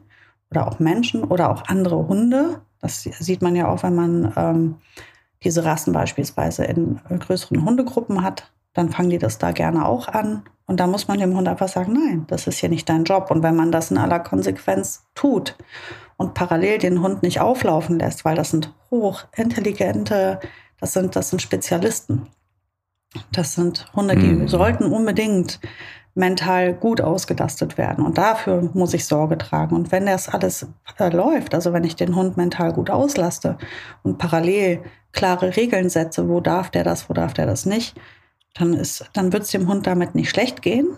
oder 0.54 0.68
auch 0.68 0.80
Menschen 0.80 1.24
oder 1.24 1.50
auch 1.50 1.64
andere 1.66 2.08
Hunde. 2.08 2.62
Das 2.80 3.02
sieht 3.02 3.42
man 3.42 3.56
ja 3.56 3.68
auch, 3.68 3.82
wenn 3.82 3.96
man 3.96 4.34
ähm, 4.36 4.76
diese 5.44 5.66
Rassen 5.66 5.94
beispielsweise 5.94 6.64
in 6.66 7.00
größeren 7.08 7.66
Hundegruppen 7.66 8.22
hat. 8.22 8.52
Dann 8.74 8.90
fangen 8.90 9.10
die 9.10 9.18
das 9.18 9.40
da 9.40 9.52
gerne 9.52 9.88
auch 9.88 10.08
an. 10.08 10.44
Und 10.68 10.80
da 10.80 10.86
muss 10.86 11.08
man 11.08 11.18
dem 11.18 11.36
Hund 11.36 11.48
einfach 11.48 11.68
sagen, 11.68 11.94
nein, 11.94 12.26
das 12.28 12.46
ist 12.46 12.60
hier 12.60 12.70
nicht 12.70 12.88
dein 12.88 13.04
Job. 13.04 13.32
Und 13.32 13.42
wenn 13.42 13.56
man 13.56 13.72
das 13.72 13.90
in 13.90 13.98
aller 13.98 14.20
Konsequenz 14.20 15.06
tut 15.16 15.58
und 16.18 16.36
parallel 16.36 16.78
den 16.78 17.02
Hund 17.02 17.24
nicht 17.24 17.42
auflaufen 17.42 17.98
lässt, 17.98 18.26
weil 18.26 18.36
das 18.36 18.52
sind 18.52 18.72
hochintelligente, 18.92 20.40
das 20.80 20.94
sind, 20.94 21.16
das 21.16 21.30
sind 21.30 21.42
Spezialisten. 21.42 22.28
Das 23.32 23.56
sind 23.56 23.92
Hunde, 23.96 24.16
die 24.16 24.28
mhm. 24.28 24.48
sollten 24.48 24.86
unbedingt 24.86 25.60
mental 26.16 26.74
gut 26.74 27.02
ausgelastet 27.02 27.78
werden. 27.78 28.06
Und 28.06 28.18
dafür 28.18 28.70
muss 28.74 28.94
ich 28.94 29.06
Sorge 29.06 29.38
tragen. 29.38 29.76
Und 29.76 29.92
wenn 29.92 30.06
das 30.06 30.30
alles 30.30 30.68
äh, 31.00 31.10
läuft, 31.10 31.56
also 31.56 31.74
wenn 31.74 31.84
ich 31.84 31.96
den 31.96 32.16
Hund 32.16 32.38
mental 32.38 32.74
gut 32.74 32.90
auslaste 32.90 33.58
und 34.04 34.18
parallel 34.18 34.84
klare 35.12 35.56
Regeln 35.56 35.90
setze, 35.90 36.30
wo 36.30 36.40
darf 36.40 36.70
der 36.70 36.84
das, 36.84 37.10
wo 37.10 37.14
darf 37.14 37.34
der 37.34 37.46
das 37.46 37.66
nicht, 37.66 38.00
dann, 38.54 38.80
dann 39.14 39.34
wird 39.34 39.44
es 39.44 39.52
dem 39.52 39.68
Hund 39.68 39.88
damit 39.88 40.14
nicht 40.14 40.30
schlecht 40.30 40.62
gehen. 40.62 40.98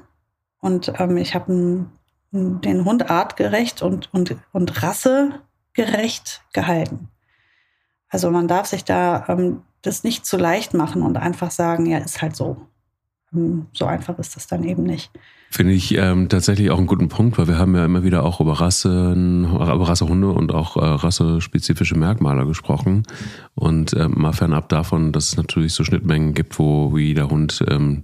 Und 0.59 0.93
ähm, 0.99 1.18
ich 1.18 1.36
habe 1.36 1.86
den 2.32 2.86
Hund 2.86 3.09
artgerecht 3.09 3.82
und, 3.82 4.13
und, 4.13 4.36
und 4.51 4.84
rassegerecht 4.84 6.43
gehalten. 6.53 7.09
Also 8.09 8.32
man 8.32 8.47
darf 8.47 8.68
sich 8.68 8.84
da 8.84 9.26
ähm, 9.30 9.61
das 9.82 10.03
nicht 10.03 10.26
zu 10.26 10.38
leicht 10.38 10.74
machen 10.74 11.01
und 11.01 11.18
einfach 11.18 11.51
sagen, 11.51 11.86
ja, 11.86 11.99
ist 11.99 12.22
halt 12.22 12.36
so. 12.36 12.68
Ähm, 13.34 13.67
so 13.73 13.86
einfach 13.86 14.17
ist 14.19 14.36
das 14.36 14.47
dann 14.47 14.63
eben 14.63 14.84
nicht. 14.84 15.11
Finde 15.51 15.73
ich 15.73 15.95
ähm, 15.95 16.28
tatsächlich 16.28 16.69
auch 16.69 16.78
einen 16.78 16.88
guten 16.88 17.07
Punkt, 17.07 17.38
weil 17.38 17.47
wir 17.47 17.57
haben 17.57 17.76
ja 17.76 17.86
immer 17.86 18.03
wieder 18.03 18.23
auch 18.23 18.41
über 18.41 18.59
Rassen, 18.59 19.45
über 19.45 19.88
Rassehunde 19.88 20.30
und 20.30 20.53
auch 20.53 20.76
äh, 20.76 20.86
rassespezifische 20.86 21.97
Merkmale 21.97 22.45
gesprochen. 22.45 23.03
Und 23.53 23.93
äh, 23.93 24.09
mal 24.09 24.34
fernab 24.34 24.69
davon, 24.69 25.11
dass 25.11 25.30
es 25.30 25.38
natürlich 25.38 25.73
so 25.73 25.84
Schnittmengen 25.84 26.34
gibt, 26.34 26.59
wo 26.59 26.97
jeder 26.97 27.30
Hund 27.30 27.63
ähm, 27.69 28.03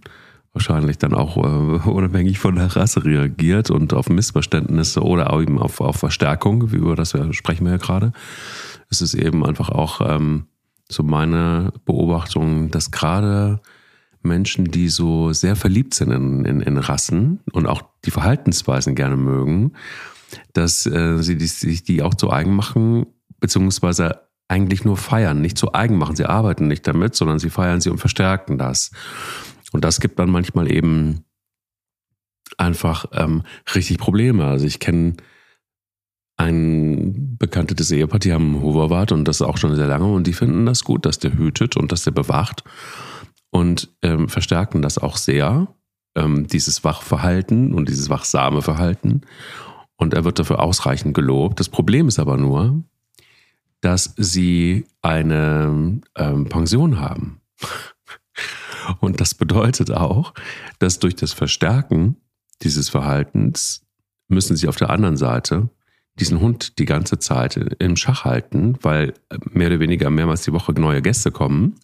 wahrscheinlich 0.53 0.97
dann 0.97 1.13
auch 1.13 1.37
äh, 1.37 1.89
unabhängig 1.89 2.39
von 2.39 2.55
der 2.55 2.75
Rasse 2.75 3.03
reagiert 3.03 3.69
und 3.69 3.93
auf 3.93 4.09
Missverständnisse 4.09 5.01
oder 5.01 5.33
auch 5.33 5.41
eben 5.41 5.59
auf, 5.59 5.81
auf 5.81 5.97
Verstärkung, 5.97 6.71
wie 6.71 6.77
über 6.77 6.95
das 6.95 7.13
wir, 7.13 7.33
sprechen 7.33 7.65
wir 7.65 7.73
ja 7.73 7.77
gerade. 7.77 8.13
Es 8.89 9.01
ist 9.01 9.13
eben 9.13 9.45
einfach 9.45 9.69
auch 9.69 10.01
ähm, 10.01 10.45
so 10.89 11.03
meine 11.03 11.71
Beobachtung, 11.85 12.71
dass 12.71 12.91
gerade 12.91 13.61
Menschen, 14.23 14.65
die 14.65 14.89
so 14.89 15.33
sehr 15.33 15.55
verliebt 15.55 15.93
sind 15.93 16.11
in, 16.11 16.45
in, 16.45 16.61
in 16.61 16.77
Rassen 16.77 17.39
und 17.51 17.65
auch 17.65 17.83
die 18.05 18.11
Verhaltensweisen 18.11 18.95
gerne 18.95 19.17
mögen, 19.17 19.73
dass 20.53 20.85
äh, 20.85 21.17
sie 21.21 21.37
die, 21.37 21.47
sich 21.47 21.83
die 21.83 22.01
auch 22.01 22.13
zu 22.13 22.31
eigen 22.31 22.55
machen, 22.55 23.05
beziehungsweise 23.39 24.21
eigentlich 24.47 24.83
nur 24.83 24.97
feiern, 24.97 25.41
nicht 25.41 25.57
zu 25.57 25.73
eigen 25.73 25.97
machen. 25.97 26.15
Sie 26.15 26.25
arbeiten 26.25 26.67
nicht 26.67 26.85
damit, 26.85 27.15
sondern 27.15 27.39
sie 27.39 27.49
feiern 27.49 27.81
sie 27.81 27.89
und 27.89 27.99
verstärken 27.99 28.57
das. 28.57 28.91
Und 29.71 29.85
das 29.85 30.01
gibt 30.01 30.19
dann 30.19 30.29
manchmal 30.29 30.71
eben 30.71 31.23
einfach 32.57 33.05
ähm, 33.13 33.43
richtig 33.73 33.97
Probleme. 33.97 34.45
Also 34.45 34.65
ich 34.65 34.79
kenne 34.79 35.15
ein 36.37 37.37
bekanntes 37.37 37.91
Ehepaar, 37.91 38.19
die 38.19 38.33
haben 38.33 38.55
einen 38.55 38.61
Hoverwart 38.61 39.11
und 39.11 39.25
das 39.25 39.41
auch 39.41 39.57
schon 39.57 39.75
sehr 39.75 39.87
lange 39.87 40.11
und 40.11 40.27
die 40.27 40.33
finden 40.33 40.65
das 40.65 40.83
gut, 40.83 41.05
dass 41.05 41.19
der 41.19 41.37
hütet 41.37 41.77
und 41.77 41.91
dass 41.91 42.03
der 42.03 42.11
bewacht 42.11 42.63
und 43.51 43.89
ähm, 44.01 44.27
verstärken 44.29 44.81
das 44.81 44.97
auch 44.97 45.17
sehr, 45.17 45.67
ähm, 46.15 46.47
dieses 46.47 46.83
Wachverhalten 46.83 47.73
und 47.73 47.87
dieses 47.87 48.09
wachsame 48.09 48.61
Verhalten. 48.61 49.21
Und 49.95 50.13
er 50.13 50.23
wird 50.23 50.39
dafür 50.39 50.59
ausreichend 50.61 51.13
gelobt. 51.13 51.59
Das 51.59 51.69
Problem 51.69 52.07
ist 52.07 52.17
aber 52.17 52.37
nur, 52.37 52.83
dass 53.81 54.13
sie 54.17 54.85
eine 55.01 56.01
ähm, 56.15 56.45
Pension 56.45 56.99
haben. 56.99 57.41
Und 58.99 59.21
das 59.21 59.35
bedeutet 59.35 59.91
auch, 59.91 60.33
dass 60.79 60.97
durch 60.97 61.15
das 61.15 61.33
Verstärken 61.33 62.17
dieses 62.63 62.89
Verhaltens 62.89 63.85
müssen 64.27 64.55
sie 64.55 64.67
auf 64.67 64.75
der 64.75 64.89
anderen 64.89 65.17
Seite 65.17 65.69
diesen 66.19 66.39
Hund 66.39 66.79
die 66.79 66.85
ganze 66.85 67.19
Zeit 67.19 67.57
im 67.79 67.95
Schach 67.95 68.25
halten, 68.25 68.77
weil 68.81 69.13
mehr 69.51 69.67
oder 69.67 69.79
weniger 69.79 70.09
mehrmals 70.09 70.43
die 70.43 70.53
Woche 70.53 70.73
neue 70.73 71.01
Gäste 71.01 71.31
kommen. 71.31 71.75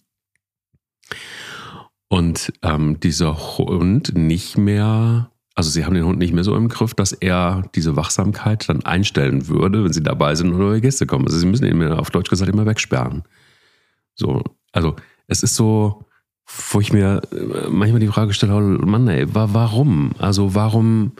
Und 2.08 2.52
ähm, 2.62 3.00
dieser 3.00 3.58
Hund 3.58 4.16
nicht 4.16 4.56
mehr, 4.56 5.30
also 5.54 5.68
sie 5.68 5.84
haben 5.84 5.94
den 5.94 6.06
Hund 6.06 6.18
nicht 6.18 6.32
mehr 6.32 6.44
so 6.44 6.56
im 6.56 6.68
Griff, 6.68 6.94
dass 6.94 7.12
er 7.12 7.64
diese 7.74 7.96
Wachsamkeit 7.96 8.68
dann 8.68 8.84
einstellen 8.84 9.48
würde, 9.48 9.84
wenn 9.84 9.92
sie 9.92 10.02
dabei 10.02 10.34
sind 10.34 10.52
und 10.52 10.58
neue 10.58 10.80
Gäste 10.80 11.06
kommen. 11.06 11.26
Also 11.26 11.38
sie 11.38 11.46
müssen 11.46 11.66
ihn 11.66 11.82
auf 11.92 12.10
Deutsch 12.10 12.30
gesagt 12.30 12.50
immer 12.50 12.64
wegsperren. 12.64 13.24
So, 14.14 14.42
also 14.72 14.96
es 15.26 15.42
ist 15.42 15.54
so, 15.54 16.06
wo 16.70 16.80
ich 16.80 16.92
mir 16.92 17.20
äh, 17.30 17.68
manchmal 17.68 18.00
die 18.00 18.08
Frage 18.08 18.32
stelle, 18.32 18.54
oh 18.54 18.60
Mann, 18.60 19.06
ey, 19.08 19.26
warum? 19.34 20.12
Also 20.18 20.54
warum, 20.54 21.12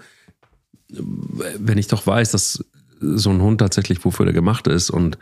wenn 0.89 1.77
ich 1.77 1.89
doch 1.89 2.07
weiß, 2.07 2.31
dass 2.31 2.65
so 3.01 3.31
ein 3.31 3.43
Hund 3.43 3.59
tatsächlich 3.59 4.05
wofür 4.05 4.25
der 4.25 4.35
gemacht 4.35 4.67
ist 4.67 4.89
und 4.91 5.19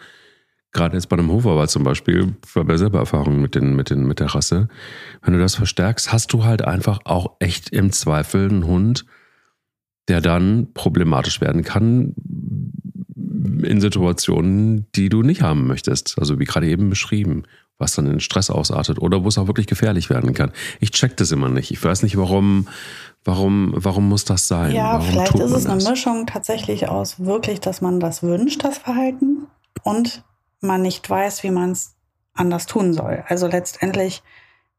gerade 0.72 0.94
jetzt 0.96 1.08
bei 1.08 1.16
einem 1.16 1.30
Hoferwald 1.30 1.70
zum 1.70 1.84
Beispiel, 1.84 2.34
ich 2.46 2.54
habe 2.54 2.72
ja 2.72 2.78
selber 2.78 2.98
Erfahrungen 2.98 3.40
mit, 3.40 3.54
den, 3.54 3.74
mit, 3.76 3.90
den, 3.90 4.06
mit 4.06 4.20
der 4.20 4.34
Rasse, 4.34 4.68
wenn 5.22 5.34
du 5.34 5.40
das 5.40 5.54
verstärkst, 5.54 6.12
hast 6.12 6.32
du 6.32 6.44
halt 6.44 6.62
einfach 6.62 7.00
auch 7.04 7.36
echt 7.40 7.70
im 7.70 7.92
Zweifel 7.92 8.48
einen 8.48 8.66
Hund, 8.66 9.06
der 10.08 10.20
dann 10.20 10.68
problematisch 10.74 11.40
werden 11.40 11.64
kann 11.64 12.14
in 13.62 13.80
Situationen, 13.80 14.86
die 14.94 15.08
du 15.08 15.22
nicht 15.22 15.42
haben 15.42 15.66
möchtest. 15.66 16.16
Also 16.18 16.38
wie 16.38 16.44
gerade 16.44 16.68
eben 16.68 16.90
beschrieben, 16.90 17.44
was 17.78 17.94
dann 17.94 18.06
in 18.06 18.20
Stress 18.20 18.50
ausartet 18.50 19.00
oder 19.00 19.24
wo 19.24 19.28
es 19.28 19.38
auch 19.38 19.46
wirklich 19.46 19.66
gefährlich 19.66 20.10
werden 20.10 20.34
kann. 20.34 20.52
Ich 20.80 20.90
check 20.90 21.16
das 21.16 21.32
immer 21.32 21.48
nicht. 21.48 21.70
Ich 21.70 21.82
weiß 21.82 22.02
nicht, 22.02 22.16
warum, 22.16 22.68
Warum, 23.26 23.72
warum 23.74 24.08
muss 24.08 24.24
das 24.24 24.46
sein? 24.46 24.72
Ja, 24.72 24.92
warum 24.92 25.06
vielleicht 25.08 25.34
ist 25.34 25.50
es 25.50 25.64
das? 25.64 25.66
eine 25.66 25.90
Mischung 25.90 26.26
tatsächlich 26.26 26.88
aus 26.88 27.18
wirklich, 27.18 27.58
dass 27.58 27.80
man 27.80 27.98
das 27.98 28.22
wünscht, 28.22 28.62
das 28.62 28.78
Verhalten, 28.78 29.48
und 29.82 30.22
man 30.60 30.82
nicht 30.82 31.08
weiß, 31.08 31.42
wie 31.42 31.50
man 31.50 31.72
es 31.72 31.96
anders 32.34 32.66
tun 32.66 32.92
soll. 32.92 33.24
Also 33.28 33.46
letztendlich, 33.46 34.22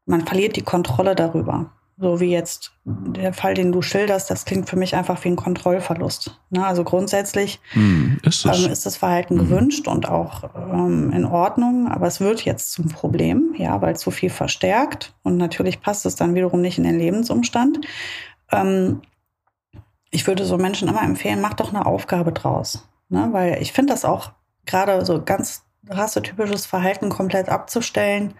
man 0.06 0.26
verliert 0.26 0.56
die 0.56 0.62
Kontrolle 0.62 1.14
darüber. 1.14 1.72
So 2.00 2.20
wie 2.20 2.30
jetzt 2.30 2.70
der 2.84 3.32
Fall, 3.32 3.54
den 3.54 3.72
du 3.72 3.82
schilderst, 3.82 4.30
das 4.30 4.44
klingt 4.44 4.68
für 4.68 4.76
mich 4.76 4.94
einfach 4.94 5.24
wie 5.24 5.30
ein 5.30 5.36
Kontrollverlust. 5.36 6.38
Ne? 6.50 6.64
Also 6.64 6.84
grundsätzlich 6.84 7.58
hm, 7.72 8.20
ist, 8.22 8.44
ähm, 8.44 8.70
ist, 8.70 8.86
das 8.86 8.96
Verhalten 8.96 9.34
mhm. 9.34 9.38
gewünscht 9.40 9.88
und 9.88 10.08
auch 10.08 10.44
ähm, 10.54 11.10
in 11.10 11.24
Ordnung, 11.24 11.88
aber 11.88 12.06
es 12.06 12.20
wird 12.20 12.44
jetzt 12.44 12.70
zum 12.70 12.86
Problem, 12.86 13.52
ja, 13.56 13.82
weil 13.82 13.96
so 13.96 14.12
viel 14.12 14.30
verstärkt 14.30 15.12
und 15.24 15.38
natürlich 15.38 15.80
passt 15.80 16.06
es 16.06 16.14
dann 16.14 16.36
wiederum 16.36 16.60
nicht 16.60 16.78
in 16.78 16.84
den 16.84 17.00
Lebensumstand. 17.00 17.80
Ähm, 18.52 19.02
ich 20.10 20.24
würde 20.28 20.44
so 20.44 20.56
Menschen 20.56 20.88
immer 20.88 21.02
empfehlen, 21.02 21.40
mach 21.40 21.54
doch 21.54 21.74
eine 21.74 21.84
Aufgabe 21.84 22.30
draus. 22.30 22.88
Ne? 23.08 23.28
Weil 23.32 23.60
ich 23.60 23.72
finde 23.72 23.92
das 23.92 24.04
auch 24.04 24.30
gerade 24.66 25.04
so 25.04 25.20
ganz 25.20 25.64
rassetypisches 25.88 26.66
Verhalten 26.66 27.08
komplett 27.08 27.48
abzustellen, 27.48 28.34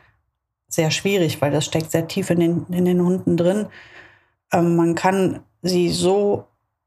sehr 0.68 0.90
schwierig, 0.90 1.40
weil 1.40 1.50
das 1.50 1.64
steckt 1.64 1.90
sehr 1.90 2.08
tief 2.08 2.30
in 2.30 2.40
den, 2.40 2.66
in 2.70 2.84
den 2.84 3.02
Hunden 3.02 3.36
drin. 3.36 3.66
Ähm, 4.52 4.76
man 4.76 4.94
kann 4.94 5.40
sie 5.62 5.88
so 5.88 6.44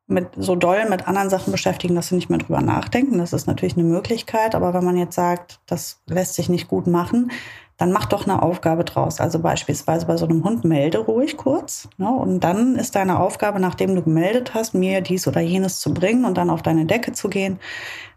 mit 0.08 0.28
so 0.36 0.56
doll 0.56 0.89
mit 0.89 1.08
anderen 1.08 1.30
Sachen 1.30 1.52
beschäftigen, 1.52 1.95
dass 1.95 2.10
sie 2.10 2.16
nicht 2.16 2.30
mehr 2.30 2.39
drüber 2.39 2.62
nachdenken. 2.62 3.18
Das 3.18 3.34
ist 3.34 3.47
natürlich 3.47 3.78
eine 3.78 3.88
Möglichkeit, 3.88 4.56
aber 4.56 4.74
wenn 4.74 4.84
man 4.84 4.97
jetzt 4.97 5.16
sagt, 5.16 5.62
das 5.66 6.02
lässt 6.06 6.36
sich 6.36 6.49
nicht 6.49 6.68
gut 6.68 6.86
machen, 6.86 7.32
dann 7.78 7.91
mach 7.91 8.06
doch 8.06 8.28
eine 8.28 8.43
Aufgabe 8.43 8.84
draus. 8.84 9.20
Also 9.20 9.39
beispielsweise 9.39 10.06
bei 10.06 10.16
so 10.18 10.28
einem 10.28 10.43
Hund 10.43 10.64
melde 10.64 10.99
ruhig 10.99 11.38
kurz. 11.38 11.89
Ne? 11.97 12.12
Und 12.12 12.41
dann 12.41 12.76
ist 12.76 12.95
deine 12.95 13.20
Aufgabe, 13.20 13.60
nachdem 13.60 13.95
du 13.95 14.04
gemeldet 14.04 14.54
hast, 14.54 14.76
mir 14.76 15.02
dies 15.02 15.28
oder 15.28 15.41
jenes 15.41 15.80
zu 15.80 15.91
bringen 15.91 16.26
und 16.26 16.38
dann 16.38 16.52
auf 16.52 16.62
deine 16.62 16.86
Decke 16.86 17.14
zu 17.14 17.28
gehen. 17.28 17.60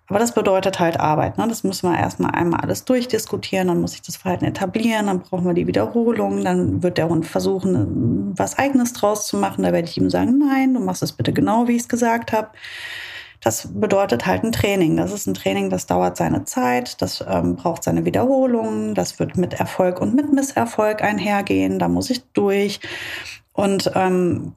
Aber 0.08 0.18
das 0.18 0.34
bedeutet 0.34 0.80
halt 0.80 1.00
Arbeit. 1.00 1.38
Ne? 1.38 1.48
Das 1.48 1.64
müssen 1.64 1.90
wir 1.90 1.98
erstmal 1.98 2.32
einmal 2.32 2.60
alles 2.60 2.84
durchdiskutieren, 2.84 3.68
dann 3.68 3.80
muss 3.80 3.94
ich 3.94 4.02
das 4.02 4.16
Verhalten 4.16 4.44
etablieren, 4.44 5.06
dann 5.06 5.20
brauchen 5.20 5.46
wir 5.46 5.54
die 5.54 5.66
Wiederholung, 5.66 6.44
dann 6.44 6.82
wird 6.82 6.98
der 6.98 7.08
Hund 7.08 7.26
versuchen, 7.26 8.36
was 8.36 8.58
eigenes 8.58 8.92
draus 8.92 9.26
zu 9.26 9.38
machen. 9.38 9.62
Da 9.62 9.72
werde 9.72 9.88
ich 9.88 9.96
ihm 9.96 10.10
sagen, 10.10 10.38
nein, 10.38 10.74
du 10.74 10.80
machst 10.80 11.02
es 11.02 11.12
bitte 11.12 11.32
genau, 11.32 11.68
wie 11.68 11.76
ich 11.76 11.82
es 11.82 11.88
gesagt 11.88 12.32
habe. 12.32 12.48
Das 13.40 13.68
bedeutet 13.74 14.26
halt 14.26 14.42
ein 14.42 14.52
Training. 14.52 14.96
Das 14.96 15.12
ist 15.12 15.26
ein 15.26 15.34
Training, 15.34 15.70
das 15.70 15.86
dauert 15.86 16.16
seine 16.16 16.44
Zeit, 16.44 17.00
das 17.00 17.24
ähm, 17.26 17.56
braucht 17.56 17.82
seine 17.82 18.04
Wiederholungen, 18.04 18.94
das 18.94 19.18
wird 19.18 19.36
mit 19.36 19.54
Erfolg 19.54 20.00
und 20.00 20.14
mit 20.14 20.32
Misserfolg 20.32 21.02
einhergehen, 21.02 21.78
da 21.78 21.88
muss 21.88 22.10
ich 22.10 22.24
durch. 22.32 22.80
Und 23.52 23.90
ähm, 23.94 24.54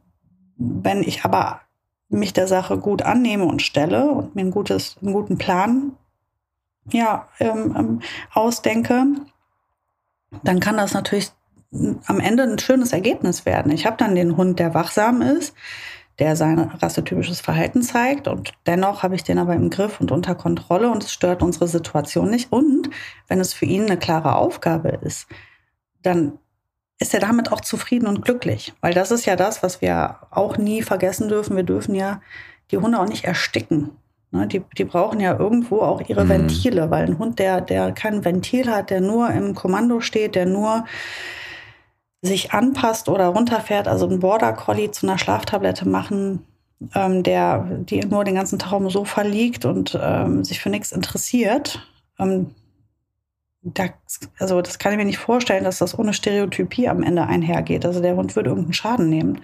wenn 0.57 1.03
ich 1.03 1.23
aber 1.23 1.61
mich 2.09 2.33
der 2.33 2.47
Sache 2.47 2.77
gut 2.77 3.01
annehme 3.01 3.45
und 3.45 3.61
stelle 3.61 4.09
und 4.11 4.35
mir 4.35 4.41
ein 4.41 4.51
gutes, 4.51 4.97
einen 5.01 5.13
guten 5.13 5.37
Plan 5.37 5.93
ja, 6.91 7.27
ähm, 7.39 7.75
ähm, 7.77 8.01
ausdenke, 8.33 9.05
dann 10.43 10.59
kann 10.59 10.77
das 10.77 10.93
natürlich 10.93 11.31
am 12.05 12.19
Ende 12.19 12.43
ein 12.43 12.59
schönes 12.59 12.93
Ergebnis 12.93 13.45
werden. 13.45 13.71
Ich 13.71 13.85
habe 13.85 13.97
dann 13.97 14.15
den 14.15 14.37
Hund, 14.37 14.59
der 14.59 14.73
wachsam 14.73 15.21
ist, 15.21 15.53
der 16.19 16.35
sein 16.35 16.59
rassetypisches 16.59 17.41
Verhalten 17.41 17.81
zeigt 17.81 18.27
und 18.27 18.53
dennoch 18.65 19.03
habe 19.03 19.15
ich 19.15 19.23
den 19.23 19.37
aber 19.37 19.53
im 19.53 19.69
Griff 19.69 20.01
und 20.01 20.11
unter 20.11 20.33
Kontrolle 20.33 20.89
und 20.89 21.03
es 21.03 21.11
stört 21.11 21.43
unsere 21.43 21.67
Situation 21.67 22.29
nicht. 22.29 22.51
Und 22.51 22.89
wenn 23.27 23.39
es 23.39 23.53
für 23.53 23.65
ihn 23.65 23.83
eine 23.83 23.97
klare 23.97 24.35
Aufgabe 24.35 24.97
ist, 25.01 25.27
dann 26.01 26.39
ist 26.99 27.13
er 27.13 27.19
damit 27.19 27.51
auch 27.51 27.61
zufrieden 27.61 28.07
und 28.07 28.23
glücklich. 28.23 28.73
Weil 28.81 28.93
das 28.93 29.11
ist 29.11 29.25
ja 29.25 29.35
das, 29.35 29.61
was 29.61 29.81
wir 29.81 30.17
auch 30.31 30.57
nie 30.57 30.81
vergessen 30.81 31.29
dürfen. 31.29 31.55
Wir 31.55 31.63
dürfen 31.63 31.95
ja 31.95 32.21
die 32.71 32.77
Hunde 32.77 32.99
auch 32.99 33.07
nicht 33.07 33.25
ersticken. 33.25 33.91
Ne, 34.31 34.45
die, 34.45 34.61
die 34.77 34.83
brauchen 34.83 35.21
ja 35.21 35.39
irgendwo 35.39 35.79
auch 35.79 36.01
ihre 36.01 36.25
mhm. 36.25 36.29
Ventile, 36.29 36.91
weil 36.91 37.05
ein 37.05 37.17
Hund, 37.17 37.39
der, 37.39 37.61
der 37.61 37.93
kein 37.93 38.25
Ventil 38.25 38.69
hat, 38.69 38.89
der 38.89 38.99
nur 38.99 39.29
im 39.29 39.55
Kommando 39.55 40.01
steht, 40.01 40.35
der 40.35 40.45
nur 40.45 40.83
sich 42.21 42.51
anpasst 42.51 43.07
oder 43.07 43.27
runterfährt, 43.27 43.87
also 43.87 44.07
ein 44.07 44.19
Border 44.19 44.51
Collie 44.51 44.91
zu 44.91 45.07
einer 45.07 45.17
Schlaftablette 45.17 45.87
machen, 45.87 46.45
ähm, 46.93 47.23
der 47.23 47.59
die 47.59 48.01
nur 48.01 48.25
den 48.25 48.35
ganzen 48.35 48.59
Tag 48.59 48.73
im 48.73 48.89
Sofa 48.89 49.21
liegt 49.21 49.63
und 49.63 49.97
ähm, 50.01 50.43
sich 50.43 50.59
für 50.59 50.69
nichts 50.69 50.91
interessiert, 50.91 51.87
ähm, 52.19 52.51
da, 53.73 53.85
also 54.39 54.61
das 54.61 54.79
kann 54.79 54.91
ich 54.91 54.97
mir 54.97 55.05
nicht 55.05 55.17
vorstellen, 55.17 55.63
dass 55.63 55.79
das 55.79 55.97
ohne 55.97 56.13
Stereotypie 56.13 56.89
am 56.89 57.03
Ende 57.03 57.23
einhergeht. 57.23 57.85
Also 57.85 58.01
der 58.01 58.15
Hund 58.15 58.35
würde 58.35 58.49
irgendeinen 58.49 58.73
Schaden 58.73 59.09
nehmen. 59.09 59.41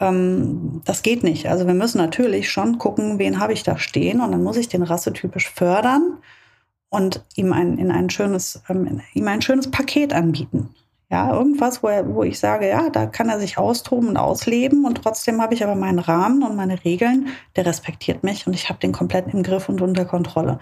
Ähm, 0.00 0.82
das 0.84 1.02
geht 1.02 1.22
nicht. 1.22 1.48
Also 1.48 1.66
wir 1.66 1.74
müssen 1.74 1.98
natürlich 1.98 2.50
schon 2.50 2.78
gucken, 2.78 3.18
wen 3.18 3.38
habe 3.38 3.52
ich 3.52 3.62
da 3.62 3.78
stehen 3.78 4.20
und 4.20 4.32
dann 4.32 4.42
muss 4.42 4.56
ich 4.56 4.68
den 4.68 4.82
rassetypisch 4.82 5.50
fördern 5.50 6.18
und 6.88 7.24
ihm 7.36 7.52
ein, 7.52 7.78
in 7.78 7.90
ein 7.90 8.10
schönes, 8.10 8.62
ähm, 8.68 9.00
ihm 9.14 9.28
ein 9.28 9.42
schönes 9.42 9.70
Paket 9.70 10.12
anbieten. 10.12 10.74
Ja, 11.12 11.34
irgendwas, 11.34 11.82
wo, 11.82 11.88
er, 11.88 12.14
wo 12.14 12.22
ich 12.22 12.38
sage, 12.38 12.68
ja, 12.68 12.88
da 12.88 13.06
kann 13.06 13.28
er 13.28 13.40
sich 13.40 13.58
austoben 13.58 14.10
und 14.10 14.16
ausleben 14.16 14.84
und 14.84 14.94
trotzdem 14.94 15.42
habe 15.42 15.54
ich 15.54 15.64
aber 15.64 15.74
meinen 15.74 15.98
Rahmen 15.98 16.44
und 16.44 16.54
meine 16.54 16.84
Regeln, 16.84 17.30
der 17.56 17.66
respektiert 17.66 18.22
mich 18.22 18.46
und 18.46 18.54
ich 18.54 18.68
habe 18.68 18.78
den 18.78 18.92
komplett 18.92 19.34
im 19.34 19.42
Griff 19.42 19.68
und 19.68 19.80
unter 19.80 20.04
Kontrolle. 20.04 20.60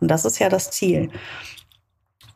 Und 0.00 0.10
das 0.10 0.24
ist 0.24 0.38
ja 0.38 0.48
das 0.48 0.70
Ziel. 0.70 1.10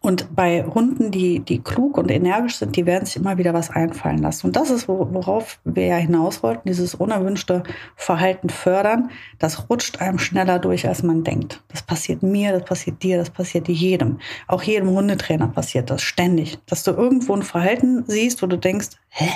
Und 0.05 0.37
bei 0.37 0.63
Hunden, 0.63 1.11
die, 1.11 1.41
die 1.41 1.61
klug 1.61 1.97
und 1.97 2.11
energisch 2.11 2.57
sind, 2.57 2.77
die 2.77 2.85
werden 2.85 3.07
sich 3.07 3.17
immer 3.17 3.39
wieder 3.39 3.55
was 3.55 3.71
einfallen 3.71 4.19
lassen. 4.19 4.49
Und 4.49 4.55
das 4.55 4.69
ist, 4.69 4.87
worauf 4.87 5.59
wir 5.65 5.87
ja 5.87 5.97
hinaus 5.97 6.43
wollten, 6.43 6.69
dieses 6.69 6.95
unerwünschte 6.95 7.63
Verhalten 7.97 8.51
fördern. 8.51 9.11
Das 9.39 9.71
rutscht 9.71 10.03
einem 10.03 10.19
schneller 10.19 10.59
durch, 10.59 10.87
als 10.87 11.03
man 11.03 11.25
denkt. 11.25 11.63
Das 11.69 11.81
passiert 11.81 12.23
mir, 12.23 12.53
das 12.53 12.67
passiert 12.67 13.03
dir, 13.03 13.17
das 13.17 13.31
passiert 13.31 13.67
jedem. 13.67 14.19
Auch 14.47 14.63
jedem 14.63 14.91
Hundetrainer 14.91 15.49
passiert 15.49 15.89
das 15.89 16.03
ständig. 16.03 16.59
Dass 16.67 16.85
du 16.85 16.91
irgendwo 16.91 17.35
ein 17.35 17.43
Verhalten 17.43 18.05
siehst, 18.07 18.43
wo 18.43 18.47
du 18.47 18.59
denkst, 18.59 18.91
hä? 19.09 19.31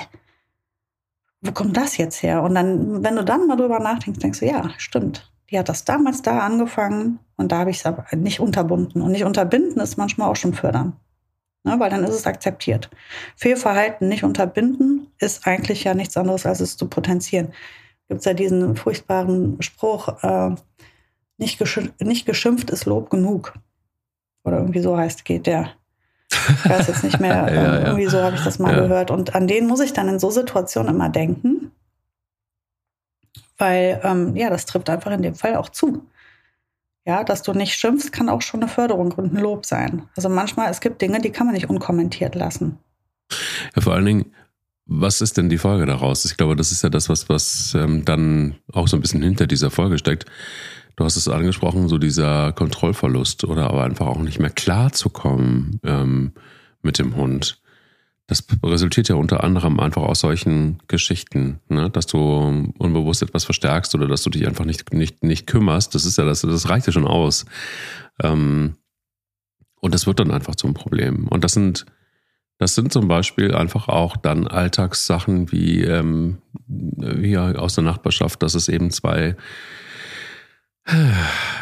Wo 1.40 1.52
kommt 1.52 1.78
das 1.78 1.96
jetzt 1.96 2.22
her? 2.22 2.42
Und 2.42 2.54
dann, 2.54 3.02
wenn 3.02 3.16
du 3.16 3.24
dann 3.24 3.46
mal 3.46 3.56
drüber 3.56 3.78
nachdenkst, 3.78 4.20
denkst 4.20 4.40
du, 4.40 4.46
ja, 4.46 4.68
stimmt. 4.76 5.32
Die 5.50 5.58
hat 5.58 5.68
das 5.68 5.84
damals 5.84 6.22
da 6.22 6.40
angefangen 6.40 7.20
und 7.36 7.52
da 7.52 7.58
habe 7.58 7.70
ich 7.70 7.78
es 7.78 7.86
aber 7.86 8.04
nicht 8.14 8.40
unterbunden. 8.40 9.00
Und 9.00 9.12
nicht 9.12 9.24
unterbinden 9.24 9.80
ist 9.80 9.96
manchmal 9.96 10.28
auch 10.28 10.36
schon 10.36 10.54
fördern. 10.54 10.94
Ne, 11.64 11.78
weil 11.80 11.90
dann 11.90 12.04
ist 12.04 12.14
es 12.14 12.26
akzeptiert. 12.26 12.88
Fehlverhalten 13.36 14.08
nicht 14.08 14.24
unterbinden 14.24 15.08
ist 15.18 15.46
eigentlich 15.46 15.84
ja 15.84 15.94
nichts 15.94 16.16
anderes, 16.16 16.46
als 16.46 16.60
es 16.60 16.76
zu 16.76 16.88
potenzieren. 16.88 17.52
Gibt 18.08 18.20
es 18.20 18.24
ja 18.24 18.32
diesen 18.32 18.76
furchtbaren 18.76 19.60
Spruch, 19.60 20.22
äh, 20.22 20.54
nicht, 21.36 21.58
geschimpft, 21.58 22.00
nicht 22.00 22.26
geschimpft 22.26 22.70
ist 22.70 22.84
Lob 22.84 23.10
genug. 23.10 23.54
Oder 24.44 24.58
irgendwie 24.58 24.80
so 24.80 24.96
heißt, 24.96 25.24
geht 25.24 25.46
der. 25.46 25.70
Ich 26.30 26.70
weiß 26.70 26.88
jetzt 26.88 27.04
nicht 27.04 27.20
mehr, 27.20 27.34
ja, 27.52 27.54
ja. 27.54 27.86
irgendwie 27.86 28.06
so 28.06 28.22
habe 28.22 28.36
ich 28.36 28.44
das 28.44 28.58
mal 28.58 28.74
ja. 28.74 28.80
gehört. 28.80 29.10
Und 29.10 29.34
an 29.34 29.46
den 29.46 29.66
muss 29.66 29.80
ich 29.80 29.92
dann 29.92 30.08
in 30.08 30.18
so 30.18 30.30
Situationen 30.30 30.94
immer 30.94 31.08
denken. 31.08 31.72
Weil, 33.58 34.00
ähm, 34.04 34.36
ja, 34.36 34.50
das 34.50 34.66
trifft 34.66 34.88
einfach 34.88 35.10
in 35.10 35.22
dem 35.22 35.34
Fall 35.34 35.56
auch 35.56 35.68
zu. 35.68 36.06
Ja, 37.04 37.24
dass 37.24 37.42
du 37.42 37.52
nicht 37.52 37.74
schimpfst, 37.74 38.12
kann 38.12 38.28
auch 38.28 38.42
schon 38.42 38.60
eine 38.62 38.70
Förderung 38.70 39.12
und 39.12 39.32
ein 39.32 39.40
Lob 39.40 39.66
sein. 39.66 40.02
Also 40.14 40.28
manchmal, 40.28 40.70
es 40.70 40.80
gibt 40.80 41.00
Dinge, 41.00 41.20
die 41.20 41.30
kann 41.30 41.46
man 41.46 41.54
nicht 41.54 41.70
unkommentiert 41.70 42.34
lassen. 42.34 42.78
Ja, 43.74 43.82
vor 43.82 43.94
allen 43.94 44.04
Dingen, 44.04 44.32
was 44.84 45.20
ist 45.20 45.36
denn 45.36 45.48
die 45.48 45.58
Folge 45.58 45.86
daraus? 45.86 46.24
Ich 46.24 46.36
glaube, 46.36 46.56
das 46.56 46.72
ist 46.72 46.82
ja 46.82 46.88
das, 46.88 47.08
was, 47.08 47.28
was 47.28 47.74
ähm, 47.74 48.04
dann 48.04 48.56
auch 48.72 48.88
so 48.88 48.96
ein 48.96 49.00
bisschen 49.00 49.22
hinter 49.22 49.46
dieser 49.46 49.70
Folge 49.70 49.98
steckt. 49.98 50.26
Du 50.96 51.04
hast 51.04 51.16
es 51.16 51.28
angesprochen, 51.28 51.88
so 51.88 51.98
dieser 51.98 52.52
Kontrollverlust 52.52 53.44
oder 53.44 53.70
aber 53.70 53.84
einfach 53.84 54.06
auch 54.06 54.18
nicht 54.18 54.40
mehr 54.40 54.50
klar 54.50 54.92
zu 54.92 55.10
kommen 55.10 55.78
ähm, 55.84 56.32
mit 56.82 56.98
dem 56.98 57.16
Hund. 57.16 57.60
Das 58.28 58.44
resultiert 58.62 59.08
ja 59.08 59.14
unter 59.14 59.42
anderem 59.42 59.80
einfach 59.80 60.02
aus 60.02 60.20
solchen 60.20 60.80
Geschichten, 60.86 61.60
ne? 61.70 61.88
dass 61.88 62.06
du 62.06 62.74
unbewusst 62.76 63.22
etwas 63.22 63.44
verstärkst 63.44 63.94
oder 63.94 64.06
dass 64.06 64.22
du 64.22 64.28
dich 64.28 64.46
einfach 64.46 64.66
nicht, 64.66 64.92
nicht, 64.92 65.24
nicht 65.24 65.46
kümmerst. 65.46 65.94
Das 65.94 66.04
ist 66.04 66.18
ja 66.18 66.26
das, 66.26 66.42
das 66.42 66.68
reicht 66.68 66.86
ja 66.86 66.92
schon 66.92 67.06
aus. 67.06 67.46
Ähm, 68.22 68.76
und 69.80 69.94
das 69.94 70.06
wird 70.06 70.20
dann 70.20 70.30
einfach 70.30 70.56
zum 70.56 70.74
Problem. 70.74 71.26
Und 71.28 71.42
das 71.42 71.54
sind, 71.54 71.86
das 72.58 72.74
sind 72.74 72.92
zum 72.92 73.08
Beispiel 73.08 73.54
einfach 73.54 73.88
auch 73.88 74.14
dann 74.18 74.46
Alltagssachen 74.46 75.50
wie 75.50 75.84
ähm, 75.84 76.42
hier 76.68 77.54
aus 77.58 77.76
der 77.76 77.84
Nachbarschaft, 77.84 78.42
dass 78.42 78.54
es 78.54 78.68
eben 78.68 78.90
zwei, 78.90 79.36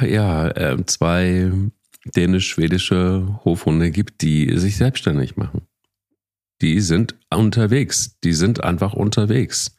ja, 0.01 0.49
äh, 0.49 0.85
zwei 0.87 1.53
dänisch-schwedische 2.17 3.39
Hofhunde 3.45 3.93
gibt, 3.93 4.23
die 4.23 4.59
sich 4.59 4.77
selbstständig 4.77 5.37
machen 5.37 5.62
die 6.61 6.81
sind 6.81 7.15
unterwegs. 7.31 8.19
Die 8.25 8.33
sind 8.33 8.65
einfach 8.65 8.95
unterwegs. 8.95 9.77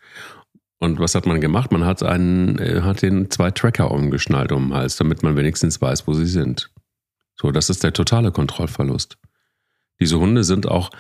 Und 0.79 0.99
was 0.99 1.15
hat 1.15 1.25
man 1.25 1.41
gemacht? 1.41 1.71
Man 1.71 1.85
hat 1.85 2.03
einen, 2.03 2.59
äh, 2.59 2.81
hat 2.81 3.01
den 3.01 3.31
zwei 3.31 3.51
Tracker 3.51 3.91
umgeschnallt 3.91 4.51
um 4.51 4.69
den 4.69 4.73
Hals, 4.75 4.97
damit 4.97 5.23
man 5.23 5.35
wenigstens 5.35 5.81
weiß, 5.81 6.07
wo 6.07 6.13
sie 6.13 6.27
sind. 6.27 6.71
So, 7.35 7.51
das 7.51 7.69
ist 7.69 7.83
der 7.83 7.93
totale 7.93 8.31
Kontrollverlust. 8.31 9.17
Diese 9.99 10.19
Hunde 10.19 10.43
sind 10.43 10.67
auch 10.67 10.91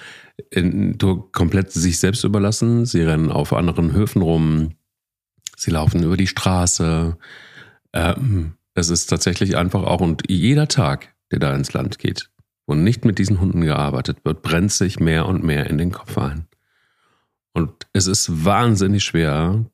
in, 0.49 0.97
komplett 1.31 1.71
sich 1.71 1.99
selbst 1.99 2.23
überlassen. 2.23 2.85
Sie 2.85 3.01
rennen 3.01 3.31
auf 3.31 3.53
anderen 3.53 3.93
Höfen 3.93 4.23
rum. 4.23 4.73
Sie 5.55 5.69
laufen 5.69 6.01
über 6.01 6.17
die 6.17 6.27
Straße. 6.27 7.17
Ähm, 7.93 8.53
es 8.73 8.89
ist 8.89 9.07
tatsächlich 9.07 9.57
einfach 9.57 9.83
auch, 9.83 10.01
und 10.01 10.23
jeder 10.27 10.67
Tag, 10.67 11.15
der 11.31 11.39
da 11.39 11.53
ins 11.53 11.73
Land 11.73 11.99
geht 11.99 12.31
und 12.67 12.83
nicht 12.83 13.05
mit 13.05 13.17
diesen 13.17 13.39
Hunden 13.39 13.61
gearbeitet 13.61 14.19
wird, 14.23 14.43
brennt 14.43 14.71
sich 14.71 14.99
mehr 14.99 15.25
und 15.25 15.43
mehr 15.43 15.67
in 15.69 15.77
den 15.77 15.91
Kopf 15.91 16.17
ein. 16.17 16.47
Und 17.53 17.87
es 17.93 18.05
ist 18.05 18.45
wahnsinnig 18.45 19.03
schwer, 19.03 19.65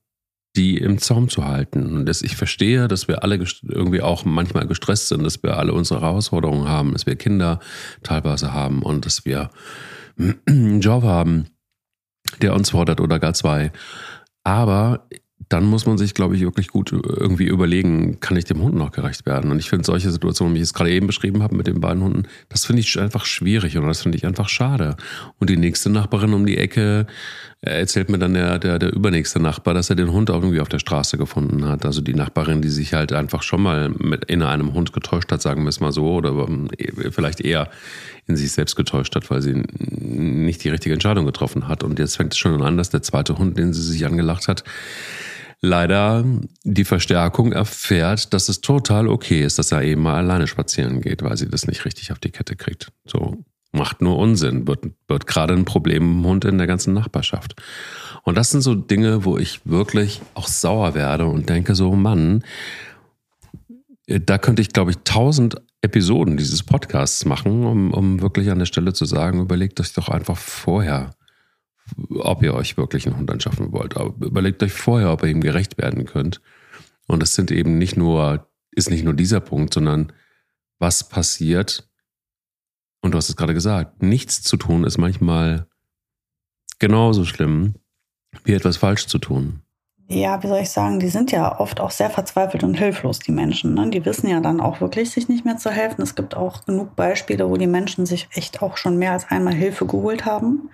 die 0.55 0.77
im 0.77 0.99
Zaum 0.99 1.27
zu 1.27 1.43
halten. 1.43 1.97
Und 1.97 2.05
das, 2.05 2.21
ich 2.21 2.35
verstehe, 2.35 2.87
dass 2.87 3.07
wir 3.07 3.23
alle 3.23 3.43
irgendwie 3.63 4.01
auch 4.01 4.23
manchmal 4.23 4.67
gestresst 4.67 5.07
sind, 5.07 5.23
dass 5.23 5.41
wir 5.41 5.57
alle 5.57 5.73
unsere 5.73 6.01
Herausforderungen 6.01 6.69
haben, 6.69 6.93
dass 6.93 7.07
wir 7.07 7.15
Kinder 7.15 7.59
teilweise 8.03 8.53
haben 8.53 8.83
und 8.83 9.07
dass 9.07 9.25
wir 9.25 9.49
einen 10.45 10.79
Job 10.79 11.03
haben, 11.03 11.47
der 12.41 12.53
uns 12.53 12.69
fordert 12.69 13.01
oder 13.01 13.19
gar 13.19 13.33
zwei. 13.33 13.71
Aber 14.43 15.07
dann 15.49 15.65
muss 15.65 15.85
man 15.85 15.97
sich, 15.97 16.13
glaube 16.13 16.35
ich, 16.35 16.41
wirklich 16.41 16.67
gut 16.67 16.91
irgendwie 16.91 17.45
überlegen, 17.45 18.19
kann 18.19 18.37
ich 18.37 18.45
dem 18.45 18.61
Hund 18.61 18.75
noch 18.75 18.91
gerecht 18.91 19.25
werden? 19.25 19.51
Und 19.51 19.59
ich 19.59 19.69
finde 19.69 19.85
solche 19.85 20.11
Situationen, 20.11 20.55
wie 20.55 20.59
ich 20.59 20.63
es 20.63 20.73
gerade 20.73 20.91
eben 20.91 21.07
beschrieben 21.07 21.43
habe 21.43 21.55
mit 21.55 21.67
den 21.67 21.81
beiden 21.81 22.03
Hunden, 22.03 22.23
das 22.49 22.65
finde 22.65 22.81
ich 22.81 22.99
einfach 22.99 23.25
schwierig 23.25 23.77
oder 23.77 23.87
das 23.87 24.01
finde 24.01 24.17
ich 24.17 24.25
einfach 24.25 24.49
schade. 24.49 24.95
Und 25.39 25.49
die 25.49 25.57
nächste 25.57 25.89
Nachbarin 25.89 26.33
um 26.33 26.45
die 26.45 26.57
Ecke 26.57 27.07
erzählt 27.65 28.09
mir 28.09 28.17
dann 28.17 28.33
der, 28.33 28.59
der, 28.59 28.77
der 28.77 28.93
übernächste 28.93 29.39
Nachbar, 29.39 29.73
dass 29.73 29.89
er 29.89 29.95
den 29.95 30.11
Hund 30.11 30.29
auch 30.29 30.41
irgendwie 30.41 30.59
auf 30.59 30.67
der 30.67 30.79
Straße 30.79 31.17
gefunden 31.17 31.65
hat. 31.65 31.85
Also 31.85 32.01
die 32.01 32.13
Nachbarin, 32.13 32.61
die 32.61 32.69
sich 32.69 32.93
halt 32.93 33.13
einfach 33.13 33.41
schon 33.41 33.61
mal 33.61 33.89
mit 33.89 34.25
in 34.25 34.41
einem 34.41 34.73
Hund 34.73 34.91
getäuscht 34.91 35.31
hat, 35.31 35.41
sagen 35.41 35.63
wir 35.63 35.69
es 35.69 35.79
mal 35.79 35.93
so, 35.93 36.13
oder 36.13 36.31
ähm, 36.31 36.69
vielleicht 37.11 37.39
eher 37.39 37.69
in 38.27 38.35
sich 38.35 38.51
selbst 38.51 38.75
getäuscht 38.75 39.15
hat, 39.15 39.29
weil 39.31 39.41
sie 39.41 39.63
nicht 39.79 40.63
die 40.63 40.69
richtige 40.69 40.93
Entscheidung 40.93 41.25
getroffen 41.25 41.69
hat. 41.69 41.83
Und 41.83 41.99
jetzt 41.99 42.17
fängt 42.17 42.33
es 42.33 42.37
schon 42.37 42.61
an, 42.61 42.75
dass 42.77 42.89
der 42.89 43.01
zweite 43.01 43.37
Hund, 43.37 43.57
den 43.57 43.71
sie 43.71 43.81
sich 43.81 44.05
angelacht 44.05 44.49
hat, 44.49 44.65
leider 45.61 46.25
die 46.65 46.85
Verstärkung 46.85 47.53
erfährt, 47.53 48.33
dass 48.33 48.49
es 48.49 48.59
total 48.59 49.07
okay 49.07 49.41
ist, 49.41 49.57
dass 49.57 49.71
er 49.71 49.83
eben 49.83 50.01
mal 50.01 50.15
alleine 50.15 50.47
spazieren 50.47 50.99
geht, 50.99 51.23
weil 51.23 51.37
sie 51.37 51.47
das 51.47 51.67
nicht 51.67 51.85
richtig 51.85 52.11
auf 52.11 52.19
die 52.19 52.31
Kette 52.31 52.57
kriegt. 52.57 52.91
So 53.05 53.37
macht 53.73 54.01
nur 54.01 54.17
Unsinn, 54.17 54.67
wird, 54.67 54.85
wird 55.07 55.27
gerade 55.27 55.53
ein 55.53 55.65
Problem 55.65 56.03
im 56.03 56.25
Hund 56.25 56.45
in 56.45 56.57
der 56.57 56.67
ganzen 56.67 56.93
Nachbarschaft. 56.93 57.61
Und 58.23 58.35
das 58.37 58.51
sind 58.51 58.61
so 58.61 58.75
Dinge, 58.75 59.25
wo 59.25 59.37
ich 59.37 59.61
wirklich 59.65 60.21
auch 60.35 60.47
sauer 60.47 60.93
werde 60.95 61.25
und 61.25 61.49
denke 61.49 61.75
so, 61.75 61.91
Mann, 61.93 62.43
da 64.07 64.37
könnte 64.37 64.61
ich, 64.61 64.69
glaube 64.69 64.91
ich, 64.91 64.97
tausend 65.03 65.61
Episoden 65.81 66.37
dieses 66.37 66.63
Podcasts 66.63 67.25
machen, 67.25 67.65
um, 67.65 67.91
um 67.91 68.21
wirklich 68.21 68.49
an 68.51 68.59
der 68.59 68.65
Stelle 68.65 68.93
zu 68.93 69.05
sagen, 69.05 69.41
überlegt 69.41 69.79
euch 69.81 69.93
doch 69.93 70.07
einfach 70.07 70.37
vorher, 70.37 71.11
ob 72.09 72.43
ihr 72.43 72.53
euch 72.53 72.77
wirklich 72.77 73.05
einen 73.05 73.17
Hund 73.17 73.31
anschaffen 73.31 73.71
wollt. 73.71 73.97
Aber 73.97 74.13
überlegt 74.25 74.63
euch 74.63 74.71
vorher, 74.71 75.11
ob 75.11 75.23
ihr 75.23 75.29
ihm 75.29 75.41
gerecht 75.41 75.77
werden 75.77 76.05
könnt. 76.05 76.41
Und 77.07 77.21
es 77.23 77.33
sind 77.33 77.51
eben 77.51 77.77
nicht 77.77 77.97
nur, 77.97 78.47
ist 78.71 78.89
nicht 78.89 79.03
nur 79.03 79.13
dieser 79.13 79.41
Punkt, 79.41 79.73
sondern 79.73 80.13
was 80.79 81.09
passiert. 81.09 81.89
Und 83.03 83.11
du 83.11 83.17
hast 83.17 83.29
es 83.29 83.35
gerade 83.35 83.53
gesagt, 83.53 84.01
nichts 84.01 84.41
zu 84.41 84.57
tun 84.57 84.85
ist 84.85 84.97
manchmal 84.97 85.67
genauso 86.79 87.25
schlimm, 87.25 87.75
wie 88.45 88.53
etwas 88.53 88.77
falsch 88.77 89.07
zu 89.07 89.19
tun. 89.19 89.61
Ja, 90.07 90.41
wie 90.41 90.47
soll 90.47 90.59
ich 90.59 90.69
sagen, 90.69 90.99
die 90.99 91.09
sind 91.09 91.31
ja 91.31 91.59
oft 91.59 91.79
auch 91.79 91.91
sehr 91.91 92.09
verzweifelt 92.09 92.63
und 92.63 92.75
hilflos, 92.75 93.19
die 93.19 93.31
Menschen. 93.31 93.73
Ne? 93.73 93.89
Die 93.89 94.05
wissen 94.05 94.29
ja 94.29 94.39
dann 94.39 94.61
auch 94.61 94.79
wirklich, 94.79 95.11
sich 95.11 95.27
nicht 95.27 95.43
mehr 95.43 95.57
zu 95.57 95.69
helfen. 95.69 96.01
Es 96.01 96.15
gibt 96.15 96.35
auch 96.35 96.65
genug 96.65 96.95
Beispiele, 96.95 97.49
wo 97.49 97.57
die 97.57 97.67
Menschen 97.67 98.05
sich 98.05 98.29
echt 98.33 98.61
auch 98.61 98.77
schon 98.77 98.97
mehr 98.97 99.11
als 99.11 99.29
einmal 99.29 99.53
Hilfe 99.53 99.85
geholt 99.85 100.25
haben 100.25 100.69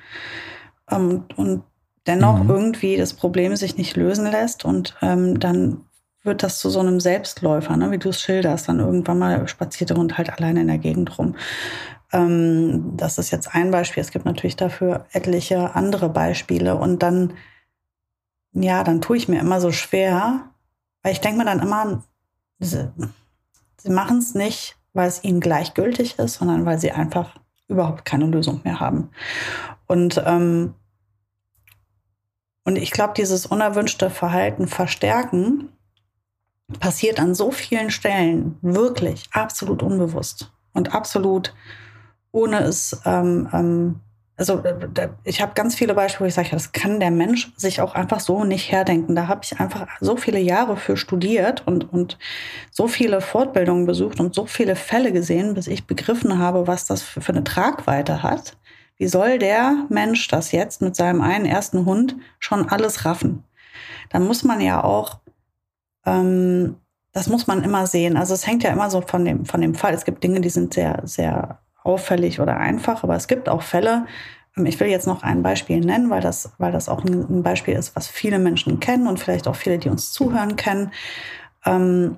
ähm, 0.89 1.25
und 1.35 1.63
dennoch 2.05 2.43
mhm. 2.43 2.49
irgendwie 2.49 2.97
das 2.97 3.13
Problem 3.13 3.55
sich 3.55 3.75
nicht 3.75 3.97
lösen 3.97 4.29
lässt 4.29 4.65
und 4.65 4.95
ähm, 5.01 5.39
dann 5.39 5.81
wird 6.23 6.43
das 6.43 6.59
zu 6.59 6.69
so 6.69 6.79
einem 6.79 6.99
Selbstläufer, 6.99 7.77
ne? 7.77 7.91
wie 7.91 7.97
du 7.97 8.09
es 8.09 8.21
schilderst. 8.21 8.67
Dann 8.67 8.79
irgendwann 8.79 9.19
mal 9.19 9.47
spaziert 9.47 9.89
der 9.89 9.97
Hund 9.97 10.17
halt 10.17 10.29
alleine 10.31 10.61
in 10.61 10.67
der 10.67 10.77
Gegend 10.77 11.17
rum. 11.17 11.35
Ähm, 12.11 12.97
das 12.97 13.17
ist 13.17 13.31
jetzt 13.31 13.53
ein 13.53 13.71
Beispiel. 13.71 14.01
Es 14.01 14.11
gibt 14.11 14.25
natürlich 14.25 14.55
dafür 14.55 15.05
etliche 15.11 15.75
andere 15.75 16.09
Beispiele. 16.09 16.75
Und 16.75 17.03
dann, 17.03 17.33
ja, 18.53 18.83
dann 18.83 19.01
tue 19.01 19.17
ich 19.17 19.27
mir 19.27 19.39
immer 19.39 19.61
so 19.61 19.71
schwer, 19.71 20.49
weil 21.03 21.13
ich 21.13 21.21
denke 21.21 21.39
mir 21.39 21.45
dann 21.45 21.59
immer, 21.59 22.03
sie, 22.59 22.91
sie 23.77 23.89
machen 23.89 24.19
es 24.19 24.35
nicht, 24.35 24.77
weil 24.93 25.07
es 25.07 25.23
ihnen 25.23 25.39
gleichgültig 25.39 26.19
ist, 26.19 26.35
sondern 26.35 26.65
weil 26.65 26.79
sie 26.79 26.91
einfach 26.91 27.39
überhaupt 27.67 28.05
keine 28.05 28.25
Lösung 28.25 28.61
mehr 28.63 28.79
haben. 28.79 29.11
Und 29.87 30.21
ähm, 30.25 30.73
und 32.69 32.75
ich 32.75 32.91
glaube, 32.91 33.13
dieses 33.17 33.47
unerwünschte 33.47 34.11
Verhalten 34.11 34.67
verstärken 34.67 35.69
passiert 36.79 37.19
an 37.19 37.33
so 37.33 37.49
vielen 37.49 37.89
Stellen 37.89 38.59
wirklich 38.61 39.27
absolut 39.31 39.81
unbewusst 39.81 40.51
und 40.73 40.93
absolut 40.93 41.55
ohne 42.31 42.59
es. 42.61 43.01
Ähm, 43.05 43.49
ähm, 43.53 43.99
also 44.37 44.59
äh, 44.59 45.09
ich 45.25 45.41
habe 45.41 45.53
ganz 45.53 45.75
viele 45.75 45.93
Beispiele, 45.93 46.25
wo 46.25 46.27
ich 46.27 46.33
sage, 46.33 46.49
das 46.51 46.71
kann 46.71 46.99
der 46.99 47.11
Mensch 47.11 47.51
sich 47.57 47.81
auch 47.81 47.93
einfach 47.93 48.21
so 48.21 48.45
nicht 48.45 48.71
herdenken. 48.71 49.15
Da 49.15 49.27
habe 49.27 49.41
ich 49.43 49.59
einfach 49.59 49.87
so 49.99 50.15
viele 50.15 50.39
Jahre 50.39 50.77
für 50.77 50.95
studiert 50.95 51.67
und, 51.67 51.91
und 51.91 52.17
so 52.71 52.87
viele 52.87 53.19
Fortbildungen 53.19 53.85
besucht 53.85 54.19
und 54.19 54.33
so 54.33 54.45
viele 54.45 54.75
Fälle 54.75 55.11
gesehen, 55.11 55.55
bis 55.55 55.67
ich 55.67 55.87
begriffen 55.87 56.37
habe, 56.39 56.67
was 56.67 56.85
das 56.85 57.01
für, 57.01 57.21
für 57.21 57.33
eine 57.33 57.43
Tragweite 57.43 58.23
hat 58.23 58.55
wie 58.99 59.07
soll 59.07 59.39
der 59.39 59.85
Mensch 59.89 60.27
das 60.27 60.51
jetzt 60.51 60.81
mit 60.81 60.95
seinem 60.95 61.21
einen 61.21 61.45
ersten 61.45 61.85
Hund 61.85 62.17
schon 62.37 62.67
alles 62.67 63.05
raffen? 63.05 63.45
Da 64.09 64.19
muss 64.19 64.43
man 64.43 64.59
ja 64.59 64.83
auch, 64.83 65.19
ähm, 66.05 66.75
das 67.13 67.27
muss 67.27 67.47
man 67.47 67.63
immer 67.63 67.87
sehen. 67.87 68.17
Also 68.17 68.33
es 68.33 68.45
hängt 68.45 68.61
ja 68.61 68.71
immer 68.71 68.89
so 68.89 69.01
von 69.01 69.23
dem, 69.23 69.45
von 69.45 69.61
dem 69.61 69.73
Fall. 69.73 69.93
Es 69.93 70.03
gibt 70.03 70.21
Dinge, 70.21 70.41
die 70.41 70.49
sind 70.49 70.73
sehr, 70.73 71.01
sehr 71.05 71.59
auffällig 71.89 72.39
oder 72.39 72.57
einfach, 72.57 73.03
aber 73.03 73.15
es 73.15 73.27
gibt 73.27 73.49
auch 73.49 73.63
Fälle, 73.63 74.05
ähm, 74.55 74.65
ich 74.65 74.79
will 74.79 74.87
jetzt 74.87 75.07
noch 75.07 75.23
ein 75.23 75.41
Beispiel 75.41 75.79
nennen, 75.79 76.09
weil 76.09 76.21
das, 76.21 76.51
weil 76.57 76.71
das 76.71 76.87
auch 76.87 77.03
ein 77.03 77.43
Beispiel 77.43 77.75
ist, 77.75 77.95
was 77.95 78.07
viele 78.07 78.39
Menschen 78.39 78.79
kennen 78.79 79.07
und 79.07 79.19
vielleicht 79.19 79.47
auch 79.47 79.55
viele, 79.55 79.79
die 79.79 79.89
uns 79.89 80.11
zuhören, 80.11 80.55
kennen. 80.55 80.91
Ähm, 81.65 82.17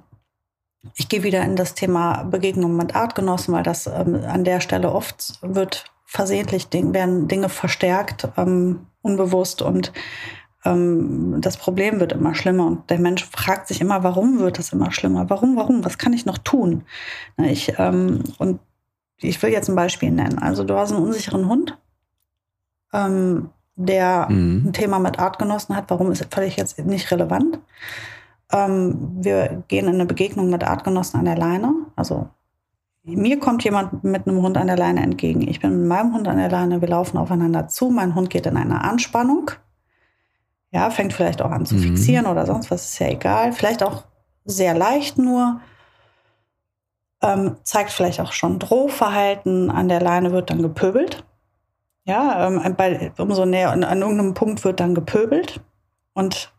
ich 0.95 1.09
gehe 1.09 1.23
wieder 1.23 1.43
in 1.43 1.55
das 1.55 1.73
Thema 1.73 2.23
Begegnung 2.23 2.75
mit 2.75 2.95
Artgenossen, 2.95 3.53
weil 3.53 3.63
das 3.63 3.87
ähm, 3.87 4.19
an 4.27 4.43
der 4.43 4.61
Stelle 4.61 4.91
oft 4.91 5.39
wird 5.41 5.85
versehentlich 6.05 6.67
Ding, 6.67 6.93
werden 6.93 7.27
Dinge 7.27 7.49
verstärkt, 7.49 8.27
ähm, 8.35 8.87
unbewusst 9.01 9.61
und 9.61 9.93
ähm, 10.65 11.37
das 11.39 11.57
Problem 11.57 11.99
wird 11.99 12.11
immer 12.11 12.35
schlimmer 12.35 12.67
und 12.67 12.89
der 12.89 12.99
Mensch 12.99 13.25
fragt 13.25 13.67
sich 13.67 13.79
immer, 13.81 14.03
warum 14.03 14.39
wird 14.39 14.59
es 14.59 14.73
immer 14.73 14.91
schlimmer? 14.91 15.29
Warum, 15.29 15.55
warum? 15.55 15.85
Was 15.85 15.97
kann 15.97 16.13
ich 16.13 16.25
noch 16.25 16.37
tun? 16.37 16.83
Ich, 17.37 17.73
ähm, 17.79 18.23
und 18.37 18.59
ich 19.21 19.41
will 19.41 19.51
jetzt 19.51 19.69
ein 19.69 19.75
Beispiel 19.75 20.11
nennen. 20.11 20.39
Also 20.39 20.63
du 20.63 20.75
hast 20.75 20.91
einen 20.91 21.03
unsicheren 21.03 21.47
Hund, 21.47 21.77
ähm, 22.93 23.49
der 23.75 24.27
mhm. 24.29 24.67
ein 24.67 24.73
Thema 24.73 24.99
mit 24.99 25.19
Artgenossen 25.19 25.75
hat. 25.75 25.85
Warum 25.89 26.11
ist 26.11 26.25
völlig 26.33 26.57
jetzt 26.57 26.79
nicht 26.79 27.11
relevant? 27.11 27.59
Ähm, 28.51 29.17
wir 29.21 29.63
gehen 29.67 29.87
in 29.87 29.95
eine 29.95 30.05
Begegnung 30.05 30.49
mit 30.49 30.63
Artgenossen 30.63 31.19
an 31.19 31.25
der 31.25 31.37
Leine, 31.37 31.73
also 31.95 32.29
mir 33.03 33.39
kommt 33.39 33.63
jemand 33.63 34.03
mit 34.03 34.27
einem 34.27 34.41
Hund 34.41 34.57
an 34.57 34.67
der 34.67 34.77
Leine 34.77 35.01
entgegen. 35.01 35.47
Ich 35.47 35.59
bin 35.59 35.79
mit 35.79 35.87
meinem 35.87 36.13
Hund 36.13 36.27
an 36.27 36.37
der 36.37 36.49
Leine, 36.49 36.81
wir 36.81 36.87
laufen 36.87 37.17
aufeinander 37.17 37.67
zu. 37.67 37.89
Mein 37.89 38.13
Hund 38.13 38.29
geht 38.29 38.45
in 38.45 38.57
eine 38.57 38.83
Anspannung. 38.83 39.51
Ja, 40.71 40.89
fängt 40.89 41.13
vielleicht 41.13 41.41
auch 41.41 41.51
an 41.51 41.65
zu 41.65 41.75
mhm. 41.75 41.79
fixieren 41.79 42.27
oder 42.27 42.45
sonst 42.45 42.69
was, 42.69 42.91
ist 42.91 42.99
ja 42.99 43.07
egal. 43.07 43.53
Vielleicht 43.53 43.83
auch 43.83 44.03
sehr 44.45 44.75
leicht 44.75 45.17
nur. 45.17 45.61
Ähm, 47.21 47.57
zeigt 47.63 47.91
vielleicht 47.91 48.19
auch 48.19 48.31
schon 48.31 48.59
Drohverhalten. 48.59 49.69
An 49.69 49.89
der 49.89 50.01
Leine 50.01 50.31
wird 50.31 50.49
dann 50.49 50.61
gepöbelt. 50.61 51.23
Ja, 52.05 52.47
ähm, 52.47 52.75
bei, 52.75 53.11
umso 53.17 53.45
näher 53.45 53.71
an, 53.71 53.83
an 53.83 54.01
irgendeinem 54.01 54.33
Punkt 54.33 54.63
wird 54.63 54.79
dann 54.79 54.95
gepöbelt. 54.95 55.61
Und 56.13 56.51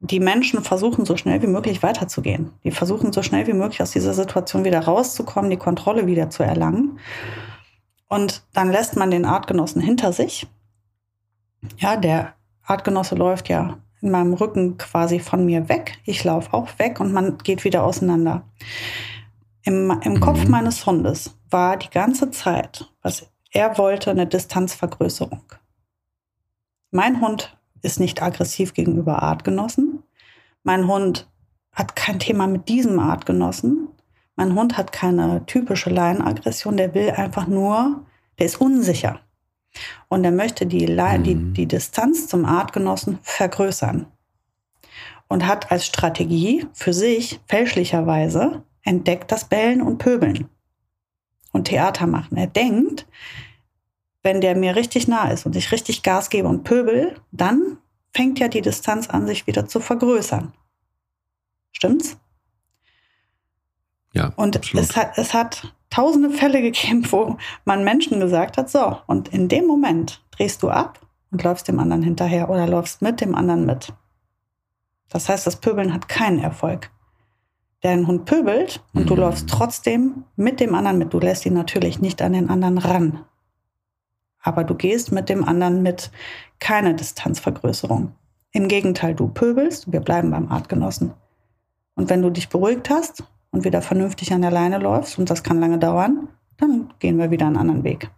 die 0.00 0.20
Menschen 0.20 0.62
versuchen 0.62 1.04
so 1.04 1.16
schnell 1.16 1.42
wie 1.42 1.48
möglich 1.48 1.82
weiterzugehen. 1.82 2.52
Die 2.64 2.72
versuchen 2.72 3.12
so 3.12 3.22
schnell 3.22 3.46
wie 3.46 3.52
möglich 3.52 3.82
aus 3.82 3.92
dieser 3.92 4.14
Situation 4.14 4.64
wieder 4.64 4.80
rauszukommen, 4.80 5.50
die 5.50 5.56
Kontrolle 5.56 6.06
wieder 6.06 6.28
zu 6.28 6.42
erlangen. 6.42 6.98
Und 8.08 8.42
dann 8.52 8.70
lässt 8.70 8.96
man 8.96 9.10
den 9.10 9.24
Artgenossen 9.24 9.80
hinter 9.80 10.12
sich. 10.12 10.46
Ja, 11.78 11.96
der 11.96 12.34
Artgenosse 12.64 13.14
läuft 13.14 13.48
ja 13.48 13.78
in 14.00 14.10
meinem 14.10 14.34
Rücken 14.34 14.76
quasi 14.76 15.20
von 15.20 15.46
mir 15.46 15.68
weg. 15.68 15.98
Ich 16.04 16.24
laufe 16.24 16.52
auch 16.52 16.68
weg 16.78 16.98
und 16.98 17.12
man 17.12 17.38
geht 17.38 17.62
wieder 17.64 17.84
auseinander. 17.84 18.42
Im, 19.64 19.90
im 20.02 20.20
Kopf 20.20 20.44
mhm. 20.44 20.50
meines 20.50 20.86
Hundes 20.86 21.38
war 21.50 21.76
die 21.76 21.90
ganze 21.90 22.30
Zeit, 22.30 22.90
was 23.02 23.30
er 23.50 23.78
wollte, 23.78 24.10
eine 24.10 24.26
Distanzvergrößerung. 24.26 25.44
Mein 26.90 27.20
Hund 27.20 27.56
ist 27.82 28.00
nicht 28.00 28.22
aggressiv 28.22 28.74
gegenüber 28.74 29.22
Artgenossen. 29.22 30.02
Mein 30.62 30.88
Hund 30.88 31.28
hat 31.72 31.96
kein 31.96 32.18
Thema 32.18 32.46
mit 32.46 32.68
diesem 32.68 32.98
Artgenossen. 32.98 33.88
Mein 34.36 34.54
Hund 34.54 34.76
hat 34.76 34.92
keine 34.92 35.44
typische 35.46 35.90
Leinenaggression. 35.90 36.76
Der 36.76 36.94
will 36.94 37.10
einfach 37.10 37.46
nur, 37.46 38.04
der 38.38 38.46
ist 38.46 38.60
unsicher. 38.60 39.20
Und 40.08 40.24
er 40.24 40.32
möchte 40.32 40.66
die, 40.66 40.84
die, 40.86 41.34
mhm. 41.34 41.54
die 41.54 41.66
Distanz 41.66 42.26
zum 42.28 42.44
Artgenossen 42.44 43.18
vergrößern. 43.22 44.06
und 45.28 45.46
hat 45.46 45.70
als 45.72 45.86
Strategie 45.86 46.66
für 46.74 46.92
sich 46.92 47.40
fälschlicherweise 47.46 48.64
entdeckt 48.82 49.30
das 49.32 49.44
Bellen 49.44 49.82
und 49.82 49.98
Pöbeln 49.98 50.48
und 51.52 51.64
Theater 51.64 52.06
machen. 52.06 52.36
Er 52.36 52.46
denkt, 52.46 53.06
wenn 54.22 54.40
der 54.40 54.56
mir 54.56 54.76
richtig 54.76 55.08
nah 55.08 55.28
ist 55.30 55.46
und 55.46 55.56
ich 55.56 55.72
richtig 55.72 56.02
Gas 56.02 56.30
gebe 56.30 56.48
und 56.48 56.64
pöbel, 56.64 57.20
dann 57.32 57.78
fängt 58.14 58.38
ja 58.38 58.48
die 58.48 58.62
Distanz 58.62 59.08
an, 59.08 59.26
sich 59.26 59.46
wieder 59.46 59.66
zu 59.66 59.80
vergrößern. 59.80 60.52
Stimmt's? 61.72 62.16
Ja. 64.12 64.32
Und 64.36 64.60
es 64.74 64.96
hat, 64.96 65.16
es 65.16 65.32
hat 65.32 65.74
tausende 65.90 66.30
Fälle 66.30 66.62
gegeben, 66.62 67.06
wo 67.10 67.38
man 67.64 67.84
Menschen 67.84 68.20
gesagt 68.20 68.58
hat, 68.58 68.70
so, 68.70 68.98
und 69.06 69.28
in 69.28 69.48
dem 69.48 69.66
Moment 69.66 70.22
drehst 70.30 70.62
du 70.62 70.70
ab 70.70 71.00
und 71.30 71.42
läufst 71.42 71.66
dem 71.68 71.80
anderen 71.80 72.02
hinterher 72.02 72.50
oder 72.50 72.66
läufst 72.66 73.02
mit 73.02 73.20
dem 73.20 73.34
anderen 73.34 73.66
mit. 73.66 73.92
Das 75.08 75.28
heißt, 75.28 75.46
das 75.46 75.56
Pöbeln 75.56 75.92
hat 75.92 76.08
keinen 76.08 76.38
Erfolg. 76.38 76.90
Der 77.82 78.06
Hund 78.06 78.24
pöbelt 78.24 78.82
und 78.94 79.04
mhm. 79.04 79.06
du 79.08 79.16
läufst 79.16 79.48
trotzdem 79.48 80.24
mit 80.36 80.60
dem 80.60 80.74
anderen 80.74 80.98
mit. 80.98 81.12
Du 81.12 81.18
lässt 81.18 81.44
ihn 81.46 81.54
natürlich 81.54 82.00
nicht 82.00 82.22
an 82.22 82.32
den 82.32 82.48
anderen 82.48 82.78
ran. 82.78 83.24
Aber 84.40 84.64
du 84.64 84.74
gehst 84.74 85.12
mit 85.12 85.28
dem 85.28 85.44
anderen 85.44 85.82
mit. 85.82 86.10
Keine 86.58 86.94
Distanzvergrößerung. 86.94 88.12
Im 88.52 88.68
Gegenteil, 88.68 89.14
du 89.14 89.28
pöbelst, 89.28 89.90
wir 89.90 90.00
bleiben 90.00 90.30
beim 90.30 90.50
Artgenossen. 90.50 91.12
Und 91.94 92.10
wenn 92.10 92.22
du 92.22 92.30
dich 92.30 92.48
beruhigt 92.48 92.90
hast 92.90 93.24
und 93.50 93.64
wieder 93.64 93.82
vernünftig 93.82 94.32
an 94.32 94.42
der 94.42 94.50
Leine 94.50 94.78
läufst, 94.78 95.18
und 95.18 95.30
das 95.30 95.42
kann 95.42 95.60
lange 95.60 95.78
dauern, 95.78 96.28
dann 96.58 96.92
gehen 96.98 97.18
wir 97.18 97.30
wieder 97.30 97.46
einen 97.46 97.56
anderen 97.56 97.84
Weg. 97.84 98.10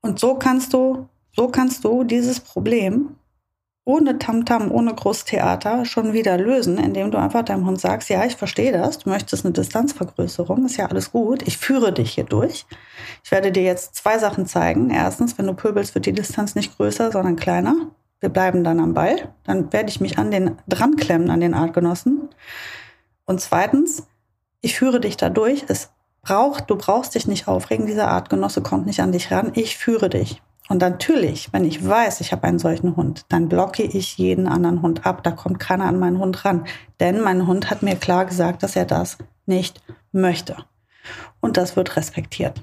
Und 0.00 0.18
so 0.18 0.34
kannst 0.34 0.72
du, 0.72 1.08
so 1.32 1.48
kannst 1.48 1.84
du 1.84 2.04
dieses 2.04 2.40
Problem 2.40 3.16
ohne 3.84 4.18
Tamtam, 4.18 4.70
ohne 4.70 4.94
Großtheater 4.94 5.84
schon 5.84 6.12
wieder 6.12 6.36
lösen, 6.36 6.78
indem 6.78 7.10
du 7.10 7.18
einfach 7.18 7.44
deinem 7.44 7.66
Hund 7.66 7.80
sagst, 7.80 8.10
ja, 8.10 8.24
ich 8.24 8.36
verstehe 8.36 8.72
das, 8.72 8.98
du 8.98 9.08
möchtest 9.08 9.44
eine 9.44 9.52
Distanzvergrößerung, 9.52 10.66
ist 10.66 10.76
ja 10.76 10.86
alles 10.86 11.12
gut, 11.12 11.46
ich 11.46 11.58
führe 11.58 11.92
dich 11.92 12.12
hier 12.12 12.24
durch. 12.24 12.66
Ich 13.24 13.30
werde 13.30 13.52
dir 13.52 13.62
jetzt 13.62 13.94
zwei 13.94 14.18
Sachen 14.18 14.46
zeigen. 14.46 14.90
Erstens, 14.90 15.38
wenn 15.38 15.46
du 15.46 15.54
pöbelst, 15.54 15.94
wird 15.94 16.06
die 16.06 16.12
Distanz 16.12 16.54
nicht 16.54 16.76
größer, 16.76 17.10
sondern 17.10 17.36
kleiner. 17.36 17.74
Wir 18.20 18.28
bleiben 18.28 18.64
dann 18.64 18.80
am 18.80 18.92
Ball. 18.92 19.32
Dann 19.44 19.72
werde 19.72 19.88
ich 19.88 20.00
mich 20.00 20.18
an 20.18 20.30
den 20.30 20.58
dran 20.68 20.96
klemmen, 20.96 21.30
an 21.30 21.40
den 21.40 21.54
Artgenossen. 21.54 22.28
Und 23.24 23.40
zweitens, 23.40 24.06
ich 24.60 24.76
führe 24.76 25.00
dich 25.00 25.16
da 25.16 25.30
durch. 25.30 25.64
Es 25.68 25.90
braucht, 26.22 26.68
du 26.68 26.76
brauchst 26.76 27.14
dich 27.14 27.26
nicht 27.26 27.48
aufregen. 27.48 27.86
Dieser 27.86 28.08
Artgenosse 28.08 28.60
kommt 28.60 28.86
nicht 28.86 29.00
an 29.00 29.12
dich 29.12 29.30
ran. 29.30 29.52
Ich 29.54 29.78
führe 29.78 30.10
dich. 30.10 30.42
Und 30.70 30.82
natürlich, 30.82 31.52
wenn 31.52 31.64
ich 31.64 31.84
weiß, 31.84 32.20
ich 32.20 32.30
habe 32.30 32.44
einen 32.44 32.60
solchen 32.60 32.94
Hund, 32.94 33.24
dann 33.28 33.48
blocke 33.48 33.82
ich 33.82 34.18
jeden 34.18 34.46
anderen 34.46 34.82
Hund 34.82 35.04
ab. 35.04 35.24
Da 35.24 35.32
kommt 35.32 35.58
keiner 35.58 35.86
an 35.86 35.98
meinen 35.98 36.20
Hund 36.20 36.44
ran. 36.44 36.64
Denn 37.00 37.20
mein 37.20 37.48
Hund 37.48 37.70
hat 37.70 37.82
mir 37.82 37.96
klar 37.96 38.24
gesagt, 38.24 38.62
dass 38.62 38.76
er 38.76 38.84
das 38.84 39.18
nicht 39.46 39.82
möchte. 40.12 40.56
Und 41.40 41.56
das 41.56 41.74
wird 41.74 41.96
respektiert. 41.96 42.62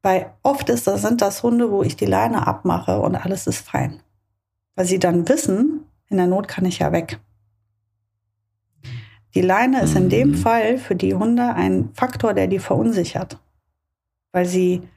Weil 0.00 0.32
oft 0.44 0.68
ist 0.68 0.86
das, 0.86 1.02
sind 1.02 1.22
das 1.22 1.42
Hunde, 1.42 1.72
wo 1.72 1.82
ich 1.82 1.96
die 1.96 2.06
Leine 2.06 2.46
abmache 2.46 3.00
und 3.00 3.16
alles 3.16 3.48
ist 3.48 3.68
fein. 3.68 4.00
Weil 4.76 4.86
sie 4.86 5.00
dann 5.00 5.28
wissen, 5.28 5.88
in 6.06 6.18
der 6.18 6.28
Not 6.28 6.46
kann 6.46 6.66
ich 6.66 6.78
ja 6.78 6.92
weg. 6.92 7.18
Die 9.34 9.42
Leine 9.42 9.82
ist 9.82 9.96
in 9.96 10.08
dem 10.08 10.28
mhm. 10.28 10.34
Fall 10.36 10.78
für 10.78 10.94
die 10.94 11.16
Hunde 11.16 11.52
ein 11.54 11.90
Faktor, 11.94 12.32
der 12.32 12.46
die 12.46 12.60
verunsichert. 12.60 13.40
Weil 14.30 14.46
sie 14.46 14.88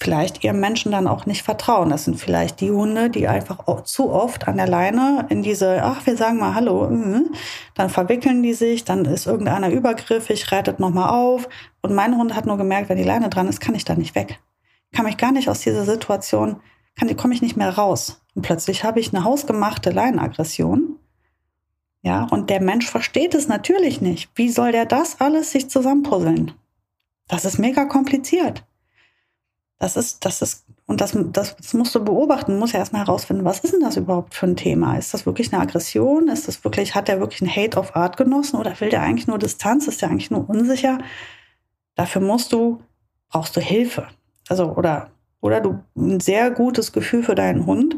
vielleicht 0.00 0.42
ihrem 0.42 0.60
Menschen 0.60 0.92
dann 0.92 1.06
auch 1.06 1.26
nicht 1.26 1.42
vertrauen. 1.42 1.90
Das 1.90 2.04
sind 2.04 2.18
vielleicht 2.18 2.60
die 2.60 2.70
Hunde, 2.70 3.10
die 3.10 3.28
einfach 3.28 3.84
zu 3.84 4.10
oft 4.10 4.48
an 4.48 4.56
der 4.56 4.66
Leine 4.66 5.26
in 5.28 5.42
diese, 5.42 5.82
ach, 5.82 6.06
wir 6.06 6.16
sagen 6.16 6.38
mal 6.38 6.54
Hallo, 6.54 6.88
mhm. 6.88 7.32
dann 7.74 7.90
verwickeln 7.90 8.42
die 8.42 8.54
sich, 8.54 8.84
dann 8.84 9.04
ist 9.04 9.26
irgendeiner 9.26 9.68
übergriffig, 9.68 10.50
reitet 10.50 10.80
nochmal 10.80 11.10
auf. 11.10 11.48
Und 11.82 11.94
mein 11.94 12.16
Hund 12.16 12.34
hat 12.34 12.46
nur 12.46 12.56
gemerkt, 12.56 12.88
wenn 12.88 12.96
die 12.96 13.04
Leine 13.04 13.28
dran 13.28 13.48
ist, 13.48 13.60
kann 13.60 13.74
ich 13.74 13.84
da 13.84 13.94
nicht 13.94 14.14
weg. 14.14 14.40
Kann 14.92 15.04
mich 15.04 15.18
gar 15.18 15.32
nicht 15.32 15.48
aus 15.48 15.60
dieser 15.60 15.84
Situation, 15.84 16.60
kann, 16.98 17.14
komme 17.16 17.34
ich 17.34 17.42
nicht 17.42 17.56
mehr 17.56 17.76
raus. 17.76 18.22
Und 18.34 18.42
plötzlich 18.42 18.84
habe 18.84 19.00
ich 19.00 19.14
eine 19.14 19.24
hausgemachte 19.24 19.90
Leinenaggression. 19.90 20.96
Ja, 22.02 22.26
und 22.30 22.48
der 22.48 22.62
Mensch 22.62 22.88
versteht 22.88 23.34
es 23.34 23.48
natürlich 23.48 24.00
nicht. 24.00 24.30
Wie 24.34 24.48
soll 24.48 24.72
der 24.72 24.86
das 24.86 25.20
alles 25.20 25.50
sich 25.50 25.68
zusammenpuzzeln? 25.68 26.52
Das 27.28 27.44
ist 27.44 27.58
mega 27.58 27.84
kompliziert. 27.84 28.64
Das 29.80 29.96
ist, 29.96 30.26
das 30.26 30.42
ist, 30.42 30.66
und 30.84 31.00
das, 31.00 31.16
das, 31.32 31.56
das 31.56 31.72
musst 31.72 31.94
du 31.94 32.04
beobachten, 32.04 32.58
musst 32.58 32.74
ja 32.74 32.80
erstmal 32.80 33.06
herausfinden, 33.06 33.46
was 33.46 33.60
ist 33.60 33.72
denn 33.72 33.80
das 33.80 33.96
überhaupt 33.96 34.34
für 34.34 34.46
ein 34.46 34.54
Thema? 34.54 34.98
Ist 34.98 35.14
das 35.14 35.24
wirklich 35.24 35.52
eine 35.52 35.62
Aggression? 35.62 36.28
Ist 36.28 36.48
das 36.48 36.62
wirklich, 36.64 36.94
hat 36.94 37.08
der 37.08 37.18
wirklich 37.18 37.40
einen 37.40 37.56
Hate 37.56 37.78
of 37.78 37.96
Art 37.96 38.18
genossen 38.18 38.60
oder 38.60 38.78
will 38.78 38.90
der 38.90 39.02
eigentlich 39.02 39.26
nur 39.26 39.38
Distanz? 39.38 39.88
Ist 39.88 40.02
der 40.02 40.10
eigentlich 40.10 40.30
nur 40.30 40.48
unsicher? 40.50 40.98
Dafür 41.94 42.20
musst 42.20 42.52
du, 42.52 42.82
brauchst 43.30 43.56
du 43.56 43.62
Hilfe. 43.62 44.08
Also, 44.50 44.74
oder, 44.74 45.10
oder 45.40 45.62
du 45.62 45.80
ein 45.96 46.20
sehr 46.20 46.50
gutes 46.50 46.92
Gefühl 46.92 47.22
für 47.22 47.34
deinen 47.34 47.64
Hund 47.64 47.96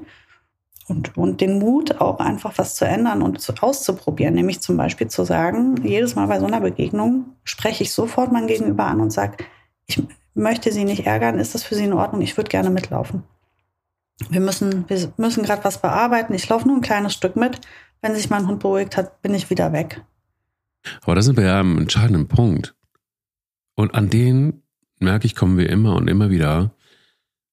und, 0.86 1.16
und 1.16 1.40
den 1.40 1.58
Mut, 1.58 2.00
auch 2.00 2.20
einfach 2.20 2.58
was 2.58 2.76
zu 2.76 2.84
ändern 2.84 3.22
und 3.22 3.40
zu, 3.40 3.54
auszuprobieren. 3.60 4.34
Nämlich 4.34 4.60
zum 4.60 4.76
Beispiel 4.76 5.08
zu 5.08 5.24
sagen, 5.24 5.82
jedes 5.82 6.14
Mal 6.14 6.28
bei 6.28 6.38
so 6.38 6.46
einer 6.46 6.60
Begegnung 6.60 7.24
spreche 7.42 7.82
ich 7.82 7.92
sofort 7.92 8.30
mein 8.30 8.46
Gegenüber 8.46 8.84
an 8.84 9.00
und 9.00 9.10
sage, 9.10 9.38
ich, 9.86 10.00
möchte 10.34 10.72
sie 10.72 10.84
nicht 10.84 11.06
ärgern, 11.06 11.38
ist 11.38 11.54
das 11.54 11.62
für 11.64 11.74
sie 11.74 11.84
in 11.84 11.92
Ordnung? 11.92 12.22
Ich 12.22 12.36
würde 12.36 12.50
gerne 12.50 12.70
mitlaufen. 12.70 13.22
Wir 14.30 14.40
müssen, 14.40 14.88
wir 14.88 15.12
müssen 15.16 15.42
gerade 15.42 15.64
was 15.64 15.80
bearbeiten. 15.80 16.34
Ich 16.34 16.48
laufe 16.48 16.66
nur 16.66 16.76
ein 16.76 16.82
kleines 16.82 17.14
Stück 17.14 17.36
mit. 17.36 17.60
Wenn 18.00 18.14
sich 18.14 18.30
mein 18.30 18.46
Hund 18.46 18.60
beruhigt 18.60 18.96
hat, 18.96 19.22
bin 19.22 19.34
ich 19.34 19.50
wieder 19.50 19.72
weg. 19.72 20.02
Aber 21.02 21.14
da 21.14 21.22
sind 21.22 21.36
wir 21.36 21.44
ja 21.44 21.60
am 21.60 21.78
entscheidenden 21.78 22.28
Punkt. 22.28 22.74
Und 23.74 23.94
an 23.94 24.10
den, 24.10 24.62
merke 24.98 25.26
ich, 25.26 25.34
kommen 25.34 25.56
wir 25.56 25.70
immer 25.70 25.96
und 25.96 26.08
immer 26.08 26.30
wieder. 26.30 26.74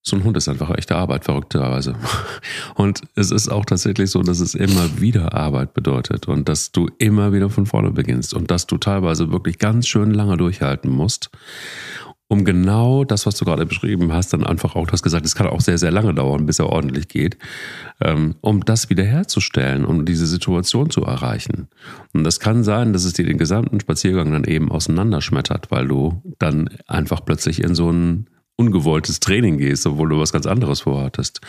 So 0.01 0.15
ein 0.15 0.23
Hund 0.23 0.37
ist 0.37 0.47
einfach 0.47 0.69
echte 0.71 0.95
Arbeit, 0.95 1.25
verrückterweise. 1.25 1.95
Und 2.75 3.01
es 3.15 3.31
ist 3.31 3.49
auch 3.49 3.65
tatsächlich 3.65 4.09
so, 4.09 4.23
dass 4.23 4.39
es 4.39 4.55
immer 4.55 5.01
wieder 5.01 5.33
Arbeit 5.33 5.73
bedeutet 5.73 6.29
und 6.29 6.47
dass 6.47 6.71
du 6.71 6.89
immer 6.99 7.33
wieder 7.33 7.49
von 7.49 7.65
vorne 7.65 7.91
beginnst 7.91 8.33
und 8.33 8.49
dass 8.49 8.65
du 8.65 8.77
teilweise 8.77 9.29
wirklich 9.29 9.59
ganz 9.59 9.87
schön 9.87 10.11
lange 10.11 10.37
durchhalten 10.37 10.89
musst 10.89 11.29
um 12.31 12.45
genau 12.45 13.03
das, 13.03 13.25
was 13.25 13.35
du 13.35 13.43
gerade 13.43 13.65
beschrieben 13.65 14.13
hast, 14.13 14.33
dann 14.33 14.45
einfach 14.45 14.75
auch, 14.75 14.85
du 14.85 14.93
hast 14.93 15.01
gesagt, 15.01 15.25
es 15.25 15.33
kann 15.33 15.47
auch 15.47 15.61
sehr, 15.61 15.79
sehr 15.79 15.89
lange 15.89 16.13
dauern, 16.13 16.45
bis 16.45 16.59
er 16.59 16.67
ordentlich 16.67 17.07
geht, 17.07 17.39
ähm, 18.01 18.35
um 18.41 18.63
das 18.63 18.91
wiederherzustellen, 18.91 19.83
um 19.83 20.05
diese 20.05 20.27
Situation 20.27 20.91
zu 20.91 21.03
erreichen. 21.03 21.69
Und 22.13 22.23
das 22.23 22.39
kann 22.39 22.63
sein, 22.63 22.93
dass 22.93 23.03
es 23.03 23.13
dir 23.13 23.25
den 23.25 23.39
gesamten 23.39 23.79
Spaziergang 23.79 24.31
dann 24.31 24.43
eben 24.43 24.71
auseinanderschmettert, 24.71 25.71
weil 25.71 25.87
du 25.87 26.21
dann 26.37 26.69
einfach 26.85 27.25
plötzlich 27.25 27.63
in 27.63 27.73
so 27.73 27.91
ein 27.91 28.27
ungewolltes 28.57 29.19
Training 29.19 29.57
gehst, 29.57 29.87
obwohl 29.87 30.09
du 30.09 30.19
was 30.19 30.31
ganz 30.31 30.45
anderes 30.45 30.81
vorhattest. 30.81 31.41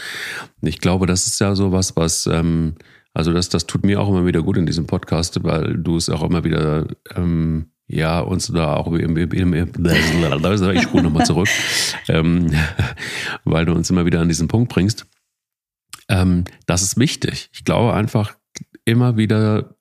Ich 0.63 0.79
glaube, 0.79 1.05
das 1.05 1.27
ist 1.27 1.41
ja 1.41 1.55
so 1.55 1.73
was, 1.73 1.95
was, 1.97 2.27
ähm, 2.27 2.77
also 3.13 3.35
das, 3.35 3.51
das 3.51 3.67
tut 3.67 3.85
mir 3.85 4.01
auch 4.01 4.09
immer 4.09 4.25
wieder 4.25 4.43
gut 4.43 4.57
in 4.57 4.65
diesem 4.65 4.87
Podcast, 4.87 5.45
weil 5.45 5.77
du 5.77 5.97
es 5.97 6.09
auch 6.09 6.23
immer 6.23 6.43
wieder 6.43 6.87
ähm, 7.15 7.70
ja, 7.93 8.21
uns 8.21 8.47
da 8.47 8.77
auch 8.77 8.87
im, 8.93 9.17
im, 9.17 9.33
im, 9.33 9.53
ich 9.53 10.83
spule 10.83 11.03
nochmal 11.03 11.27
zurück, 11.27 11.49
ähm, 12.09 12.53
weil 13.45 13.65
du 13.65 13.73
uns 13.73 13.91
immer 13.91 14.07
wieder 14.07 14.21
an 14.21 14.29
diesen 14.29 14.49
Punkt 14.49 14.73
bringst. 14.73 15.07
Ähm, 16.09 16.45
das 16.67 16.83
ist 16.83 16.99
wichtig. 16.99 17.51
Ich 17.53 17.65
glaube 17.65 17.93
einfach 17.95 18.37
immer 18.85 19.17
wieder 19.17 19.75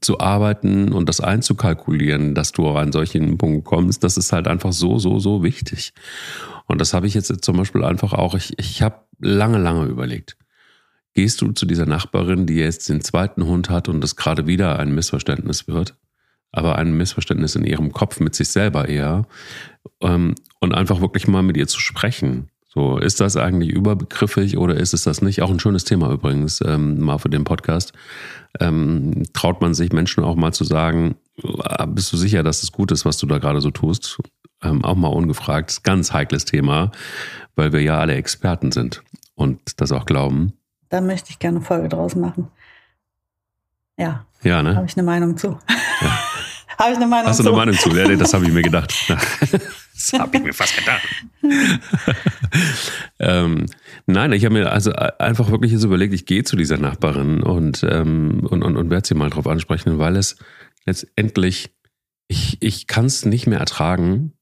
zu 0.00 0.20
arbeiten 0.20 0.92
und 0.92 1.08
das 1.08 1.20
einzukalkulieren, 1.20 2.34
dass 2.34 2.52
du 2.52 2.68
an 2.68 2.92
solchen 2.92 3.38
Punkt 3.38 3.64
kommst, 3.64 4.04
das 4.04 4.16
ist 4.16 4.32
halt 4.32 4.46
einfach 4.46 4.72
so, 4.72 4.98
so, 4.98 5.18
so 5.18 5.42
wichtig. 5.42 5.92
Und 6.66 6.80
das 6.80 6.92
habe 6.92 7.06
ich 7.06 7.14
jetzt 7.14 7.42
zum 7.42 7.56
Beispiel 7.56 7.84
einfach 7.84 8.12
auch, 8.12 8.34
ich, 8.34 8.58
ich 8.58 8.82
habe 8.82 9.06
lange, 9.18 9.58
lange 9.58 9.86
überlegt. 9.86 10.36
Gehst 11.14 11.40
du 11.40 11.52
zu 11.52 11.66
dieser 11.66 11.86
Nachbarin, 11.86 12.46
die 12.46 12.54
jetzt 12.54 12.88
den 12.88 13.00
zweiten 13.00 13.44
Hund 13.44 13.70
hat 13.70 13.88
und 13.88 14.04
es 14.04 14.16
gerade 14.16 14.46
wieder 14.46 14.78
ein 14.78 14.94
Missverständnis 14.94 15.68
wird? 15.68 15.96
Aber 16.52 16.76
ein 16.76 16.96
Missverständnis 16.96 17.56
in 17.56 17.64
ihrem 17.64 17.92
Kopf 17.92 18.20
mit 18.20 18.34
sich 18.34 18.48
selber 18.48 18.88
eher. 18.88 19.26
Ähm, 20.00 20.34
und 20.60 20.74
einfach 20.74 21.00
wirklich 21.00 21.26
mal 21.26 21.42
mit 21.42 21.56
ihr 21.56 21.66
zu 21.66 21.80
sprechen. 21.80 22.50
So, 22.72 22.98
ist 22.98 23.20
das 23.20 23.36
eigentlich 23.36 23.70
überbegriffig 23.70 24.56
oder 24.56 24.76
ist 24.76 24.94
es 24.94 25.02
das 25.02 25.22
nicht? 25.22 25.42
Auch 25.42 25.50
ein 25.50 25.58
schönes 25.58 25.84
Thema 25.84 26.12
übrigens, 26.12 26.60
ähm, 26.64 27.00
mal 27.00 27.18
für 27.18 27.28
den 27.28 27.42
Podcast. 27.42 27.92
Ähm, 28.60 29.24
traut 29.32 29.60
man 29.60 29.74
sich 29.74 29.92
Menschen 29.92 30.22
auch 30.22 30.36
mal 30.36 30.52
zu 30.52 30.62
sagen, 30.62 31.16
ah, 31.64 31.86
bist 31.86 32.12
du 32.12 32.16
sicher, 32.16 32.44
dass 32.44 32.62
es 32.62 32.70
gut 32.70 32.92
ist, 32.92 33.04
was 33.04 33.16
du 33.18 33.26
da 33.26 33.38
gerade 33.38 33.60
so 33.60 33.72
tust? 33.72 34.18
Ähm, 34.62 34.84
auch 34.84 34.94
mal 34.94 35.08
ungefragt. 35.08 35.82
Ganz 35.82 36.12
heikles 36.12 36.44
Thema, 36.44 36.92
weil 37.56 37.72
wir 37.72 37.80
ja 37.80 37.98
alle 37.98 38.14
Experten 38.14 38.70
sind 38.70 39.02
und 39.34 39.80
das 39.80 39.90
auch 39.90 40.06
glauben. 40.06 40.52
Da 40.90 41.00
möchte 41.00 41.30
ich 41.30 41.40
gerne 41.40 41.58
eine 41.58 41.66
Folge 41.66 41.88
draus 41.88 42.14
machen. 42.14 42.48
Ja. 43.96 44.26
Ja, 44.42 44.62
ne? 44.62 44.76
Habe 44.76 44.86
ich 44.86 44.96
eine 44.96 45.04
Meinung 45.04 45.36
zu. 45.36 45.58
Ja. 46.00 46.18
habe 46.80 46.92
ich 46.92 46.96
eine 46.96 47.06
Meinung 47.06 47.26
Hast 47.26 47.40
du 47.40 47.44
eine 47.46 47.56
Meinung 47.56 47.74
zu? 47.74 47.90
Ja, 47.90 48.08
das 48.16 48.34
habe 48.34 48.46
ich 48.46 48.52
mir 48.52 48.62
gedacht. 48.62 48.92
das 49.08 50.12
habe 50.14 50.36
ich 50.36 50.42
mir 50.42 50.52
fast 50.52 50.76
gedacht. 50.76 51.02
ähm, 53.18 53.66
nein, 54.06 54.32
ich 54.32 54.44
habe 54.44 54.54
mir 54.54 54.72
also 54.72 54.92
einfach 54.92 55.50
wirklich 55.50 55.72
jetzt 55.72 55.84
überlegt, 55.84 56.14
ich 56.14 56.26
gehe 56.26 56.44
zu 56.44 56.56
dieser 56.56 56.78
Nachbarin 56.78 57.42
und, 57.42 57.84
ähm, 57.88 58.46
und, 58.48 58.62
und, 58.62 58.76
und 58.76 58.90
werde 58.90 59.06
sie 59.06 59.14
mal 59.14 59.30
drauf 59.30 59.46
ansprechen, 59.46 59.98
weil 59.98 60.16
es 60.16 60.36
letztendlich, 60.86 61.70
ich, 62.28 62.56
ich 62.60 62.86
kann 62.86 63.06
es 63.06 63.24
nicht 63.24 63.46
mehr 63.46 63.60
ertragen, 63.60 64.32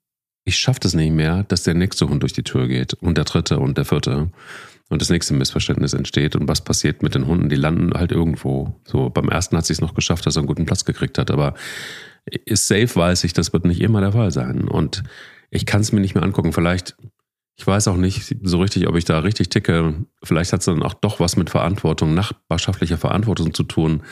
ich 0.45 0.57
schaffe 0.57 0.81
es 0.85 0.95
nicht 0.95 1.13
mehr, 1.13 1.45
dass 1.45 1.65
der 1.65 1.75
nächste 1.75 2.09
Hund 2.09 2.23
durch 2.23 2.33
die 2.33 2.43
Tür 2.43 2.69
geht 2.69 2.95
und 2.95 3.19
der 3.19 3.25
dritte 3.25 3.59
und 3.59 3.77
der 3.77 3.85
vierte 3.85 4.31
und 4.89 5.03
das 5.03 5.11
nächste 5.11 5.35
Missverständnis 5.35 5.93
entsteht. 5.93 6.35
Und 6.35 6.49
was 6.49 6.63
passiert 6.63 7.03
mit 7.03 7.15
den 7.15 7.27
Hunden? 7.27 7.49
Die 7.49 7.57
landen 7.57 7.93
halt 7.93 8.13
irgendwo. 8.13 8.75
So 8.85 9.11
beim 9.11 9.29
ersten 9.29 9.57
hat 9.57 9.67
sie 9.67 9.75
es 9.75 9.81
noch 9.81 9.95
geschafft, 9.95 10.25
dass 10.25 10.37
er 10.37 10.41
einen 10.41 10.47
guten 10.47 10.65
Platz 10.65 10.85
gekriegt 10.85 11.19
hat, 11.19 11.31
aber 11.31 11.55
safe 12.51 12.95
weiß 12.95 13.25
ich, 13.25 13.33
das 13.33 13.53
wird 13.53 13.65
nicht 13.65 13.81
immer 13.81 14.01
der 14.01 14.13
Fall 14.13 14.31
sein. 14.31 14.69
Und 14.69 15.03
ich 15.51 15.67
kann 15.67 15.81
es 15.81 15.93
mir 15.93 16.01
nicht 16.01 16.15
mehr 16.15 16.25
angucken. 16.25 16.53
Vielleicht, 16.53 16.97
ich 17.57 17.67
weiß 17.67 17.89
auch 17.89 17.97
nicht 17.97 18.37
so 18.43 18.61
richtig, 18.61 18.89
ob 18.89 18.97
ich 18.97 19.05
da 19.05 19.19
richtig 19.21 19.49
ticke. 19.49 19.95
Vielleicht 20.23 20.53
hat 20.53 20.61
es 20.61 20.67
dann 20.67 20.83
auch 20.83 20.95
doch 20.95 21.21
was 21.21 21.37
mit 21.37 21.51
Verantwortung, 21.51 22.15
nachbarschaftlicher 22.15 22.99
Verantwortung 22.99 23.55
zu 23.55 23.65
tun 23.65 24.03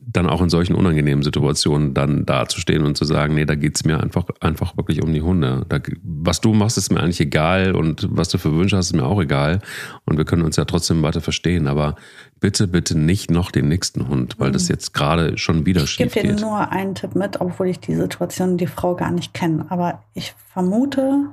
dann 0.00 0.26
auch 0.26 0.40
in 0.40 0.48
solchen 0.48 0.74
unangenehmen 0.74 1.22
Situationen 1.22 1.94
dann 1.94 2.24
dazustehen 2.24 2.84
und 2.84 2.96
zu 2.96 3.04
sagen, 3.04 3.34
nee, 3.34 3.44
da 3.44 3.54
geht's 3.54 3.84
mir 3.84 4.00
einfach, 4.00 4.24
einfach 4.40 4.76
wirklich 4.76 5.02
um 5.02 5.12
die 5.12 5.22
Hunde. 5.22 5.66
Da, 5.68 5.80
was 6.02 6.40
du 6.40 6.54
machst, 6.54 6.78
ist 6.78 6.90
mir 6.90 7.00
eigentlich 7.00 7.20
egal 7.20 7.74
und 7.74 8.08
was 8.10 8.28
du 8.28 8.38
für 8.38 8.54
Wünsche 8.54 8.76
hast, 8.76 8.86
ist 8.86 8.96
mir 8.96 9.04
auch 9.04 9.20
egal. 9.20 9.60
Und 10.04 10.16
wir 10.16 10.24
können 10.24 10.42
uns 10.42 10.56
ja 10.56 10.64
trotzdem 10.64 11.02
weiter 11.02 11.20
verstehen. 11.20 11.66
Aber 11.68 11.96
bitte, 12.42 12.68
bitte 12.68 12.98
nicht 12.98 13.30
noch 13.30 13.50
den 13.50 13.68
nächsten 13.68 14.08
Hund, 14.08 14.38
weil 14.38 14.52
das 14.52 14.64
mhm. 14.64 14.74
jetzt 14.74 14.92
gerade 14.92 15.38
schon 15.38 15.64
wieder 15.64 15.86
schief 15.86 16.12
geht. 16.12 16.16
Ich 16.16 16.22
gebe 16.22 16.34
dir 16.34 16.40
nur 16.42 16.70
einen 16.70 16.94
Tipp 16.94 17.14
mit, 17.14 17.40
obwohl 17.40 17.68
ich 17.68 17.80
die 17.80 17.94
Situation, 17.94 18.58
die 18.58 18.66
Frau 18.66 18.94
gar 18.94 19.10
nicht 19.10 19.32
kenne. 19.32 19.64
Aber 19.70 20.02
ich 20.12 20.34
vermute, 20.52 21.30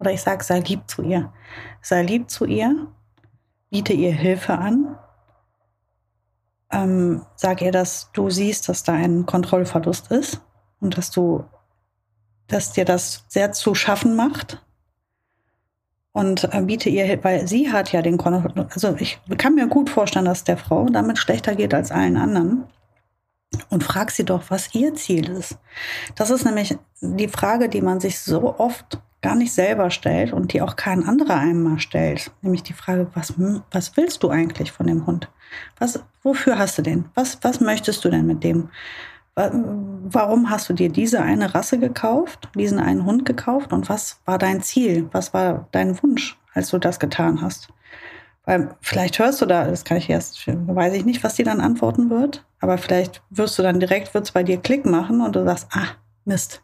oder 0.00 0.10
ich 0.10 0.22
sage, 0.22 0.42
sei 0.42 0.58
lieb 0.58 0.82
zu 0.88 1.02
ihr. 1.02 1.32
Sei 1.80 2.02
lieb 2.02 2.28
zu 2.28 2.46
ihr, 2.46 2.88
biete 3.70 3.92
ihr 3.92 4.12
Hilfe 4.12 4.58
an 4.58 4.96
ähm, 6.70 7.24
sag 7.36 7.62
ihr, 7.62 7.72
dass 7.72 8.10
du 8.12 8.30
siehst, 8.30 8.68
dass 8.68 8.82
da 8.82 8.92
ein 8.92 9.26
Kontrollverlust 9.26 10.10
ist 10.10 10.40
und 10.80 10.98
dass 10.98 11.10
du, 11.10 11.44
dass 12.48 12.72
dir 12.72 12.84
das 12.84 13.24
sehr 13.28 13.52
zu 13.52 13.74
schaffen 13.74 14.16
macht. 14.16 14.64
Und 16.16 16.48
äh, 16.50 16.62
biete 16.62 16.88
ihr, 16.88 17.22
weil 17.24 17.46
sie 17.46 17.70
hat 17.70 17.92
ja 17.92 18.00
den 18.00 18.16
Kontrollverlust. 18.16 18.72
Also 18.72 18.96
ich 18.98 19.18
kann 19.36 19.54
mir 19.54 19.66
gut 19.66 19.90
vorstellen, 19.90 20.24
dass 20.24 20.44
der 20.44 20.56
Frau 20.56 20.86
damit 20.86 21.18
schlechter 21.18 21.54
geht 21.54 21.74
als 21.74 21.90
allen 21.92 22.16
anderen. 22.16 22.64
Und 23.68 23.84
frag 23.84 24.10
sie 24.10 24.24
doch, 24.24 24.44
was 24.48 24.74
ihr 24.74 24.94
Ziel 24.94 25.28
ist. 25.28 25.58
Das 26.14 26.30
ist 26.30 26.46
nämlich 26.46 26.74
die 27.02 27.28
Frage, 27.28 27.68
die 27.68 27.82
man 27.82 28.00
sich 28.00 28.18
so 28.18 28.58
oft 28.58 28.98
gar 29.20 29.34
nicht 29.34 29.52
selber 29.52 29.90
stellt 29.90 30.32
und 30.32 30.54
die 30.54 30.62
auch 30.62 30.76
kein 30.76 31.06
anderer 31.06 31.36
einmal 31.36 31.80
stellt. 31.80 32.30
Nämlich 32.40 32.62
die 32.62 32.72
Frage, 32.72 33.08
was, 33.12 33.34
was 33.70 33.98
willst 33.98 34.22
du 34.22 34.30
eigentlich 34.30 34.72
von 34.72 34.86
dem 34.86 35.04
Hund? 35.04 35.28
Was, 35.78 36.02
wofür 36.22 36.58
hast 36.58 36.78
du 36.78 36.82
den? 36.82 37.10
Was, 37.14 37.40
was 37.42 37.60
möchtest 37.60 38.02
du 38.06 38.08
denn 38.08 38.26
mit 38.26 38.42
dem? 38.42 38.70
Warum 39.36 40.48
hast 40.48 40.70
du 40.70 40.72
dir 40.72 40.88
diese 40.88 41.20
eine 41.20 41.54
Rasse 41.54 41.78
gekauft, 41.78 42.48
diesen 42.54 42.78
einen 42.78 43.04
Hund 43.04 43.26
gekauft 43.26 43.72
und 43.72 43.88
was 43.90 44.20
war 44.24 44.38
dein 44.38 44.62
Ziel? 44.62 45.08
Was 45.12 45.34
war 45.34 45.68
dein 45.72 46.02
Wunsch, 46.02 46.38
als 46.54 46.70
du 46.70 46.78
das 46.78 46.98
getan 46.98 47.42
hast? 47.42 47.68
Weil 48.46 48.74
vielleicht 48.80 49.18
hörst 49.18 49.42
du 49.42 49.46
da, 49.46 49.66
das 49.66 49.84
kann 49.84 49.98
ich 49.98 50.08
erst, 50.08 50.46
weiß 50.46 50.94
ich 50.94 51.04
nicht, 51.04 51.22
was 51.22 51.34
die 51.34 51.42
dann 51.42 51.60
antworten 51.60 52.08
wird, 52.08 52.46
aber 52.60 52.78
vielleicht 52.78 53.22
wirst 53.28 53.58
du 53.58 53.62
dann 53.62 53.78
direkt, 53.80 54.14
wird 54.14 54.24
es 54.24 54.30
bei 54.30 54.42
dir 54.42 54.56
Klick 54.56 54.86
machen 54.86 55.20
und 55.20 55.36
du 55.36 55.44
sagst, 55.44 55.68
ah, 55.72 55.88
Mist, 56.24 56.62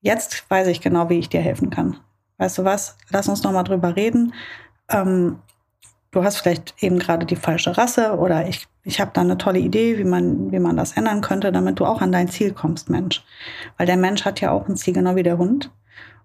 jetzt 0.00 0.50
weiß 0.50 0.66
ich 0.68 0.80
genau, 0.80 1.08
wie 1.08 1.18
ich 1.18 1.28
dir 1.28 1.40
helfen 1.40 1.70
kann. 1.70 1.98
Weißt 2.38 2.58
du 2.58 2.64
was? 2.64 2.96
Lass 3.10 3.28
uns 3.28 3.44
noch 3.44 3.52
mal 3.52 3.62
drüber 3.62 3.94
reden. 3.94 4.34
Ähm, 4.88 5.38
du 6.12 6.22
hast 6.22 6.36
vielleicht 6.36 6.74
eben 6.82 6.98
gerade 6.98 7.26
die 7.26 7.36
falsche 7.36 7.76
Rasse 7.76 8.16
oder 8.16 8.46
ich, 8.46 8.68
ich 8.84 9.00
habe 9.00 9.10
da 9.12 9.22
eine 9.22 9.38
tolle 9.38 9.58
Idee, 9.58 9.98
wie 9.98 10.04
man, 10.04 10.52
wie 10.52 10.58
man 10.60 10.76
das 10.76 10.92
ändern 10.92 11.22
könnte, 11.22 11.50
damit 11.50 11.80
du 11.80 11.86
auch 11.86 12.00
an 12.00 12.12
dein 12.12 12.28
Ziel 12.28 12.52
kommst, 12.52 12.88
Mensch. 12.88 13.24
Weil 13.76 13.86
der 13.86 13.96
Mensch 13.96 14.24
hat 14.24 14.40
ja 14.40 14.52
auch 14.52 14.68
ein 14.68 14.76
Ziel, 14.76 14.94
genau 14.94 15.16
wie 15.16 15.22
der 15.22 15.38
Hund. 15.38 15.70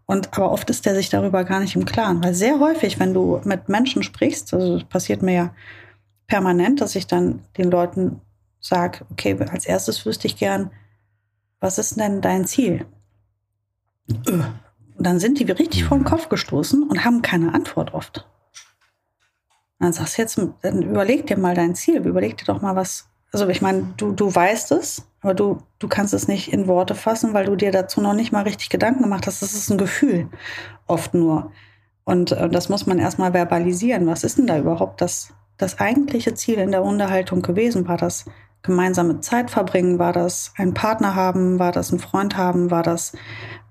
Und 0.05 0.33
aber 0.37 0.51
oft 0.51 0.69
ist 0.69 0.85
der 0.85 0.95
sich 0.95 1.09
darüber 1.09 1.43
gar 1.43 1.59
nicht 1.59 1.75
im 1.75 1.85
Klaren. 1.85 2.23
Weil 2.23 2.33
sehr 2.33 2.59
häufig, 2.59 2.99
wenn 2.99 3.13
du 3.13 3.41
mit 3.43 3.67
Menschen 3.69 4.03
sprichst, 4.03 4.53
also 4.53 4.77
das 4.77 4.87
passiert 4.87 5.21
mir 5.21 5.33
ja 5.33 5.53
permanent, 6.27 6.81
dass 6.81 6.95
ich 6.95 7.07
dann 7.07 7.41
den 7.57 7.71
Leuten 7.71 8.21
sage, 8.59 9.05
okay, 9.11 9.37
als 9.51 9.65
erstes 9.65 10.05
wüsste 10.05 10.27
ich 10.27 10.37
gern, 10.37 10.71
was 11.59 11.77
ist 11.77 11.99
denn 11.99 12.21
dein 12.21 12.45
Ziel? 12.45 12.85
Und 14.07 15.05
dann 15.05 15.19
sind 15.19 15.39
die 15.39 15.49
richtig 15.49 15.85
vor 15.85 15.97
den 15.97 16.05
Kopf 16.05 16.27
gestoßen 16.29 16.83
und 16.83 17.05
haben 17.05 17.21
keine 17.21 17.53
Antwort 17.53 17.93
oft. 17.93 18.25
Dann 19.79 19.93
sagst 19.93 20.17
du 20.17 20.21
jetzt, 20.21 20.39
dann 20.61 20.81
überleg 20.81 21.27
dir 21.27 21.37
mal 21.37 21.55
dein 21.55 21.75
Ziel, 21.75 22.05
überleg 22.05 22.37
dir 22.37 22.45
doch 22.45 22.61
mal 22.61 22.75
was. 22.75 23.07
Also 23.31 23.47
ich 23.47 23.61
meine, 23.61 23.93
du, 23.97 24.11
du 24.11 24.33
weißt 24.33 24.71
es, 24.71 25.07
aber 25.21 25.33
du, 25.33 25.59
du 25.79 25.87
kannst 25.87 26.13
es 26.13 26.27
nicht 26.27 26.51
in 26.51 26.67
Worte 26.67 26.95
fassen, 26.95 27.33
weil 27.33 27.45
du 27.45 27.55
dir 27.55 27.71
dazu 27.71 28.01
noch 28.01 28.13
nicht 28.13 28.31
mal 28.31 28.43
richtig 28.43 28.69
Gedanken 28.69 29.03
gemacht 29.03 29.27
hast. 29.27 29.41
Das 29.41 29.53
ist 29.53 29.69
ein 29.69 29.77
Gefühl, 29.77 30.29
oft 30.87 31.13
nur. 31.13 31.51
Und 32.05 32.31
äh, 32.31 32.49
das 32.49 32.69
muss 32.69 32.85
man 32.87 32.99
erstmal 32.99 33.33
verbalisieren. 33.33 34.07
Was 34.07 34.23
ist 34.23 34.37
denn 34.37 34.47
da 34.47 34.57
überhaupt 34.57 35.01
das, 35.01 35.33
das 35.57 35.79
eigentliche 35.79 36.33
Ziel 36.33 36.57
in 36.57 36.71
der 36.71 36.83
Unterhaltung 36.83 37.41
gewesen? 37.41 37.87
War 37.87 37.97
das 37.97 38.25
gemeinsame 38.63 39.19
Zeit 39.19 39.51
verbringen? 39.51 39.99
War 39.99 40.13
das 40.13 40.53
ein 40.57 40.73
Partner 40.73 41.15
haben? 41.15 41.59
War 41.59 41.71
das 41.71 41.91
ein 41.91 41.99
Freund 41.99 42.37
haben? 42.37 42.71
War 42.71 42.83
das 42.83 43.13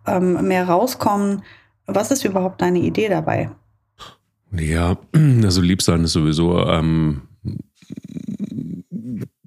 ähm, 0.06 0.46
mehr 0.46 0.68
rauskommen? 0.68 1.42
Was 1.86 2.10
ist 2.10 2.24
überhaupt 2.24 2.60
deine 2.60 2.80
Idee 2.80 3.08
dabei? 3.08 3.50
Ja, 4.52 4.98
also 5.42 5.60
lieb 5.60 5.82
sein 5.82 6.04
ist 6.04 6.12
sowieso 6.12 6.66
ähm, 6.66 7.22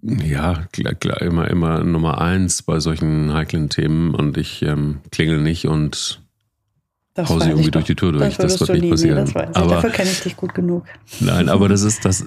ja 0.02 0.66
klar, 0.72 0.96
klar, 0.96 1.22
immer, 1.22 1.50
immer 1.50 1.84
Nummer 1.84 2.20
eins 2.22 2.64
bei 2.64 2.80
solchen 2.80 3.34
heiklen 3.34 3.70
Themen 3.70 4.14
und 4.14 4.38
ich 4.38 4.62
ähm, 4.62 5.00
klingel 5.12 5.42
nicht 5.42 5.68
und 5.68 6.22
das 7.14 7.30
hau 7.30 7.40
sie 7.40 7.50
irgendwie 7.50 7.72
durch 7.72 7.86
die 7.86 7.96
Tür 7.96 8.12
durch. 8.12 8.38
Das, 8.38 8.58
das 8.58 8.68
wird 8.68 8.80
nicht 8.80 8.92
passieren. 8.92 9.26
Nee, 9.26 9.42
aber, 9.54 9.76
Dafür 9.76 9.90
kenne 9.90 10.10
ich 10.10 10.22
dich 10.22 10.38
gut 10.38 10.54
genug. 10.54 10.86
Nein, 11.20 11.50
aber 11.50 11.68
das 11.68 11.82
ist 11.82 12.06
das. 12.06 12.26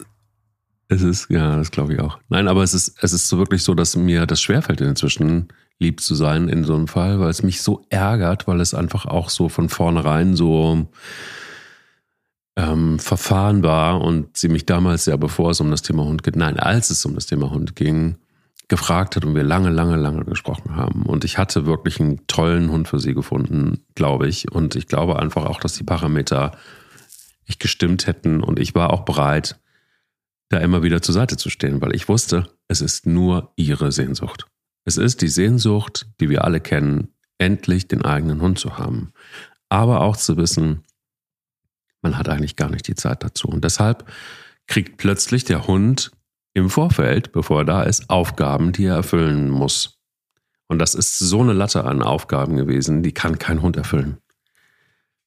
Es 0.89 1.01
ist, 1.01 1.31
ja, 1.31 1.57
das 1.57 1.71
glaube 1.71 1.95
ich 1.95 2.01
auch. 2.01 2.19
Nein, 2.29 2.49
aber 2.49 2.63
es 2.63 2.75
ist, 2.75 2.97
es 3.01 3.15
ist 3.15 3.27
so 3.29 3.39
wirklich 3.39 3.63
so, 3.63 3.75
dass 3.75 3.97
mir 3.97 4.27
das 4.27 4.43
schwerfällt 4.43 4.83
inzwischen, 4.83 5.49
lieb 5.79 6.01
zu 6.01 6.15
sein 6.15 6.49
in 6.49 6.65
so 6.65 6.75
einem 6.75 6.89
Fall, 6.89 7.19
weil 7.19 7.31
es 7.31 7.43
mich 7.43 7.63
so 7.63 7.87
ärgert, 7.89 8.47
weil 8.47 8.61
es 8.61 8.75
einfach 8.75 9.07
auch 9.07 9.31
so 9.31 9.49
von 9.49 9.71
vornherein 9.71 10.37
so 10.37 10.87
ähm, 12.57 12.99
Verfahren 12.99 13.63
war 13.63 14.01
und 14.01 14.37
sie 14.37 14.49
mich 14.49 14.67
damals 14.67 15.07
ja, 15.07 15.17
bevor 15.17 15.51
es 15.51 15.61
um 15.61 15.71
das 15.71 15.83
Thema 15.83 16.05
Hund 16.05 16.23
geht, 16.23 16.37
nein, 16.37 16.59
als 16.59 16.91
es 16.91 17.05
um 17.07 17.15
das 17.15 17.27
Thema 17.27 17.51
Hund 17.51 17.77
ging, 17.77 18.17
gefragt 18.69 19.17
hat 19.17 19.25
und 19.25 19.35
wir 19.35 19.43
lange, 19.43 19.71
lange, 19.71 19.97
lange 19.97 20.25
gesprochen 20.25 20.77
haben. 20.77 21.03
Und 21.03 21.25
ich 21.25 21.39
hatte 21.39 21.67
wirklich 21.67 22.01
einen 22.01 22.27
tollen 22.27 22.71
Hund 22.71 22.89
für 22.89 22.99
sie 22.99 23.15
gefunden, 23.15 23.85
glaube 23.95 24.29
ich. 24.29 24.51
Und 24.51 24.77
ich 24.77 24.87
glaube 24.87 25.19
einfach 25.19 25.45
auch, 25.45 25.61
dass 25.61 25.75
die 25.75 25.85
Parameter 25.85 26.53
ich 27.45 27.59
gestimmt 27.59 28.07
hätten 28.07 28.43
und 28.43 28.59
ich 28.59 28.75
war 28.75 28.93
auch 28.93 29.05
bereit, 29.05 29.59
da 30.49 30.59
immer 30.59 30.83
wieder 30.83 31.03
zur 31.03 31.15
Seite 31.15 31.37
zu 31.37 31.51
stehen, 31.51 31.81
weil 31.81 31.95
ich 31.95 32.09
wusste, 32.09 32.47
es 32.69 32.81
ist 32.81 33.07
nur 33.07 33.53
ihre 33.57 33.93
Sehnsucht. 33.93 34.47
Es 34.85 34.97
ist 34.97 35.23
die 35.23 35.29
Sehnsucht, 35.29 36.07
die 36.21 36.29
wir 36.29 36.45
alle 36.45 36.61
kennen, 36.61 37.09
endlich 37.39 37.89
den 37.89 38.05
eigenen 38.05 38.41
Hund 38.41 38.59
zu 38.59 38.79
haben. 38.79 39.13
Aber 39.69 40.03
auch 40.03 40.17
zu 40.17 40.37
wissen, 40.37 40.85
man 42.03 42.19
hat 42.19 42.29
eigentlich 42.29 42.57
gar 42.57 42.69
nicht 42.69 42.87
die 42.89 42.95
Zeit 42.95 43.23
dazu. 43.23 43.49
Und 43.49 43.65
deshalb 43.65 44.05
kriegt 44.67 44.99
plötzlich 44.99 45.45
der 45.45 45.67
Hund 45.67 46.11
im 46.55 46.69
Vorfeld, 46.69 47.33
bevor 47.33 47.61
er 47.61 47.65
da 47.65 47.83
ist, 47.83 48.11
Aufgaben, 48.11 48.73
die 48.73 48.85
er 48.85 48.97
erfüllen 48.97 49.49
muss. 49.49 49.99
Und 50.69 50.79
das 50.79 50.95
ist 50.95 51.19
so 51.19 51.41
eine 51.41 51.53
Latte 51.53 51.85
an 51.85 52.03
Aufgaben 52.03 52.57
gewesen, 52.57 53.03
die 53.03 53.13
kann 53.13 53.39
kein 53.39 53.63
Hund 53.63 53.77
erfüllen. 53.77 54.19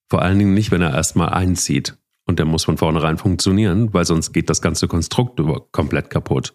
Vor 0.10 0.22
allen 0.22 0.38
Dingen 0.38 0.54
nicht, 0.54 0.72
wenn 0.72 0.82
er 0.82 0.94
erstmal 0.94 1.30
einzieht. 1.30 1.98
Und 2.26 2.40
der 2.40 2.46
muss 2.46 2.66
von 2.66 2.78
vornherein 2.78 3.18
funktionieren, 3.18 3.94
weil 3.94 4.06
sonst 4.06 4.34
geht 4.34 4.50
das 4.50 4.62
ganze 4.62 4.88
Konstrukt 4.88 5.40
komplett 5.72 6.10
kaputt. 6.10 6.54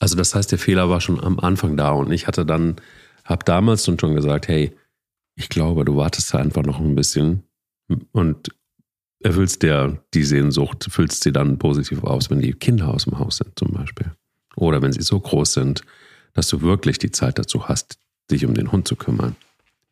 Also 0.00 0.16
das 0.16 0.34
heißt, 0.34 0.50
der 0.50 0.58
Fehler 0.58 0.90
war 0.90 1.00
schon 1.00 1.22
am 1.22 1.38
Anfang 1.38 1.76
da. 1.76 1.90
Und 1.90 2.10
ich 2.10 2.26
hatte 2.26 2.44
dann, 2.44 2.76
habe 3.24 3.44
damals 3.44 3.84
schon 3.84 4.14
gesagt, 4.14 4.48
hey, 4.48 4.76
ich 5.36 5.48
glaube, 5.48 5.84
du 5.84 5.96
wartest 5.96 6.34
da 6.34 6.38
einfach 6.38 6.62
noch 6.62 6.80
ein 6.80 6.94
bisschen 6.94 7.44
und 8.12 8.50
erfüllst 9.20 9.62
der 9.62 9.98
die 10.14 10.24
Sehnsucht, 10.24 10.86
füllst 10.90 11.22
sie 11.22 11.32
dann 11.32 11.58
positiv 11.58 12.04
aus, 12.04 12.30
wenn 12.30 12.40
die 12.40 12.52
Kinder 12.52 12.88
aus 12.88 13.04
dem 13.04 13.18
Haus 13.18 13.38
sind 13.38 13.58
zum 13.58 13.72
Beispiel. 13.72 14.12
Oder 14.56 14.82
wenn 14.82 14.92
sie 14.92 15.02
so 15.02 15.18
groß 15.18 15.52
sind, 15.52 15.82
dass 16.34 16.48
du 16.48 16.60
wirklich 16.60 16.98
die 16.98 17.10
Zeit 17.10 17.38
dazu 17.38 17.68
hast, 17.68 17.98
dich 18.30 18.44
um 18.44 18.54
den 18.54 18.72
Hund 18.72 18.88
zu 18.88 18.96
kümmern. 18.96 19.36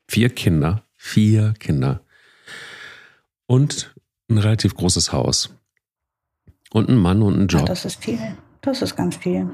Vier 0.09 0.29
Kinder, 0.29 0.83
vier 0.97 1.55
Kinder 1.59 2.01
und 3.47 3.95
ein 4.29 4.39
relativ 4.39 4.75
großes 4.75 5.13
Haus 5.13 5.51
und 6.73 6.89
ein 6.89 6.97
Mann 6.97 7.23
und 7.23 7.39
ein 7.39 7.47
Job. 7.47 7.63
Ja, 7.63 7.67
das 7.67 7.85
ist 7.85 8.03
viel. 8.03 8.19
Das 8.61 8.83
ist 8.83 8.97
ganz 8.97 9.17
viel. 9.17 9.51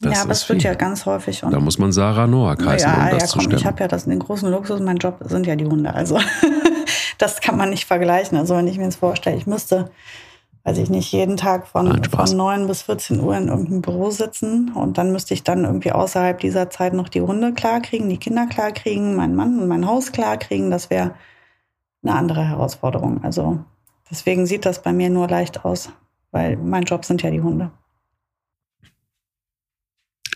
Das 0.00 0.14
ja, 0.14 0.22
aber 0.22 0.32
es 0.32 0.48
wird 0.48 0.62
ja 0.64 0.74
ganz 0.74 1.06
häufig. 1.06 1.44
Und 1.44 1.52
Da 1.52 1.60
muss 1.60 1.78
man 1.78 1.92
Sarah 1.92 2.26
Noah 2.26 2.56
heißen, 2.58 2.88
ja, 2.88 3.04
um 3.04 3.10
das 3.10 3.22
ja, 3.22 3.26
zu 3.28 3.38
komm, 3.38 3.40
ich 3.40 3.46
stemmen. 3.46 3.64
habe 3.64 3.80
ja 3.80 3.88
das, 3.88 4.04
den 4.04 4.18
großen 4.18 4.50
Luxus, 4.50 4.80
mein 4.80 4.96
Job 4.96 5.18
sind 5.24 5.46
ja 5.46 5.54
die 5.54 5.64
Hunde. 5.64 5.94
Also 5.94 6.18
das 7.22 7.40
kann 7.40 7.56
man 7.56 7.70
nicht 7.70 7.84
vergleichen. 7.84 8.36
Also 8.36 8.56
wenn 8.56 8.66
ich 8.66 8.78
mir 8.78 8.84
jetzt 8.84 8.96
vorstelle, 8.96 9.36
ich 9.36 9.46
müsste, 9.46 9.92
weiß 10.64 10.78
ich 10.78 10.90
nicht, 10.90 11.12
jeden 11.12 11.36
Tag 11.36 11.68
von, 11.68 11.86
Nein, 11.86 12.04
von 12.04 12.36
9 12.36 12.66
bis 12.66 12.82
14 12.82 13.20
Uhr 13.20 13.36
in 13.36 13.46
irgendeinem 13.46 13.80
Büro 13.80 14.10
sitzen 14.10 14.72
und 14.74 14.98
dann 14.98 15.12
müsste 15.12 15.32
ich 15.32 15.44
dann 15.44 15.64
irgendwie 15.64 15.92
außerhalb 15.92 16.40
dieser 16.40 16.68
Zeit 16.68 16.94
noch 16.94 17.08
die 17.08 17.20
Hunde 17.20 17.52
klarkriegen, 17.52 18.08
die 18.08 18.18
Kinder 18.18 18.46
klarkriegen, 18.46 19.14
meinen 19.14 19.36
Mann 19.36 19.60
und 19.60 19.68
mein 19.68 19.86
Haus 19.86 20.10
klarkriegen. 20.10 20.72
Das 20.72 20.90
wäre 20.90 21.14
eine 22.02 22.14
andere 22.16 22.44
Herausforderung. 22.44 23.22
Also 23.22 23.60
deswegen 24.10 24.46
sieht 24.46 24.66
das 24.66 24.82
bei 24.82 24.92
mir 24.92 25.08
nur 25.08 25.28
leicht 25.28 25.64
aus, 25.64 25.90
weil 26.32 26.56
mein 26.56 26.82
Job 26.82 27.04
sind 27.04 27.22
ja 27.22 27.30
die 27.30 27.40
Hunde. 27.40 27.70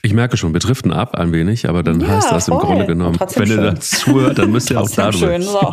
Ich 0.07 0.13
merke 0.15 0.37
schon, 0.37 0.53
wir 0.53 0.61
driften 0.61 0.93
ab 0.93 1.17
ein 1.17 1.33
wenig, 1.33 1.69
aber 1.69 1.83
dann 1.83 2.01
Ja, 2.01 2.07
heißt 2.07 2.31
das 2.31 2.47
im 2.47 2.55
voll. 2.55 2.65
Grunde 2.67 2.87
genommen, 2.87 3.19
wenn 3.19 3.49
ihr 3.49 3.55
schön. 3.57 3.75
das 3.75 3.91
zuhört, 3.91 4.39
dann 4.39 4.53
müsst 4.53 4.71
ihr 4.71 4.81
auch 4.81 4.89
darüber. 4.89 5.19
schön, 5.19 5.43
so. 5.43 5.73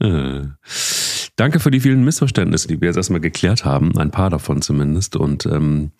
Danke 1.34 1.58
für 1.58 1.72
die 1.72 1.80
vielen 1.80 2.04
Missverständnisse, 2.04 2.68
die 2.68 2.80
wir 2.80 2.86
jetzt 2.86 2.96
erstmal 2.96 3.18
geklärt 3.18 3.64
haben, 3.64 3.98
ein 3.98 4.12
paar 4.12 4.30
davon 4.30 4.62
zumindest, 4.62 5.16
und 5.16 5.46
ähm, 5.46 5.90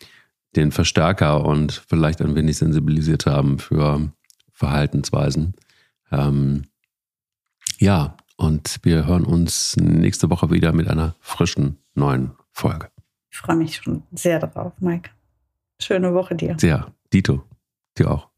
den 0.54 0.70
Verstärker 0.70 1.44
und 1.44 1.82
vielleicht 1.88 2.22
ein 2.22 2.36
wenig 2.36 2.58
sensibilisiert 2.58 3.26
haben 3.26 3.58
für 3.58 4.12
Verhaltensweisen. 4.52 5.54
Ähm, 6.12 6.66
ja, 7.78 8.16
und 8.36 8.78
wir 8.84 9.06
hören 9.06 9.24
uns 9.24 9.74
nächste 9.76 10.30
Woche 10.30 10.52
wieder 10.52 10.72
mit 10.72 10.86
einer 10.86 11.16
frischen 11.18 11.78
neuen 11.94 12.30
Folge. 12.52 12.90
Ich 13.32 13.38
freue 13.38 13.56
mich 13.56 13.74
schon 13.74 14.04
sehr 14.12 14.38
drauf, 14.38 14.74
Mike. 14.78 15.10
Schöne 15.82 16.14
Woche 16.14 16.34
dir. 16.34 16.56
Sehr, 16.58 16.92
Dito, 17.12 17.42
dir 17.98 18.10
auch. 18.10 18.28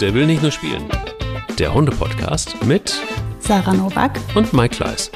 Der 0.00 0.14
will 0.14 0.26
nicht 0.26 0.42
nur 0.42 0.50
spielen. 0.50 0.84
Der 1.58 1.72
Hunde-Podcast 1.74 2.64
mit 2.64 2.94
Sarah 3.38 3.74
Novak. 3.74 4.18
und 4.34 4.52
Mike 4.52 4.76
Kleiss. 4.76 5.10